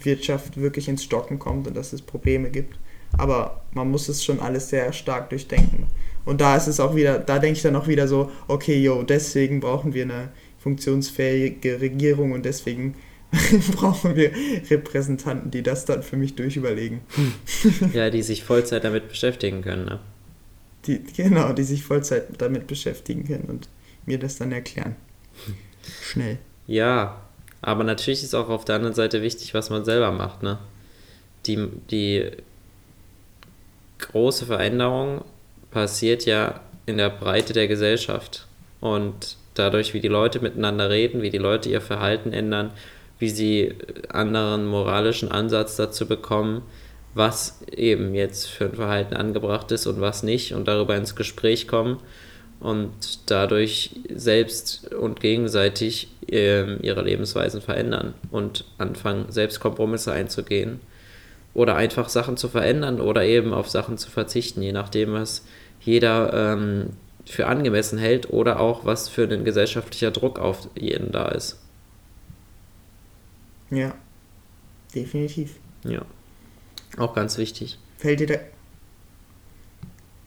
Wirtschaft 0.00 0.56
wirklich 0.56 0.88
ins 0.88 1.04
Stocken 1.04 1.38
kommt 1.38 1.66
und 1.66 1.76
dass 1.76 1.92
es 1.92 2.02
Probleme 2.02 2.50
gibt. 2.50 2.78
Aber 3.18 3.62
man 3.74 3.90
muss 3.90 4.08
es 4.08 4.24
schon 4.24 4.40
alles 4.40 4.68
sehr 4.68 4.92
stark 4.92 5.30
durchdenken. 5.30 5.86
Und 6.24 6.40
da 6.40 6.56
ist 6.56 6.68
es 6.68 6.80
auch 6.80 6.94
wieder, 6.94 7.18
da 7.18 7.38
denke 7.38 7.56
ich 7.56 7.62
dann 7.62 7.76
auch 7.76 7.88
wieder 7.88 8.06
so, 8.06 8.30
okay, 8.48 8.80
jo, 8.80 9.02
deswegen 9.02 9.60
brauchen 9.60 9.94
wir 9.94 10.04
eine 10.04 10.28
funktionsfähige 10.58 11.80
Regierung 11.80 12.32
und 12.32 12.44
deswegen 12.44 12.94
brauchen 13.76 14.14
wir 14.14 14.30
Repräsentanten, 14.70 15.50
die 15.50 15.62
das 15.62 15.84
dann 15.84 16.02
für 16.02 16.16
mich 16.16 16.34
durchüberlegen. 16.36 17.00
ja, 17.92 18.10
die 18.10 18.22
sich 18.22 18.44
Vollzeit 18.44 18.84
damit 18.84 19.08
beschäftigen 19.08 19.62
können, 19.62 19.86
ne? 19.86 19.98
Die, 20.86 21.02
genau, 21.02 21.52
die 21.52 21.62
sich 21.62 21.84
Vollzeit 21.84 22.24
damit 22.38 22.66
beschäftigen 22.66 23.24
können 23.24 23.44
und 23.44 23.68
mir 24.04 24.18
das 24.18 24.36
dann 24.36 24.50
erklären. 24.50 24.96
Schnell. 26.02 26.38
Ja, 26.66 27.22
aber 27.60 27.84
natürlich 27.84 28.24
ist 28.24 28.34
auch 28.34 28.48
auf 28.48 28.64
der 28.64 28.76
anderen 28.76 28.94
Seite 28.94 29.22
wichtig, 29.22 29.54
was 29.54 29.70
man 29.70 29.84
selber 29.84 30.10
macht, 30.10 30.42
ne? 30.42 30.58
Die, 31.46 31.68
die 31.90 32.30
große 34.08 34.46
Veränderung 34.46 35.24
passiert 35.70 36.26
ja 36.26 36.60
in 36.86 36.98
der 36.98 37.10
Breite 37.10 37.52
der 37.52 37.68
Gesellschaft. 37.68 38.46
Und 38.80 39.36
dadurch, 39.54 39.94
wie 39.94 40.00
die 40.00 40.08
Leute 40.08 40.40
miteinander 40.40 40.90
reden, 40.90 41.22
wie 41.22 41.30
die 41.30 41.38
Leute 41.38 41.68
ihr 41.68 41.80
Verhalten 41.80 42.32
ändern, 42.32 42.72
wie 43.18 43.30
sie 43.30 43.74
anderen 44.08 44.66
moralischen 44.66 45.30
Ansatz 45.30 45.76
dazu 45.76 46.06
bekommen, 46.06 46.62
was 47.14 47.62
eben 47.70 48.14
jetzt 48.14 48.48
für 48.48 48.64
ein 48.64 48.74
Verhalten 48.74 49.14
angebracht 49.14 49.70
ist 49.70 49.86
und 49.86 50.00
was 50.00 50.22
nicht 50.22 50.54
und 50.54 50.66
darüber 50.66 50.96
ins 50.96 51.14
Gespräch 51.14 51.68
kommen 51.68 51.98
und 52.58 53.30
dadurch 53.30 53.90
selbst 54.14 54.92
und 54.94 55.20
gegenseitig 55.20 56.08
äh, 56.30 56.76
ihre 56.76 57.02
Lebensweisen 57.02 57.60
verändern 57.60 58.14
und 58.30 58.64
anfangen, 58.78 59.26
selbst 59.30 59.60
Kompromisse 59.60 60.12
einzugehen 60.12 60.80
oder 61.54 61.76
einfach 61.76 62.08
Sachen 62.08 62.36
zu 62.36 62.48
verändern 62.48 63.00
oder 63.00 63.24
eben 63.24 63.52
auf 63.52 63.68
Sachen 63.68 63.98
zu 63.98 64.10
verzichten, 64.10 64.62
je 64.62 64.72
nachdem, 64.72 65.12
was 65.12 65.44
jeder 65.80 66.32
ähm, 66.54 66.90
für 67.26 67.46
angemessen 67.46 67.98
hält 67.98 68.30
oder 68.30 68.60
auch 68.60 68.84
was 68.84 69.08
für 69.08 69.24
ein 69.24 69.44
gesellschaftlicher 69.44 70.10
Druck 70.10 70.38
auf 70.38 70.68
jeden 70.74 71.12
da 71.12 71.28
ist. 71.28 71.58
Ja, 73.70 73.94
definitiv. 74.94 75.56
Ja, 75.84 76.02
auch 76.98 77.14
ganz 77.14 77.38
wichtig. 77.38 77.78
Fällt 77.98 78.20
dir 78.20 78.26
da, 78.26 78.34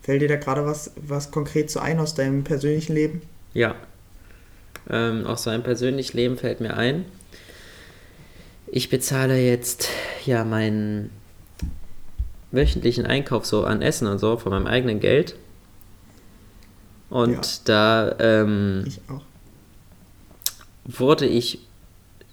fällt 0.01 0.21
dir 0.21 0.27
da 0.27 0.35
gerade 0.37 0.65
was, 0.65 0.91
was 0.95 1.31
konkret 1.31 1.69
so 1.69 1.79
ein 1.79 1.99
aus 1.99 2.15
deinem 2.15 2.43
persönlichen 2.43 2.93
Leben? 2.93 3.21
Ja, 3.53 3.75
ähm, 4.89 5.25
aus 5.25 5.43
seinem 5.43 5.63
persönlichen 5.63 6.17
Leben 6.17 6.37
fällt 6.37 6.59
mir 6.59 6.75
ein. 6.75 7.05
Ich 8.67 8.89
bezahle 8.89 9.39
jetzt 9.39 9.89
ja 10.25 10.43
meinen 10.43 11.11
wöchentlichen 12.51 13.05
Einkauf 13.05 13.45
so 13.45 13.65
an 13.65 13.81
Essen 13.81 14.07
und 14.07 14.19
so 14.19 14.37
von 14.37 14.51
meinem 14.51 14.67
eigenen 14.67 14.99
Geld. 14.99 15.35
Und 17.09 17.31
ja. 17.31 17.41
da 17.65 18.15
ähm, 18.19 18.83
ich 18.87 18.99
wurde 20.85 21.25
ich 21.25 21.59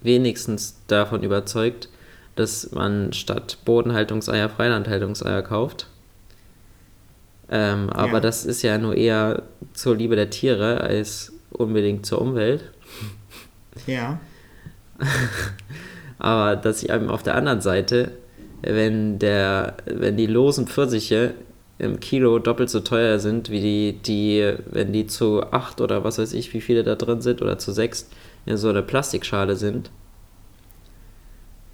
wenigstens 0.01 0.77
davon 0.87 1.23
überzeugt, 1.23 1.89
dass 2.37 2.73
man 2.73 3.13
statt 3.13 3.59
Bodenhaltungseier 3.65 4.49
Freilandhaltungseier 4.49 5.43
kauft. 5.43 5.87
Ähm, 7.51 7.91
aber 7.91 8.15
ja. 8.15 8.21
das 8.21 8.47
ist 8.47 8.63
ja 8.63 8.79
nur 8.79 8.97
eher 8.97 9.43
zur 9.75 9.97
Liebe 9.97 10.17
der 10.17 10.31
Tiere 10.31 10.81
als 10.81 11.33
unbedingt 11.51 12.07
zur 12.07 12.21
Umwelt. 12.21 12.71
Ja. 13.87 14.21
aber 16.23 16.55
dass 16.55 16.85
ich 16.85 16.91
eben 16.91 17.11
auf 17.11 17.25
der 17.25 17.35
anderen 17.35 17.61
Seite, 17.61 18.13
wenn 18.63 19.19
der, 19.19 19.77
wenn 19.87 20.17
die 20.17 20.29
losen 20.29 20.69
Pfirsiche 20.69 21.35
im 21.81 21.99
Kilo 21.99 22.39
doppelt 22.39 22.71
so 22.71 22.79
teuer 22.79 23.19
sind, 23.19 23.51
wie 23.51 23.61
die, 23.61 23.99
die, 24.05 24.55
wenn 24.71 24.93
die 24.93 25.09
zu 25.09 25.43
acht 25.51 25.81
oder 25.81 26.05
was 26.05 26.19
weiß 26.19 26.33
ich, 26.35 26.55
wie 26.55 26.61
viele 26.61 26.85
da 26.85 26.95
drin 26.95 27.21
sind, 27.23 27.43
oder 27.43 27.59
zu 27.59 27.73
sechs 27.73 28.09
in 28.47 28.57
so 28.57 28.69
eine 28.69 28.85
Plastikschale 28.85 29.57
sind, 29.57 29.91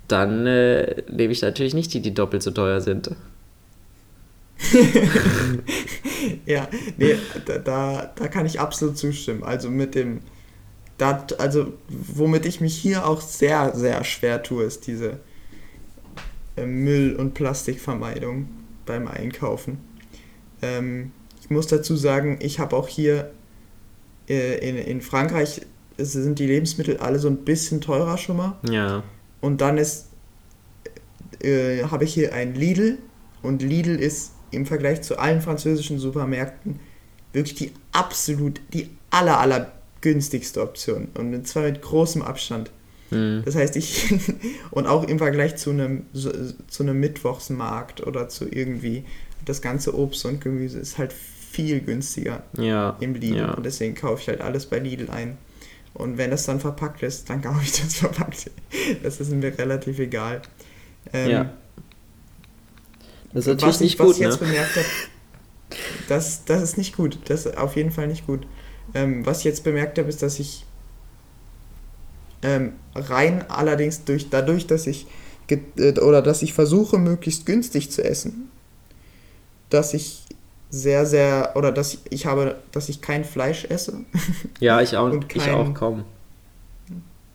dann 0.09 0.47
äh, 0.47 1.03
nehme 1.11 1.35
ich 1.35 1.43
natürlich 1.43 1.75
nicht 1.75 1.93
die, 1.93 2.01
die 2.01 2.15
doppelt 2.15 2.43
so 2.43 2.51
teuer 2.51 2.81
sind. 2.81 3.11
ja, 6.47 6.69
nee, 6.97 7.17
da, 7.45 7.59
da, 7.59 8.13
da 8.17 8.29
kann 8.29 8.47
ich 8.47 8.59
absolut 8.59 8.97
zustimmen. 8.97 9.45
Also 9.45 9.69
mit 9.69 9.95
dem, 9.95 10.21
da, 10.99 11.27
also 11.39 11.73
womit 11.89 12.45
ich 12.45 12.61
mich 12.61 12.77
hier 12.77 13.07
auch 13.07 13.21
sehr, 13.21 13.75
sehr 13.75 14.05
schwer 14.05 14.43
tue, 14.43 14.65
ist 14.65 14.87
diese 14.87 15.19
äh, 16.57 16.67
Müll- 16.67 17.17
und 17.17 17.35
Plastikvermeidung 17.35 18.49
beim 18.85 19.09
Einkaufen. 19.09 19.79
Ähm, 20.61 21.13
ich 21.41 21.51
muss 21.51 21.69
dazu 21.69 21.97
sagen, 21.97 22.39
ich 22.43 22.59
habe 22.59 22.77
auch 22.77 22.89
hier 22.89 23.31
äh, 24.29 24.59
in, 24.69 24.77
in 24.77 25.01
Frankreich 25.01 25.63
sind 25.97 26.39
die 26.39 26.47
Lebensmittel 26.47 26.99
alle 26.99 27.19
so 27.19 27.29
ein 27.29 27.39
bisschen 27.39 27.81
teurer 27.81 28.19
schon 28.19 28.37
mal. 28.37 28.59
Ja. 28.69 29.03
Und 29.41 29.61
dann 29.61 29.79
ist 29.79 30.09
äh, 31.43 31.85
habe 31.85 32.05
ich 32.05 32.15
hier 32.15 32.35
ein 32.35 32.55
Lidl 32.55 32.99
und 33.43 33.63
Lidl 33.63 33.97
ist 33.97 34.33
im 34.51 34.67
Vergleich 34.67 35.03
zu 35.03 35.19
allen 35.19 35.41
französischen 35.41 35.99
Supermärkten 35.99 36.81
wirklich 37.33 37.55
die 37.55 37.73
absolut, 37.93 38.61
die 38.73 38.91
aller, 39.11 39.39
aller 39.39 39.73
günstigste 40.01 40.63
Option 40.63 41.09
und 41.15 41.47
zwar 41.47 41.65
mit 41.65 41.83
großem 41.83 42.23
Abstand. 42.23 42.71
Mhm. 43.11 43.43
Das 43.45 43.55
heißt, 43.55 43.77
ich 43.77 44.15
und 44.71 44.87
auch 44.87 45.05
im 45.05 45.19
Vergleich 45.19 45.57
zu 45.57 45.71
einem 45.71 46.07
zu 46.13 46.83
einem 46.83 47.01
Mittwochsmarkt 47.01 48.07
oder 48.07 48.29
zu 48.29 48.47
irgendwie 48.51 49.05
das 49.45 49.63
ganze 49.63 49.97
Obst 49.97 50.25
und 50.27 50.41
Gemüse 50.41 50.79
ist 50.79 50.99
halt 50.99 51.13
viel 51.13 51.81
günstiger 51.81 52.43
ja, 52.57 52.97
im 53.01 53.15
Lidl. 53.15 53.39
Ja. 53.39 53.55
Und 53.55 53.65
deswegen 53.65 53.95
kaufe 53.95 54.23
ich 54.23 54.29
halt 54.29 54.41
alles 54.41 54.67
bei 54.67 54.79
Lidl 54.79 55.11
ein. 55.11 55.39
Und 55.95 56.19
wenn 56.19 56.31
das 56.31 56.45
dann 56.45 56.61
verpackt 56.61 57.03
ist, 57.03 57.29
dann 57.31 57.43
kaufe 57.43 57.61
ich 57.63 57.73
das 57.73 57.97
verpackt. 57.97 58.51
Das 59.03 59.21
ist 59.21 59.31
mir 59.33 59.57
relativ 59.59 59.99
egal. 59.99 60.43
Ähm, 61.13 61.31
ja. 61.31 61.53
Das 63.33 63.47
ist 63.47 63.49
natürlich 63.49 63.75
was 63.75 63.81
nicht 63.81 63.93
ich, 63.95 63.99
gut, 63.99 64.09
was 64.09 64.17
ich 64.17 64.23
jetzt 64.23 64.41
ne? 64.41 64.47
bemerkt 64.47 64.77
habe, 64.77 64.87
das, 66.09 66.45
das 66.45 66.63
ist 66.63 66.79
nicht 66.79 66.97
gut. 66.97 67.19
Das 67.27 67.47
ist 67.47 67.59
auf 67.59 67.77
jeden 67.77 67.91
Fall 67.91 68.07
nicht 68.07 68.27
gut. 68.27 68.47
Ähm, 68.99 69.25
was 69.25 69.39
ich 69.39 69.45
jetzt 69.45 69.65
bemerkt 69.65 69.99
habe, 69.99 70.09
ist, 70.09 70.23
dass 70.23 70.39
ich 70.39 70.65
ähm, 72.43 72.73
rein 72.95 73.45
allerdings 73.49 74.05
durch, 74.05 74.31
dadurch, 74.31 74.67
dass 74.67 74.87
ich 74.87 75.07
äh, 75.51 75.99
oder 76.01 76.23
dass 76.23 76.43
ich 76.43 76.53
versuche, 76.53 76.99
möglichst 76.99 77.47
günstig 77.47 77.91
zu 77.91 78.05
essen, 78.05 78.51
dass 79.71 79.95
ich 79.95 80.25
sehr, 80.71 81.07
sehr, 81.07 81.53
oder 81.55 81.73
dass 81.73 81.95
ich, 81.95 82.01
ich 82.11 82.27
habe, 82.27 82.57
dass 82.73 82.89
ich 82.89 83.01
kein 83.01 83.25
Fleisch 83.25 83.65
esse. 83.65 84.01
Ja, 84.61 84.81
ich 84.83 84.97
auch, 84.97 85.11
kein, 85.11 85.27
ich 85.35 85.51
auch 85.51 85.73
kaum. 85.73 86.05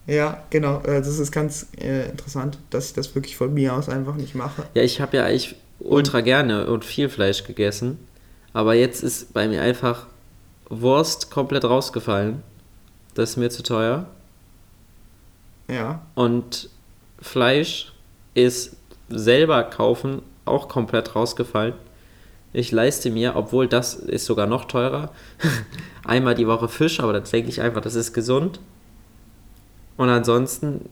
Ja, 0.06 0.44
genau. 0.50 0.82
Äh, 0.82 1.00
das 1.00 1.18
ist 1.18 1.32
ganz 1.32 1.68
äh, 1.80 2.10
interessant, 2.10 2.58
dass 2.70 2.88
ich 2.88 2.94
das 2.94 3.16
wirklich 3.16 3.38
von 3.38 3.54
mir 3.54 3.74
aus 3.74 3.88
einfach 3.88 4.16
nicht 4.16 4.36
mache. 4.36 4.64
Ja, 4.74 4.84
ich 4.84 5.00
habe 5.00 5.18
ja 5.18 5.26
eigentlich 5.26 5.56
ultra 5.80 6.22
gerne 6.22 6.68
und 6.68 6.84
viel 6.84 7.10
Fleisch 7.10 7.46
gegessen. 7.46 7.98
Aber 8.52 8.76
jetzt 8.76 9.02
ist 9.02 9.34
bei 9.34 9.48
mir 9.48 9.62
einfach 9.62 10.08
Wurst 10.70 11.32
komplett 11.32 11.66
rausgefallen. 11.66 12.44
Das 13.14 13.32
ist 13.32 13.38
mir 13.38 13.50
zu 13.50 13.64
teuer. 13.64 14.08
Ja. 15.68 16.02
Und 16.16 16.70
Fleisch 17.20 17.94
ist 18.34 18.76
selber 19.10 19.64
kaufen 19.64 20.22
auch 20.46 20.68
komplett 20.68 21.16
rausgefallen. 21.16 21.74
Ich 22.52 22.72
leiste 22.72 23.10
mir, 23.10 23.36
obwohl 23.36 23.68
das 23.68 23.96
ist 23.96 24.26
sogar 24.26 24.46
noch 24.46 24.66
teurer, 24.66 25.12
einmal 26.04 26.36
die 26.36 26.48
Woche 26.48 26.70
Fisch, 26.70 27.00
aber 27.00 27.14
das 27.14 27.32
denke 27.32 27.50
ich 27.50 27.62
einfach, 27.62 27.82
das 27.82 27.96
ist 27.96 28.14
gesund. 28.14 28.60
Und 29.98 30.10
ansonsten. 30.10 30.90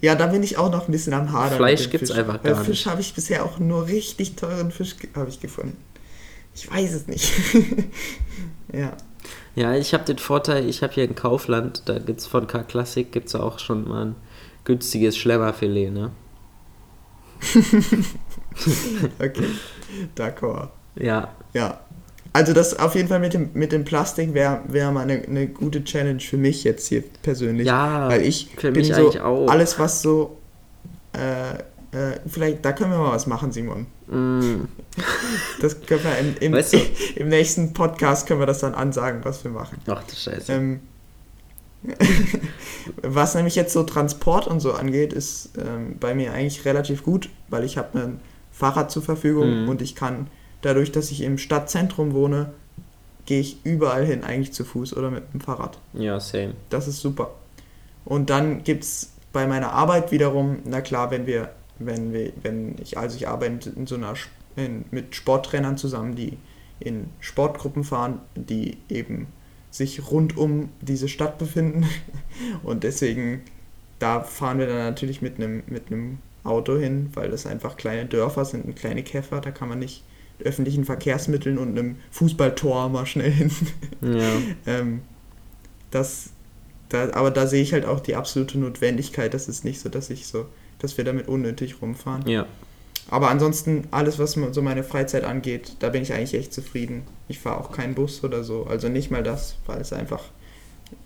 Ja, 0.00 0.14
da 0.14 0.26
bin 0.26 0.42
ich 0.42 0.58
auch 0.58 0.70
noch 0.70 0.88
ein 0.88 0.92
bisschen 0.92 1.12
am 1.12 1.32
Hadern. 1.32 1.56
Fleisch 1.56 1.90
gibt 1.90 2.04
es 2.04 2.10
einfach 2.10 2.42
gar 2.42 2.56
Weil 2.56 2.64
Fisch 2.64 2.86
habe 2.86 3.00
ich 3.00 3.14
bisher 3.14 3.44
auch 3.44 3.58
nur 3.58 3.86
richtig 3.86 4.36
teuren 4.36 4.70
Fisch 4.70 4.96
ich 5.28 5.40
gefunden. 5.40 5.76
Ich 6.60 6.70
weiß 6.70 6.92
es 6.92 7.06
nicht. 7.06 7.32
ja. 8.72 8.92
Ja, 9.54 9.74
ich 9.74 9.94
habe 9.94 10.04
den 10.04 10.18
Vorteil, 10.18 10.68
ich 10.68 10.82
habe 10.82 10.92
hier 10.92 11.04
in 11.04 11.14
Kaufland, 11.14 11.82
da 11.86 11.98
gibt 11.98 12.20
es 12.20 12.26
von 12.26 12.46
K 12.46 12.62
Classic 12.62 13.10
gibt's 13.10 13.34
auch 13.34 13.58
schon 13.58 13.88
mal 13.88 14.06
ein 14.06 14.14
günstiges 14.64 15.16
Schlemmerfilet, 15.16 15.90
ne? 15.90 16.10
okay, 19.18 19.46
d'accord. 20.14 20.68
Ja. 20.96 21.34
Ja. 21.54 21.80
Also 22.34 22.52
das 22.52 22.78
auf 22.78 22.94
jeden 22.94 23.08
Fall 23.08 23.20
mit 23.20 23.32
dem, 23.32 23.50
mit 23.54 23.72
dem 23.72 23.84
Plastik 23.84 24.34
wäre 24.34 24.60
wär 24.68 24.92
mal 24.92 25.00
eine, 25.00 25.22
eine 25.22 25.48
gute 25.48 25.82
Challenge 25.82 26.20
für 26.20 26.36
mich 26.36 26.62
jetzt 26.62 26.86
hier 26.88 27.02
persönlich. 27.22 27.66
Ja, 27.66 28.08
weil 28.08 28.22
ich 28.22 28.50
für 28.56 28.70
bin 28.70 28.86
mich 28.86 28.94
so 28.94 29.08
auch. 29.20 29.48
alles 29.48 29.78
was 29.78 30.02
so 30.02 30.36
äh, 31.12 31.58
äh, 31.92 32.20
vielleicht 32.26 32.64
da 32.64 32.72
können 32.72 32.92
wir 32.92 32.98
mal 32.98 33.12
was 33.12 33.26
machen, 33.26 33.52
Simon. 33.52 33.86
Mm. 34.06 34.66
Das 35.60 35.80
können 35.82 36.04
wir 36.04 36.18
im, 36.18 36.36
im, 36.40 36.52
weißt 36.52 36.74
du? 36.74 36.78
im, 37.16 37.28
nächsten 37.28 37.72
Podcast 37.72 38.26
können 38.26 38.40
wir 38.40 38.46
das 38.46 38.60
dann 38.60 38.74
ansagen, 38.74 39.24
was 39.24 39.42
wir 39.44 39.50
machen. 39.50 39.78
Ach 39.86 40.02
du 40.04 40.14
Scheiße. 40.14 40.52
Ähm, 40.52 40.80
was 43.02 43.34
nämlich 43.34 43.54
jetzt 43.54 43.72
so 43.72 43.82
Transport 43.82 44.46
und 44.46 44.60
so 44.60 44.72
angeht, 44.72 45.12
ist 45.12 45.50
ähm, 45.58 45.96
bei 45.98 46.14
mir 46.14 46.32
eigentlich 46.32 46.64
relativ 46.64 47.02
gut, 47.02 47.30
weil 47.48 47.64
ich 47.64 47.78
habe 47.78 47.98
ein 47.98 48.20
Fahrrad 48.52 48.90
zur 48.90 49.02
Verfügung 49.02 49.64
mm. 49.64 49.68
und 49.68 49.82
ich 49.82 49.94
kann 49.94 50.28
dadurch, 50.62 50.92
dass 50.92 51.10
ich 51.10 51.22
im 51.22 51.38
Stadtzentrum 51.38 52.12
wohne, 52.12 52.52
gehe 53.26 53.40
ich 53.40 53.64
überall 53.64 54.04
hin, 54.04 54.24
eigentlich 54.24 54.52
zu 54.52 54.64
Fuß 54.64 54.96
oder 54.96 55.10
mit 55.10 55.32
dem 55.32 55.40
Fahrrad. 55.40 55.78
Ja, 55.92 56.20
same. 56.20 56.54
Das 56.68 56.88
ist 56.88 57.00
super. 57.00 57.32
Und 58.04 58.30
dann 58.30 58.64
gibt 58.64 58.84
es 58.84 59.12
bei 59.32 59.46
meiner 59.46 59.72
Arbeit 59.72 60.10
wiederum, 60.12 60.58
na 60.64 60.80
klar, 60.80 61.10
wenn 61.10 61.26
wir, 61.26 61.50
wenn 61.80 62.12
wir, 62.12 62.32
wenn 62.42 62.76
ich, 62.80 62.96
also 62.96 63.16
ich 63.16 63.26
arbeite 63.26 63.70
in 63.70 63.86
so 63.86 63.96
einer 63.96 64.14
in, 64.56 64.84
mit 64.90 65.14
Sporttrainern 65.14 65.76
zusammen, 65.76 66.14
die 66.14 66.36
in 66.78 67.10
Sportgruppen 67.20 67.84
fahren, 67.84 68.20
die 68.34 68.78
eben 68.88 69.26
sich 69.70 70.10
rund 70.10 70.36
um 70.36 70.70
diese 70.80 71.08
Stadt 71.08 71.38
befinden. 71.38 71.86
Und 72.62 72.84
deswegen, 72.84 73.42
da 73.98 74.20
fahren 74.20 74.58
wir 74.58 74.66
dann 74.66 74.78
natürlich 74.78 75.22
mit 75.22 75.36
einem 75.36 75.62
mit 75.66 75.88
einem 75.88 76.18
Auto 76.42 76.76
hin, 76.78 77.10
weil 77.14 77.30
das 77.30 77.46
einfach 77.46 77.76
kleine 77.76 78.06
Dörfer 78.06 78.44
sind 78.44 78.64
und 78.64 78.76
kleine 78.76 79.02
Käfer, 79.02 79.40
da 79.40 79.50
kann 79.50 79.68
man 79.68 79.78
nicht 79.78 80.02
mit 80.38 80.46
öffentlichen 80.46 80.84
Verkehrsmitteln 80.84 81.58
und 81.58 81.78
einem 81.78 81.96
Fußballtor 82.10 82.88
mal 82.88 83.06
schnell 83.06 83.30
hin. 83.30 83.50
Ja. 84.00 84.32
ähm, 84.66 85.02
das, 85.90 86.30
da, 86.88 87.10
aber 87.12 87.30
da 87.30 87.46
sehe 87.46 87.62
ich 87.62 87.72
halt 87.72 87.84
auch 87.84 88.00
die 88.00 88.16
absolute 88.16 88.58
Notwendigkeit. 88.58 89.34
Das 89.34 89.48
ist 89.48 89.64
nicht 89.64 89.80
so, 89.80 89.88
dass 89.88 90.08
ich 90.08 90.26
so, 90.26 90.46
dass 90.80 90.96
wir 90.96 91.04
damit 91.04 91.28
unnötig 91.28 91.80
rumfahren. 91.80 92.26
Ja. 92.26 92.46
Aber 93.08 93.30
ansonsten, 93.30 93.88
alles, 93.90 94.18
was 94.18 94.32
so 94.32 94.62
meine 94.62 94.84
Freizeit 94.84 95.24
angeht, 95.24 95.72
da 95.80 95.88
bin 95.88 96.02
ich 96.02 96.12
eigentlich 96.12 96.34
echt 96.34 96.52
zufrieden. 96.52 97.02
Ich 97.28 97.40
fahre 97.40 97.58
auch 97.58 97.72
keinen 97.72 97.94
Bus 97.94 98.22
oder 98.22 98.44
so. 98.44 98.66
Also 98.68 98.88
nicht 98.88 99.10
mal 99.10 99.22
das, 99.22 99.56
weil 99.66 99.80
es 99.80 99.92
einfach 99.92 100.22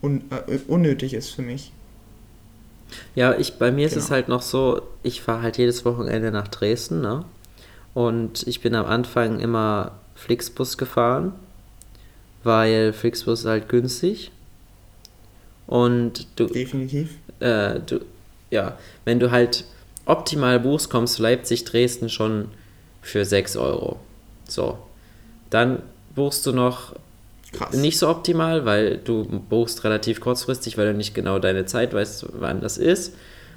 un, 0.03 0.25
äh, 0.31 0.59
unnötig 0.69 1.15
ist 1.15 1.31
für 1.31 1.43
mich. 1.43 1.73
Ja, 3.15 3.35
ich, 3.37 3.55
bei 3.55 3.71
mir 3.71 3.89
genau. 3.89 3.97
ist 3.97 3.97
es 3.97 4.05
genau. 4.05 4.15
halt 4.15 4.29
noch 4.29 4.43
so, 4.43 4.83
ich 5.03 5.23
fahre 5.23 5.43
halt 5.43 5.57
jedes 5.57 5.85
Wochenende 5.85 6.31
nach 6.31 6.49
Dresden, 6.49 7.01
ne? 7.01 7.25
Und 7.95 8.47
ich 8.47 8.61
bin 8.61 8.75
am 8.75 8.87
Anfang 8.87 9.41
immer 9.41 9.93
Flixbus 10.15 10.77
gefahren, 10.77 11.33
weil 12.43 12.93
Flixbus 12.93 13.41
ist 13.41 13.47
halt 13.47 13.69
günstig. 13.69 14.33
Und 15.67 16.27
du. 16.37 16.47
Definitiv. 16.47 17.11
Äh, 17.41 17.81
du, 17.81 18.01
ja, 18.55 18.79
wenn 19.05 19.21
du 19.21 19.31
halt 19.31 19.65
optimal 20.07 20.61
buchst, 20.61 20.89
kommst 20.89 21.19
du 21.19 21.23
Leipzig, 21.23 21.65
Dresden 21.65 22.09
schon 22.09 22.49
für 23.03 23.25
6 23.25 23.57
Euro. 23.57 23.99
So. 24.49 24.79
Dann 25.51 25.83
buchst 26.15 26.47
du 26.47 26.53
noch 26.53 26.95
Krass. 27.53 27.75
nicht 27.75 27.99
so 27.99 28.09
optimal, 28.09 28.65
weil 28.65 28.99
du 28.99 29.25
buchst 29.25 29.85
relativ 29.85 30.21
kurzfristig, 30.21 30.79
weil 30.79 30.87
du 30.87 30.95
nicht 30.95 31.15
genau 31.15 31.39
deine 31.39 31.67
Zeit 31.67 31.93
weißt, 31.93 32.27
wann 32.39 32.61
das 32.61 32.79
ist. 32.79 33.15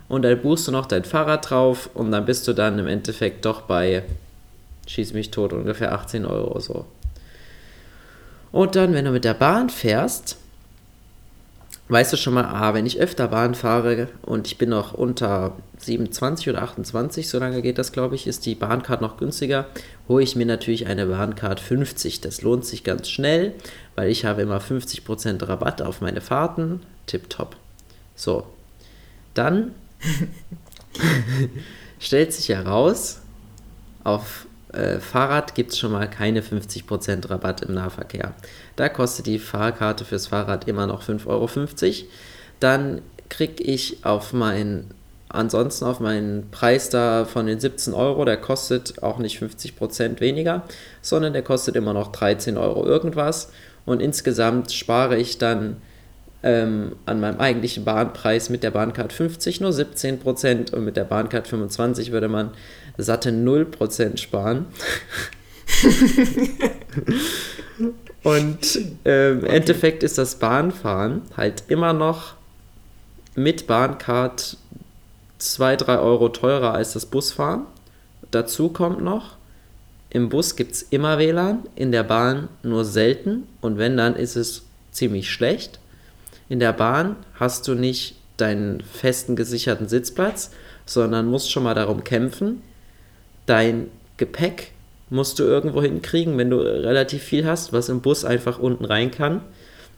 Und 0.09 0.23
dann 0.23 0.41
buchst 0.41 0.67
du 0.67 0.71
noch 0.71 0.85
dein 0.85 1.03
Fahrrad 1.03 1.49
drauf 1.49 1.89
und 1.93 2.11
dann 2.11 2.25
bist 2.25 2.47
du 2.47 2.53
dann 2.53 2.79
im 2.79 2.87
Endeffekt 2.87 3.45
doch 3.45 3.61
bei, 3.61 4.03
schieß 4.87 5.13
mich 5.13 5.31
tot, 5.31 5.53
ungefähr 5.53 5.93
18 5.93 6.25
Euro 6.25 6.59
so. 6.59 6.85
Und 8.51 8.75
dann, 8.75 8.93
wenn 8.93 9.05
du 9.05 9.11
mit 9.11 9.25
der 9.25 9.33
Bahn 9.33 9.69
fährst, 9.69 10.37
weißt 11.89 12.13
du 12.13 12.17
schon 12.17 12.33
mal, 12.33 12.45
ah, 12.45 12.73
wenn 12.73 12.85
ich 12.85 12.99
öfter 12.99 13.27
Bahn 13.27 13.55
fahre 13.55 14.09
und 14.23 14.47
ich 14.47 14.57
bin 14.57 14.69
noch 14.69 14.93
unter 14.93 15.55
27 15.77 16.49
oder 16.49 16.63
28, 16.63 17.29
so 17.29 17.39
lange 17.39 17.61
geht 17.61 17.77
das, 17.77 17.91
glaube 17.91 18.15
ich, 18.15 18.27
ist 18.27 18.45
die 18.45 18.55
Bahncard 18.55 19.01
noch 19.01 19.17
günstiger, 19.17 19.67
hole 20.07 20.23
ich 20.23 20.35
mir 20.35 20.45
natürlich 20.45 20.87
eine 20.87 21.05
Bahncard 21.05 21.59
50. 21.59 22.21
Das 22.21 22.41
lohnt 22.41 22.65
sich 22.65 22.83
ganz 22.83 23.09
schnell, 23.09 23.53
weil 23.95 24.09
ich 24.09 24.25
habe 24.25 24.41
immer 24.41 24.59
50% 24.59 25.47
Rabatt 25.47 25.81
auf 25.81 26.01
meine 26.01 26.21
Fahrten. 26.21 26.81
Tipptopp. 27.05 27.55
So. 28.15 28.47
Dann 29.33 29.71
stellt 31.99 32.33
sich 32.33 32.49
heraus, 32.49 33.21
auf 34.03 34.47
äh, 34.73 34.99
Fahrrad 34.99 35.55
gibt 35.55 35.71
es 35.71 35.79
schon 35.79 35.91
mal 35.91 36.09
keine 36.09 36.41
50% 36.41 37.29
Rabatt 37.29 37.61
im 37.61 37.73
Nahverkehr. 37.73 38.33
Da 38.75 38.89
kostet 38.89 39.25
die 39.25 39.39
Fahrkarte 39.39 40.05
fürs 40.05 40.27
Fahrrad 40.27 40.67
immer 40.67 40.87
noch 40.87 41.03
5,50 41.03 41.27
Euro. 41.27 41.49
Dann 42.59 43.01
kriege 43.29 43.63
ich 43.63 44.03
auf 44.05 44.33
meinen, 44.33 44.91
ansonsten 45.29 45.85
auf 45.85 45.99
meinen 45.99 46.49
Preis 46.51 46.89
da 46.89 47.25
von 47.25 47.45
den 47.45 47.59
17 47.59 47.93
Euro, 47.93 48.25
der 48.25 48.37
kostet 48.37 49.01
auch 49.03 49.19
nicht 49.19 49.41
50% 49.41 50.19
weniger, 50.19 50.63
sondern 51.01 51.33
der 51.33 51.43
kostet 51.43 51.75
immer 51.75 51.93
noch 51.93 52.11
13 52.11 52.57
Euro 52.57 52.85
irgendwas. 52.85 53.51
Und 53.85 54.01
insgesamt 54.01 54.73
spare 54.73 55.17
ich 55.17 55.37
dann 55.37 55.77
ähm, 56.43 56.95
an 57.05 57.19
meinem 57.19 57.39
eigentlichen 57.39 57.83
Bahnpreis 57.83 58.49
mit 58.49 58.63
der 58.63 58.71
Bahncard 58.71 59.13
50 59.13 59.61
nur 59.61 59.71
17% 59.71 60.73
und 60.73 60.85
mit 60.85 60.97
der 60.97 61.03
Bahncard 61.03 61.47
25 61.47 62.11
würde 62.11 62.27
man 62.27 62.51
satte 62.97 63.29
0% 63.29 64.17
sparen. 64.17 64.65
Und 68.23 68.79
äh, 69.05 69.31
im 69.31 69.37
okay. 69.39 69.55
Endeffekt 69.55 70.03
ist 70.03 70.17
das 70.17 70.35
Bahnfahren 70.35 71.21
halt 71.37 71.63
immer 71.69 71.93
noch 71.93 72.33
mit 73.35 73.67
Bahncard 73.67 74.57
2, 75.37 75.75
3 75.77 75.99
Euro 75.99 76.29
teurer 76.29 76.73
als 76.73 76.93
das 76.93 77.05
Busfahren. 77.05 77.61
Dazu 78.31 78.69
kommt 78.69 79.01
noch, 79.01 79.37
im 80.09 80.29
Bus 80.29 80.55
gibt 80.55 80.73
es 80.73 80.81
immer 80.81 81.19
WLAN, 81.19 81.59
in 81.75 81.91
der 81.91 82.03
Bahn 82.03 82.49
nur 82.63 82.83
selten 82.83 83.47
und 83.61 83.77
wenn 83.77 83.95
dann 83.95 84.15
ist 84.15 84.35
es 84.35 84.63
ziemlich 84.91 85.31
schlecht. 85.31 85.79
In 86.49 86.59
der 86.59 86.73
Bahn 86.73 87.15
hast 87.35 87.67
du 87.67 87.75
nicht 87.75 88.15
deinen 88.37 88.81
festen 88.81 89.35
gesicherten 89.35 89.87
Sitzplatz, 89.87 90.51
sondern 90.85 91.27
musst 91.27 91.51
schon 91.51 91.63
mal 91.63 91.73
darum 91.73 92.03
kämpfen, 92.03 92.61
dein 93.45 93.87
Gepäck 94.17 94.71
musst 95.09 95.39
du 95.39 95.43
irgendwo 95.43 95.81
hinkriegen, 95.81 96.37
wenn 96.37 96.49
du 96.49 96.57
relativ 96.57 97.23
viel 97.23 97.45
hast, 97.45 97.73
was 97.73 97.89
im 97.89 98.01
Bus 98.01 98.25
einfach 98.25 98.59
unten 98.59 98.85
rein 98.85 99.11
kann. 99.11 99.41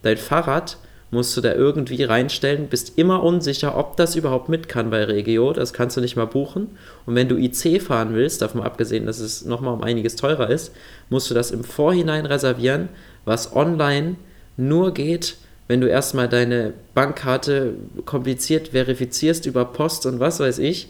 Dein 0.01 0.17
Fahrrad 0.17 0.77
musst 1.11 1.35
du 1.35 1.41
da 1.41 1.53
irgendwie 1.53 2.03
reinstellen, 2.03 2.67
bist 2.67 2.97
immer 2.97 3.23
unsicher, 3.23 3.75
ob 3.75 3.97
das 3.97 4.15
überhaupt 4.15 4.49
mit 4.49 4.69
kann 4.69 4.91
bei 4.91 5.03
Regio, 5.03 5.53
das 5.53 5.73
kannst 5.73 5.97
du 5.97 6.01
nicht 6.01 6.15
mal 6.15 6.25
buchen. 6.25 6.77
Und 7.05 7.15
wenn 7.15 7.27
du 7.27 7.37
IC 7.37 7.81
fahren 7.81 8.13
willst, 8.13 8.41
davon 8.41 8.61
abgesehen, 8.61 9.07
dass 9.07 9.19
es 9.19 9.45
nochmal 9.45 9.73
um 9.73 9.83
einiges 9.83 10.15
teurer 10.15 10.49
ist, 10.49 10.71
musst 11.09 11.29
du 11.29 11.33
das 11.33 11.49
im 11.51 11.63
Vorhinein 11.63 12.27
reservieren, 12.27 12.89
was 13.25 13.55
online 13.55 14.15
nur 14.55 14.93
geht, 14.93 15.37
wenn 15.69 15.79
du 15.79 15.87
erstmal 15.87 16.27
deine 16.27 16.73
Bankkarte 16.95 17.75
kompliziert 18.05 18.69
verifizierst 18.69 19.45
über 19.45 19.63
Post 19.65 20.07
und 20.07 20.19
was 20.19 20.41
weiß 20.41 20.57
ich 20.59 20.89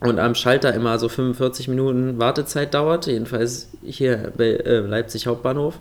und 0.00 0.18
am 0.18 0.34
Schalter 0.34 0.74
immer 0.74 0.98
so 0.98 1.08
45 1.08 1.68
Minuten 1.68 2.18
Wartezeit 2.18 2.72
dauert, 2.74 3.06
jedenfalls 3.06 3.68
hier 3.84 4.32
bei 4.36 4.46
äh, 4.46 4.78
Leipzig 4.78 5.26
Hauptbahnhof. 5.26 5.78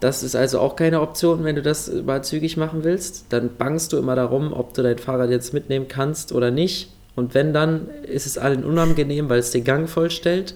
Das 0.00 0.22
ist 0.22 0.36
also 0.36 0.60
auch 0.60 0.76
keine 0.76 1.00
Option, 1.00 1.44
wenn 1.44 1.56
du 1.56 1.62
das 1.62 1.90
mal 1.90 2.22
zügig 2.22 2.56
machen 2.56 2.84
willst. 2.84 3.26
Dann 3.30 3.56
bangst 3.56 3.92
du 3.92 3.96
immer 3.96 4.14
darum, 4.14 4.52
ob 4.52 4.74
du 4.74 4.82
dein 4.82 4.98
Fahrrad 4.98 5.30
jetzt 5.30 5.52
mitnehmen 5.54 5.88
kannst 5.88 6.30
oder 6.32 6.50
nicht. 6.50 6.92
Und 7.16 7.34
wenn 7.34 7.52
dann, 7.52 7.88
ist 8.04 8.26
es 8.26 8.38
allen 8.38 8.64
unangenehm, 8.64 9.28
weil 9.28 9.40
es 9.40 9.50
den 9.50 9.64
Gang 9.64 9.88
vollstellt. 9.88 10.54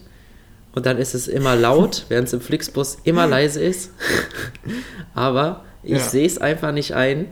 Und 0.74 0.86
dann 0.86 0.98
ist 0.98 1.14
es 1.14 1.28
immer 1.28 1.56
laut, 1.56 2.06
während 2.08 2.28
es 2.28 2.34
im 2.34 2.40
Flixbus 2.40 2.98
immer 3.04 3.26
leise 3.26 3.62
ist. 3.62 3.90
Aber 5.14 5.64
ich 5.82 5.92
ja. 5.92 5.98
sehe 5.98 6.26
es 6.26 6.38
einfach 6.38 6.72
nicht 6.72 6.94
ein, 6.94 7.28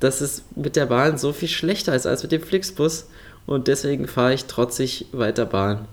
dass 0.00 0.20
es 0.20 0.42
mit 0.56 0.76
der 0.76 0.86
Bahn 0.86 1.18
so 1.18 1.32
viel 1.32 1.48
schlechter 1.48 1.94
ist 1.94 2.06
als 2.06 2.22
mit 2.22 2.32
dem 2.32 2.42
Flixbus 2.42 3.06
und 3.46 3.68
deswegen 3.68 4.08
fahre 4.08 4.34
ich 4.34 4.46
trotzig 4.46 5.06
weiter 5.12 5.46
Bahn. 5.46 5.86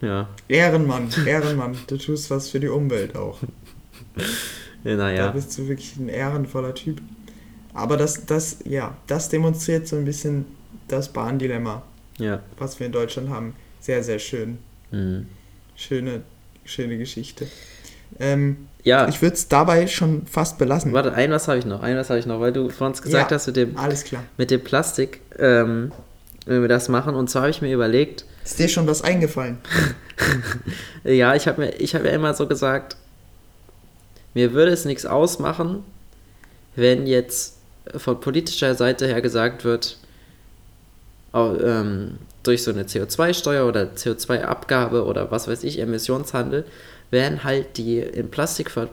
Ja. 0.00 0.28
Ehrenmann, 0.48 1.08
Ehrenmann, 1.26 1.76
du 1.86 1.96
tust 1.96 2.30
was 2.30 2.50
für 2.50 2.60
die 2.60 2.68
Umwelt 2.68 3.16
auch. 3.16 3.38
ja, 4.84 4.96
naja. 4.96 5.26
Da 5.26 5.32
bist 5.32 5.56
du 5.58 5.68
wirklich 5.68 5.96
ein 5.96 6.08
ehrenvoller 6.08 6.74
Typ. 6.74 7.00
Aber 7.74 7.96
das, 7.96 8.26
das, 8.26 8.58
ja, 8.64 8.96
das 9.06 9.28
demonstriert 9.28 9.88
so 9.88 9.96
ein 9.96 10.04
bisschen 10.04 10.46
das 10.88 11.12
Bahndilemma, 11.12 11.82
ja. 12.18 12.40
was 12.58 12.78
wir 12.78 12.86
in 12.86 12.92
Deutschland 12.92 13.28
haben. 13.30 13.54
Sehr, 13.80 14.02
sehr 14.02 14.18
schön. 14.18 14.58
Mhm. 14.90 15.26
Schöne, 15.76 16.22
schöne 16.64 16.98
Geschichte. 16.98 17.46
Ähm, 18.18 18.68
ja. 18.82 19.08
Ich 19.08 19.20
würde 19.20 19.34
es 19.34 19.48
dabei 19.48 19.86
schon 19.86 20.26
fast 20.26 20.58
belassen. 20.58 20.92
Warte, 20.92 21.12
ein 21.12 21.30
was 21.30 21.48
habe 21.48 21.58
ich 21.58 21.64
noch, 21.64 21.82
ein 21.82 21.96
was 21.96 22.08
habe 22.08 22.18
ich 22.18 22.26
noch, 22.26 22.40
weil 22.40 22.52
du 22.52 22.70
vorhin 22.70 23.00
gesagt 23.00 23.30
ja, 23.30 23.34
hast 23.34 23.46
mit 23.46 23.56
dem, 23.56 23.76
alles 23.76 24.04
klar. 24.04 24.24
mit 24.36 24.50
dem 24.50 24.62
Plastik. 24.62 25.20
Ähm, 25.38 25.92
wenn 26.46 26.62
wir 26.62 26.68
das 26.68 26.88
machen. 26.88 27.14
Und 27.14 27.28
zwar 27.28 27.42
habe 27.42 27.50
ich 27.50 27.60
mir 27.60 27.74
überlegt. 27.74 28.24
Ist 28.44 28.58
dir 28.58 28.68
schon 28.68 28.86
was 28.86 29.02
eingefallen? 29.02 29.58
ja, 31.04 31.34
ich 31.34 31.46
habe 31.46 31.60
mir, 31.60 31.74
ich 31.80 31.94
habe 31.94 32.06
ja 32.06 32.12
immer 32.12 32.32
so 32.32 32.46
gesagt, 32.46 32.96
mir 34.34 34.52
würde 34.52 34.72
es 34.72 34.84
nichts 34.84 35.04
ausmachen, 35.04 35.82
wenn 36.76 37.06
jetzt 37.06 37.58
von 37.96 38.20
politischer 38.20 38.74
Seite 38.74 39.06
her 39.06 39.20
gesagt 39.20 39.64
wird, 39.64 39.98
ähm, 41.34 42.18
durch 42.42 42.62
so 42.62 42.70
eine 42.70 42.84
CO2-Steuer 42.84 43.66
oder 43.66 43.82
CO2-Abgabe 43.94 45.04
oder 45.04 45.30
was 45.30 45.48
weiß 45.48 45.64
ich, 45.64 45.78
Emissionshandel, 45.78 46.64
werden 47.10 47.44
halt 47.44 47.76
die 47.76 47.98
in 47.98 48.30
Plastik 48.30 48.70
ver 48.70 48.88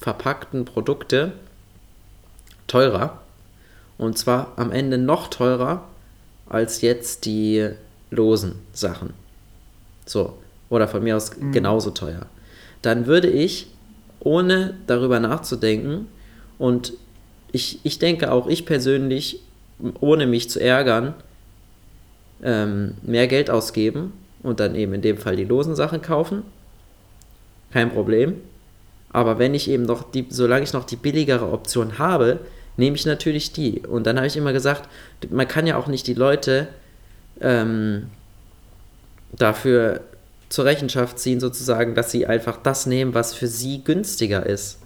verpackten 0.00 0.64
Produkte 0.64 1.32
teurer. 2.68 3.20
Und 3.96 4.16
zwar 4.16 4.52
am 4.54 4.70
Ende 4.70 4.96
noch 4.96 5.26
teurer, 5.26 5.88
als 6.48 6.82
jetzt 6.82 7.24
die 7.24 7.70
losen 8.10 8.54
Sachen. 8.72 9.12
So. 10.06 10.38
Oder 10.70 10.86
von 10.86 11.02
mir 11.02 11.16
aus 11.16 11.36
mhm. 11.36 11.50
genauso 11.50 11.90
teuer. 11.90 12.26
Dann 12.82 13.06
würde 13.06 13.28
ich, 13.28 13.68
ohne 14.20 14.74
darüber 14.86 15.18
nachzudenken, 15.18 16.06
und 16.58 16.92
ich, 17.52 17.80
ich 17.84 17.98
denke 17.98 18.30
auch, 18.30 18.46
ich 18.46 18.66
persönlich 18.66 19.40
ohne 20.00 20.26
mich 20.26 20.50
zu 20.50 20.60
ärgern, 20.60 21.14
ähm, 22.42 22.94
mehr 23.02 23.26
Geld 23.26 23.50
ausgeben 23.50 24.12
und 24.42 24.60
dann 24.60 24.74
eben 24.74 24.94
in 24.94 25.02
dem 25.02 25.18
Fall 25.18 25.36
die 25.36 25.44
losen 25.44 25.74
Sachen 25.74 26.02
kaufen. 26.02 26.42
Kein 27.72 27.90
Problem. 27.90 28.34
Aber 29.10 29.38
wenn 29.38 29.54
ich 29.54 29.70
eben 29.70 29.84
noch 29.84 30.10
die, 30.10 30.26
solange 30.28 30.64
ich 30.64 30.72
noch 30.72 30.84
die 30.84 30.96
billigere 30.96 31.50
Option 31.50 31.98
habe, 31.98 32.40
nehme 32.76 32.96
ich 32.96 33.06
natürlich 33.06 33.52
die. 33.52 33.80
Und 33.80 34.06
dann 34.06 34.16
habe 34.16 34.26
ich 34.26 34.36
immer 34.36 34.52
gesagt, 34.52 34.88
man 35.30 35.48
kann 35.48 35.66
ja 35.66 35.76
auch 35.76 35.86
nicht 35.86 36.06
die 36.06 36.14
Leute 36.14 36.68
ähm, 37.40 38.08
dafür 39.32 40.00
zur 40.48 40.64
Rechenschaft 40.64 41.18
ziehen, 41.18 41.40
sozusagen, 41.40 41.94
dass 41.94 42.10
sie 42.10 42.26
einfach 42.26 42.56
das 42.62 42.86
nehmen, 42.86 43.14
was 43.14 43.34
für 43.34 43.48
sie 43.48 43.84
günstiger 43.84 44.46
ist. 44.46 44.78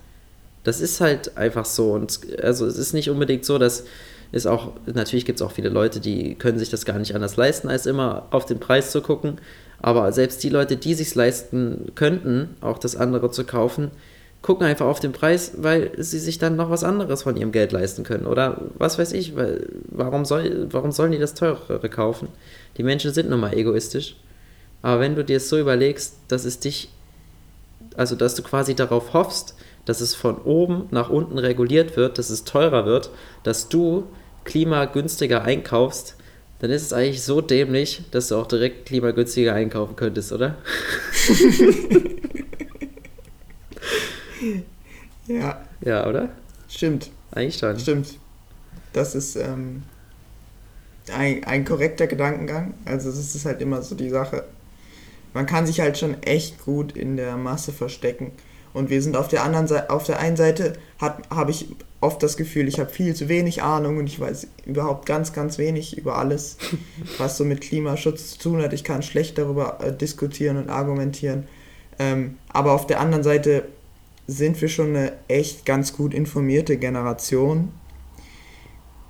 Das 0.65 0.81
ist 0.81 1.01
halt 1.01 1.37
einfach 1.37 1.65
so. 1.65 1.93
Und 1.93 2.21
also 2.43 2.67
es 2.67 2.79
ist 2.79 2.95
nicht 2.95 3.11
unbedingt 3.11 3.45
so, 3.45 3.59
dass 3.59 3.85
ist 4.33 4.47
auch, 4.47 4.73
natürlich 4.87 5.27
gibt 5.27 5.41
es 5.41 5.43
auch 5.47 5.53
viele 5.53 5.69
Leute, 5.69 6.01
die 6.01 6.35
können 6.35 6.59
sich 6.59 6.71
das 6.71 6.87
gar 6.87 6.99
nicht 6.99 7.15
anders 7.15 7.37
leisten, 7.37 7.69
als 7.69 7.87
immer 7.87 8.27
auf 8.31 8.47
den 8.47 8.59
Preis 8.59 8.91
zu 8.91 9.03
gucken. 9.03 9.39
Aber 9.81 10.11
selbst 10.13 10.43
die 10.43 10.49
Leute, 10.49 10.77
die 10.77 10.95
sich 10.95 11.15
leisten 11.15 11.93
könnten, 11.95 12.57
auch 12.63 12.79
das 12.79 12.97
andere 12.97 13.31
zu 13.31 13.45
kaufen, 13.45 13.91
gucken 14.41 14.67
einfach 14.67 14.87
auf 14.87 15.01
den 15.01 15.13
Preis, 15.13 15.53
weil 15.59 15.93
sie 15.99 16.19
sich 16.19 16.39
dann 16.39 16.57
noch 16.57 16.71
was 16.71 16.83
anderes 16.83 17.23
von 17.23 17.37
ihrem 17.37 17.53
Geld 17.53 17.73
leisten 17.73 18.05
können. 18.05 18.27
Oder 18.27 18.63
was 18.79 18.99
weiß 18.99 19.13
ich, 19.13 19.37
weil 19.37 19.69
warum, 19.85 20.25
soll, 20.25 20.67
warum 20.71 20.93
sollen 20.93 21.13
die 21.13 21.19
das 21.19 21.35
teurere 21.35 21.89
kaufen? 21.89 22.29
Die 22.79 22.83
Menschen 22.83 23.13
sind 23.13 23.29
nun 23.29 23.41
mal 23.41 23.55
egoistisch. 23.55 24.17
Aber 24.81 25.01
wenn 25.01 25.15
du 25.15 25.25
dir 25.25 25.37
es 25.37 25.49
so 25.49 25.59
überlegst, 25.59 26.17
dass 26.29 26.45
es 26.45 26.59
dich, 26.59 26.91
also 27.97 28.17
dass 28.17 28.35
du 28.35 28.43
quasi 28.43 28.75
darauf 28.75 29.13
hoffst, 29.13 29.55
dass 29.85 30.01
es 30.01 30.15
von 30.15 30.39
oben 30.39 30.87
nach 30.91 31.11
unten 31.11 31.39
reguliert 31.39 31.97
wird, 31.97 32.19
dass 32.19 32.31
es 32.31 32.45
teurer 32.45 32.87
wird, 32.87 33.11
dass 33.43 33.69
du 33.69 34.05
klimagünstiger 34.45 35.43
einkaufst, 35.43 36.17
dann 36.61 36.71
ist 36.71 36.83
es 36.83 36.93
eigentlich 36.93 37.23
so 37.23 37.41
dämlich, 37.41 38.03
dass 38.13 38.29
du 38.29 38.37
auch 38.37 38.47
direkt 38.47 38.87
klimagünstiger 38.87 39.53
einkaufen 39.55 39.97
könntest, 39.97 40.33
oder? 40.33 40.59
ja. 45.27 45.61
Ja, 45.85 46.07
oder? 46.07 46.29
Stimmt. 46.69 47.11
Eigentlich 47.33 47.59
schon. 47.59 47.79
Stimmt. 47.79 48.19
Das 48.93 49.15
ist 49.15 49.37
ähm, 49.37 49.83
ein, 51.13 51.43
ein 51.45 51.65
korrekter 51.65 52.07
Gedankengang. 52.07 52.75
Also 52.85 53.11
das 53.11 53.35
ist 53.35 53.45
halt 53.45 53.61
immer 53.61 53.83
so 53.83 53.95
die 53.95 54.11
Sache. 54.11 54.45
Man 55.35 55.47
kann 55.47 55.67
sich 55.67 55.81
halt 55.81 55.99
schon 55.99 56.23
echt 56.23 56.65
gut 56.65 56.93
in 56.93 57.17
der 57.17 57.37
Masse 57.37 57.73
verstecken. 57.73 58.33
Und 58.73 58.91
wir 58.91 59.03
sind 59.03 59.17
auf 59.17 59.29
der 59.29 59.43
anderen 59.43 59.67
Seite, 59.67 59.91
auf 59.91 60.05
der 60.05 60.19
einen 60.19 60.37
Seite 60.37 60.75
habe 60.99 61.51
ich 61.51 61.69
oft 62.01 62.23
das 62.23 62.37
Gefühl, 62.37 62.69
ich 62.69 62.81
habe 62.81 62.91
viel 62.91 63.15
zu 63.15 63.29
wenig 63.29 63.63
Ahnung 63.63 63.99
und 63.99 64.07
ich 64.07 64.19
weiß 64.19 64.49
überhaupt 64.67 65.07
ganz, 65.07 65.33
ganz 65.33 65.59
wenig 65.59 65.97
über 65.99 66.17
alles, 66.17 66.57
was 67.19 67.37
so 67.37 67.45
mit 67.45 67.61
Klimaschutz 67.61 68.33
zu 68.33 68.39
tun 68.39 68.63
hat. 68.63 68.73
Ich 68.73 68.85
kann 68.85 69.03
schlecht 69.03 69.39
darüber 69.39 69.79
äh, 69.81 69.97
diskutieren 69.97 70.57
und 70.57 70.69
argumentieren. 70.69 71.47
Ähm, 71.99 72.39
aber 72.49 72.73
auf 72.73 72.87
der 72.87 73.01
anderen 73.01 73.23
Seite 73.23 73.65
sind 74.27 74.61
wir 74.61 74.69
schon 74.69 74.97
eine 74.97 75.13
echt 75.29 75.67
ganz 75.67 75.93
gut 75.93 76.15
informierte 76.15 76.77
Generation, 76.77 77.73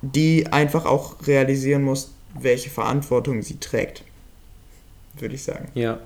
die 0.01 0.47
einfach 0.47 0.85
auch 0.85 1.25
realisieren 1.25 1.83
muss, 1.83 2.13
welche 2.39 2.69
Verantwortung 2.69 3.41
sie 3.41 3.59
trägt, 3.59 4.03
würde 5.17 5.35
ich 5.35 5.43
sagen. 5.43 5.69
Ja. 5.75 5.99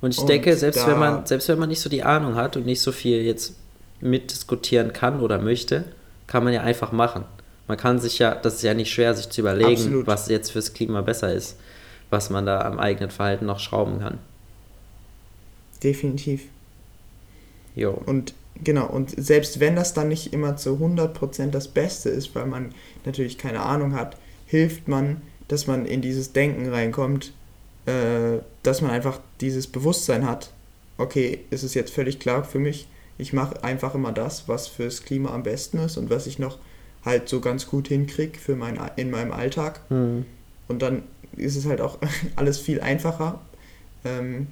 Und 0.00 0.14
ich 0.14 0.20
und 0.20 0.28
denke, 0.28 0.56
selbst 0.56 0.86
wenn 0.86 0.98
man, 0.98 1.26
selbst 1.26 1.48
wenn 1.48 1.58
man 1.58 1.68
nicht 1.68 1.80
so 1.80 1.90
die 1.90 2.02
Ahnung 2.02 2.36
hat 2.36 2.56
und 2.56 2.66
nicht 2.66 2.80
so 2.80 2.92
viel 2.92 3.22
jetzt 3.22 3.54
mitdiskutieren 4.00 4.92
kann 4.92 5.20
oder 5.20 5.38
möchte, 5.40 5.84
kann 6.26 6.44
man 6.44 6.52
ja 6.52 6.62
einfach 6.62 6.92
machen. 6.92 7.24
Man 7.66 7.76
kann 7.76 7.98
sich 7.98 8.18
ja, 8.18 8.34
das 8.34 8.56
ist 8.56 8.62
ja 8.62 8.74
nicht 8.74 8.92
schwer, 8.92 9.14
sich 9.14 9.28
zu 9.28 9.40
überlegen, 9.40 9.72
Absolut. 9.72 10.06
was 10.06 10.28
jetzt 10.28 10.52
fürs 10.52 10.72
Klima 10.72 11.02
besser 11.02 11.32
ist, 11.32 11.56
was 12.10 12.30
man 12.30 12.46
da 12.46 12.62
am 12.62 12.78
eigenen 12.78 13.10
Verhalten 13.10 13.46
noch 13.46 13.58
schrauben 13.58 14.00
kann. 14.00 14.18
Definitiv. 15.82 16.44
Jo. 17.74 17.90
Und 17.90 18.34
genau, 18.62 18.86
und 18.86 19.12
selbst 19.22 19.60
wenn 19.60 19.76
das 19.76 19.94
dann 19.94 20.08
nicht 20.08 20.32
immer 20.32 20.56
zu 20.56 20.76
100% 20.76 21.50
das 21.50 21.68
Beste 21.68 22.08
ist, 22.08 22.34
weil 22.34 22.46
man 22.46 22.74
natürlich 23.04 23.36
keine 23.36 23.60
Ahnung 23.60 23.94
hat, 23.94 24.16
hilft 24.46 24.88
man, 24.88 25.20
dass 25.48 25.66
man 25.66 25.86
in 25.86 26.02
dieses 26.02 26.32
Denken 26.32 26.70
reinkommt, 26.70 27.32
äh, 27.88 28.40
dass 28.62 28.82
man 28.82 28.90
einfach 28.90 29.18
dieses 29.40 29.66
Bewusstsein 29.66 30.26
hat, 30.26 30.50
okay, 30.98 31.40
ist 31.48 31.62
es 31.62 31.72
jetzt 31.72 31.90
völlig 31.90 32.18
klar 32.18 32.44
für 32.44 32.58
mich, 32.58 32.86
ich 33.16 33.32
mache 33.32 33.64
einfach 33.64 33.94
immer 33.94 34.12
das, 34.12 34.46
was 34.46 34.68
fürs 34.68 35.04
Klima 35.04 35.30
am 35.30 35.42
besten 35.42 35.78
ist 35.78 35.96
und 35.96 36.10
was 36.10 36.26
ich 36.26 36.38
noch 36.38 36.58
halt 37.04 37.28
so 37.28 37.40
ganz 37.40 37.66
gut 37.66 37.88
hinkriege 37.88 38.38
für 38.38 38.56
mein, 38.56 38.78
in 38.96 39.10
meinem 39.10 39.32
Alltag. 39.32 39.80
Mhm. 39.90 40.26
Und 40.68 40.82
dann 40.82 41.02
ist 41.34 41.56
es 41.56 41.64
halt 41.64 41.80
auch 41.80 41.98
alles 42.36 42.58
viel 42.58 42.80
einfacher, 42.80 43.40
ähm, 44.04 44.48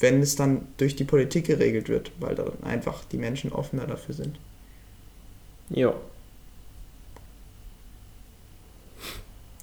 wenn 0.00 0.22
es 0.22 0.34
dann 0.34 0.66
durch 0.78 0.96
die 0.96 1.04
Politik 1.04 1.46
geregelt 1.46 1.90
wird, 1.90 2.10
weil 2.20 2.34
dann 2.34 2.62
einfach 2.62 3.04
die 3.04 3.18
Menschen 3.18 3.52
offener 3.52 3.86
dafür 3.86 4.14
sind. 4.14 4.38
Jo. 5.68 5.94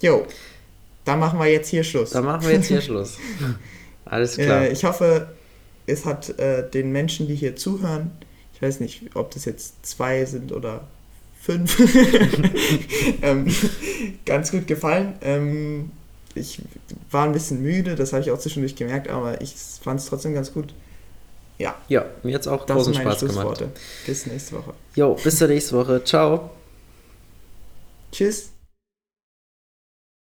Jo. 0.00 0.26
Da 1.10 1.16
machen 1.16 1.38
wir 1.38 1.46
jetzt 1.46 1.68
hier 1.68 1.84
Schluss. 1.84 2.10
Da 2.10 2.22
machen 2.22 2.42
wir 2.42 2.52
jetzt 2.52 2.66
hier 2.66 2.80
Schluss. 2.80 3.18
Alles 4.04 4.36
klar. 4.36 4.62
Äh, 4.62 4.72
ich 4.72 4.84
hoffe, 4.84 5.28
es 5.86 6.04
hat 6.04 6.38
äh, 6.38 6.68
den 6.68 6.92
Menschen, 6.92 7.26
die 7.26 7.34
hier 7.34 7.56
zuhören, 7.56 8.12
ich 8.54 8.62
weiß 8.62 8.80
nicht, 8.80 9.02
ob 9.14 9.30
das 9.32 9.44
jetzt 9.44 9.86
zwei 9.86 10.24
sind 10.24 10.52
oder 10.52 10.86
fünf, 11.40 11.78
ähm, 13.22 13.46
ganz 14.26 14.50
gut 14.50 14.66
gefallen. 14.66 15.14
Ähm, 15.22 15.90
ich 16.34 16.62
war 17.10 17.24
ein 17.24 17.32
bisschen 17.32 17.62
müde, 17.62 17.96
das 17.96 18.12
habe 18.12 18.22
ich 18.22 18.30
auch 18.30 18.38
zwischendurch 18.38 18.76
gemerkt, 18.76 19.08
aber 19.08 19.40
ich 19.40 19.54
fand 19.82 20.00
es 20.00 20.06
trotzdem 20.06 20.34
ganz 20.34 20.52
gut. 20.52 20.74
Ja. 21.58 21.74
Ja, 21.88 22.06
mir 22.22 22.34
hat 22.34 22.42
es 22.42 22.48
auch 22.48 22.64
das 22.64 22.76
großen 22.76 22.94
Spaß 22.94 23.20
gemacht. 23.20 23.64
Bis 24.06 24.26
nächste 24.26 24.56
Woche. 24.56 24.74
Jo, 24.94 25.14
bis 25.14 25.36
zur 25.36 25.48
nächsten 25.48 25.76
Woche. 25.76 26.02
Ciao. 26.04 26.50
Tschüss. 28.12 28.50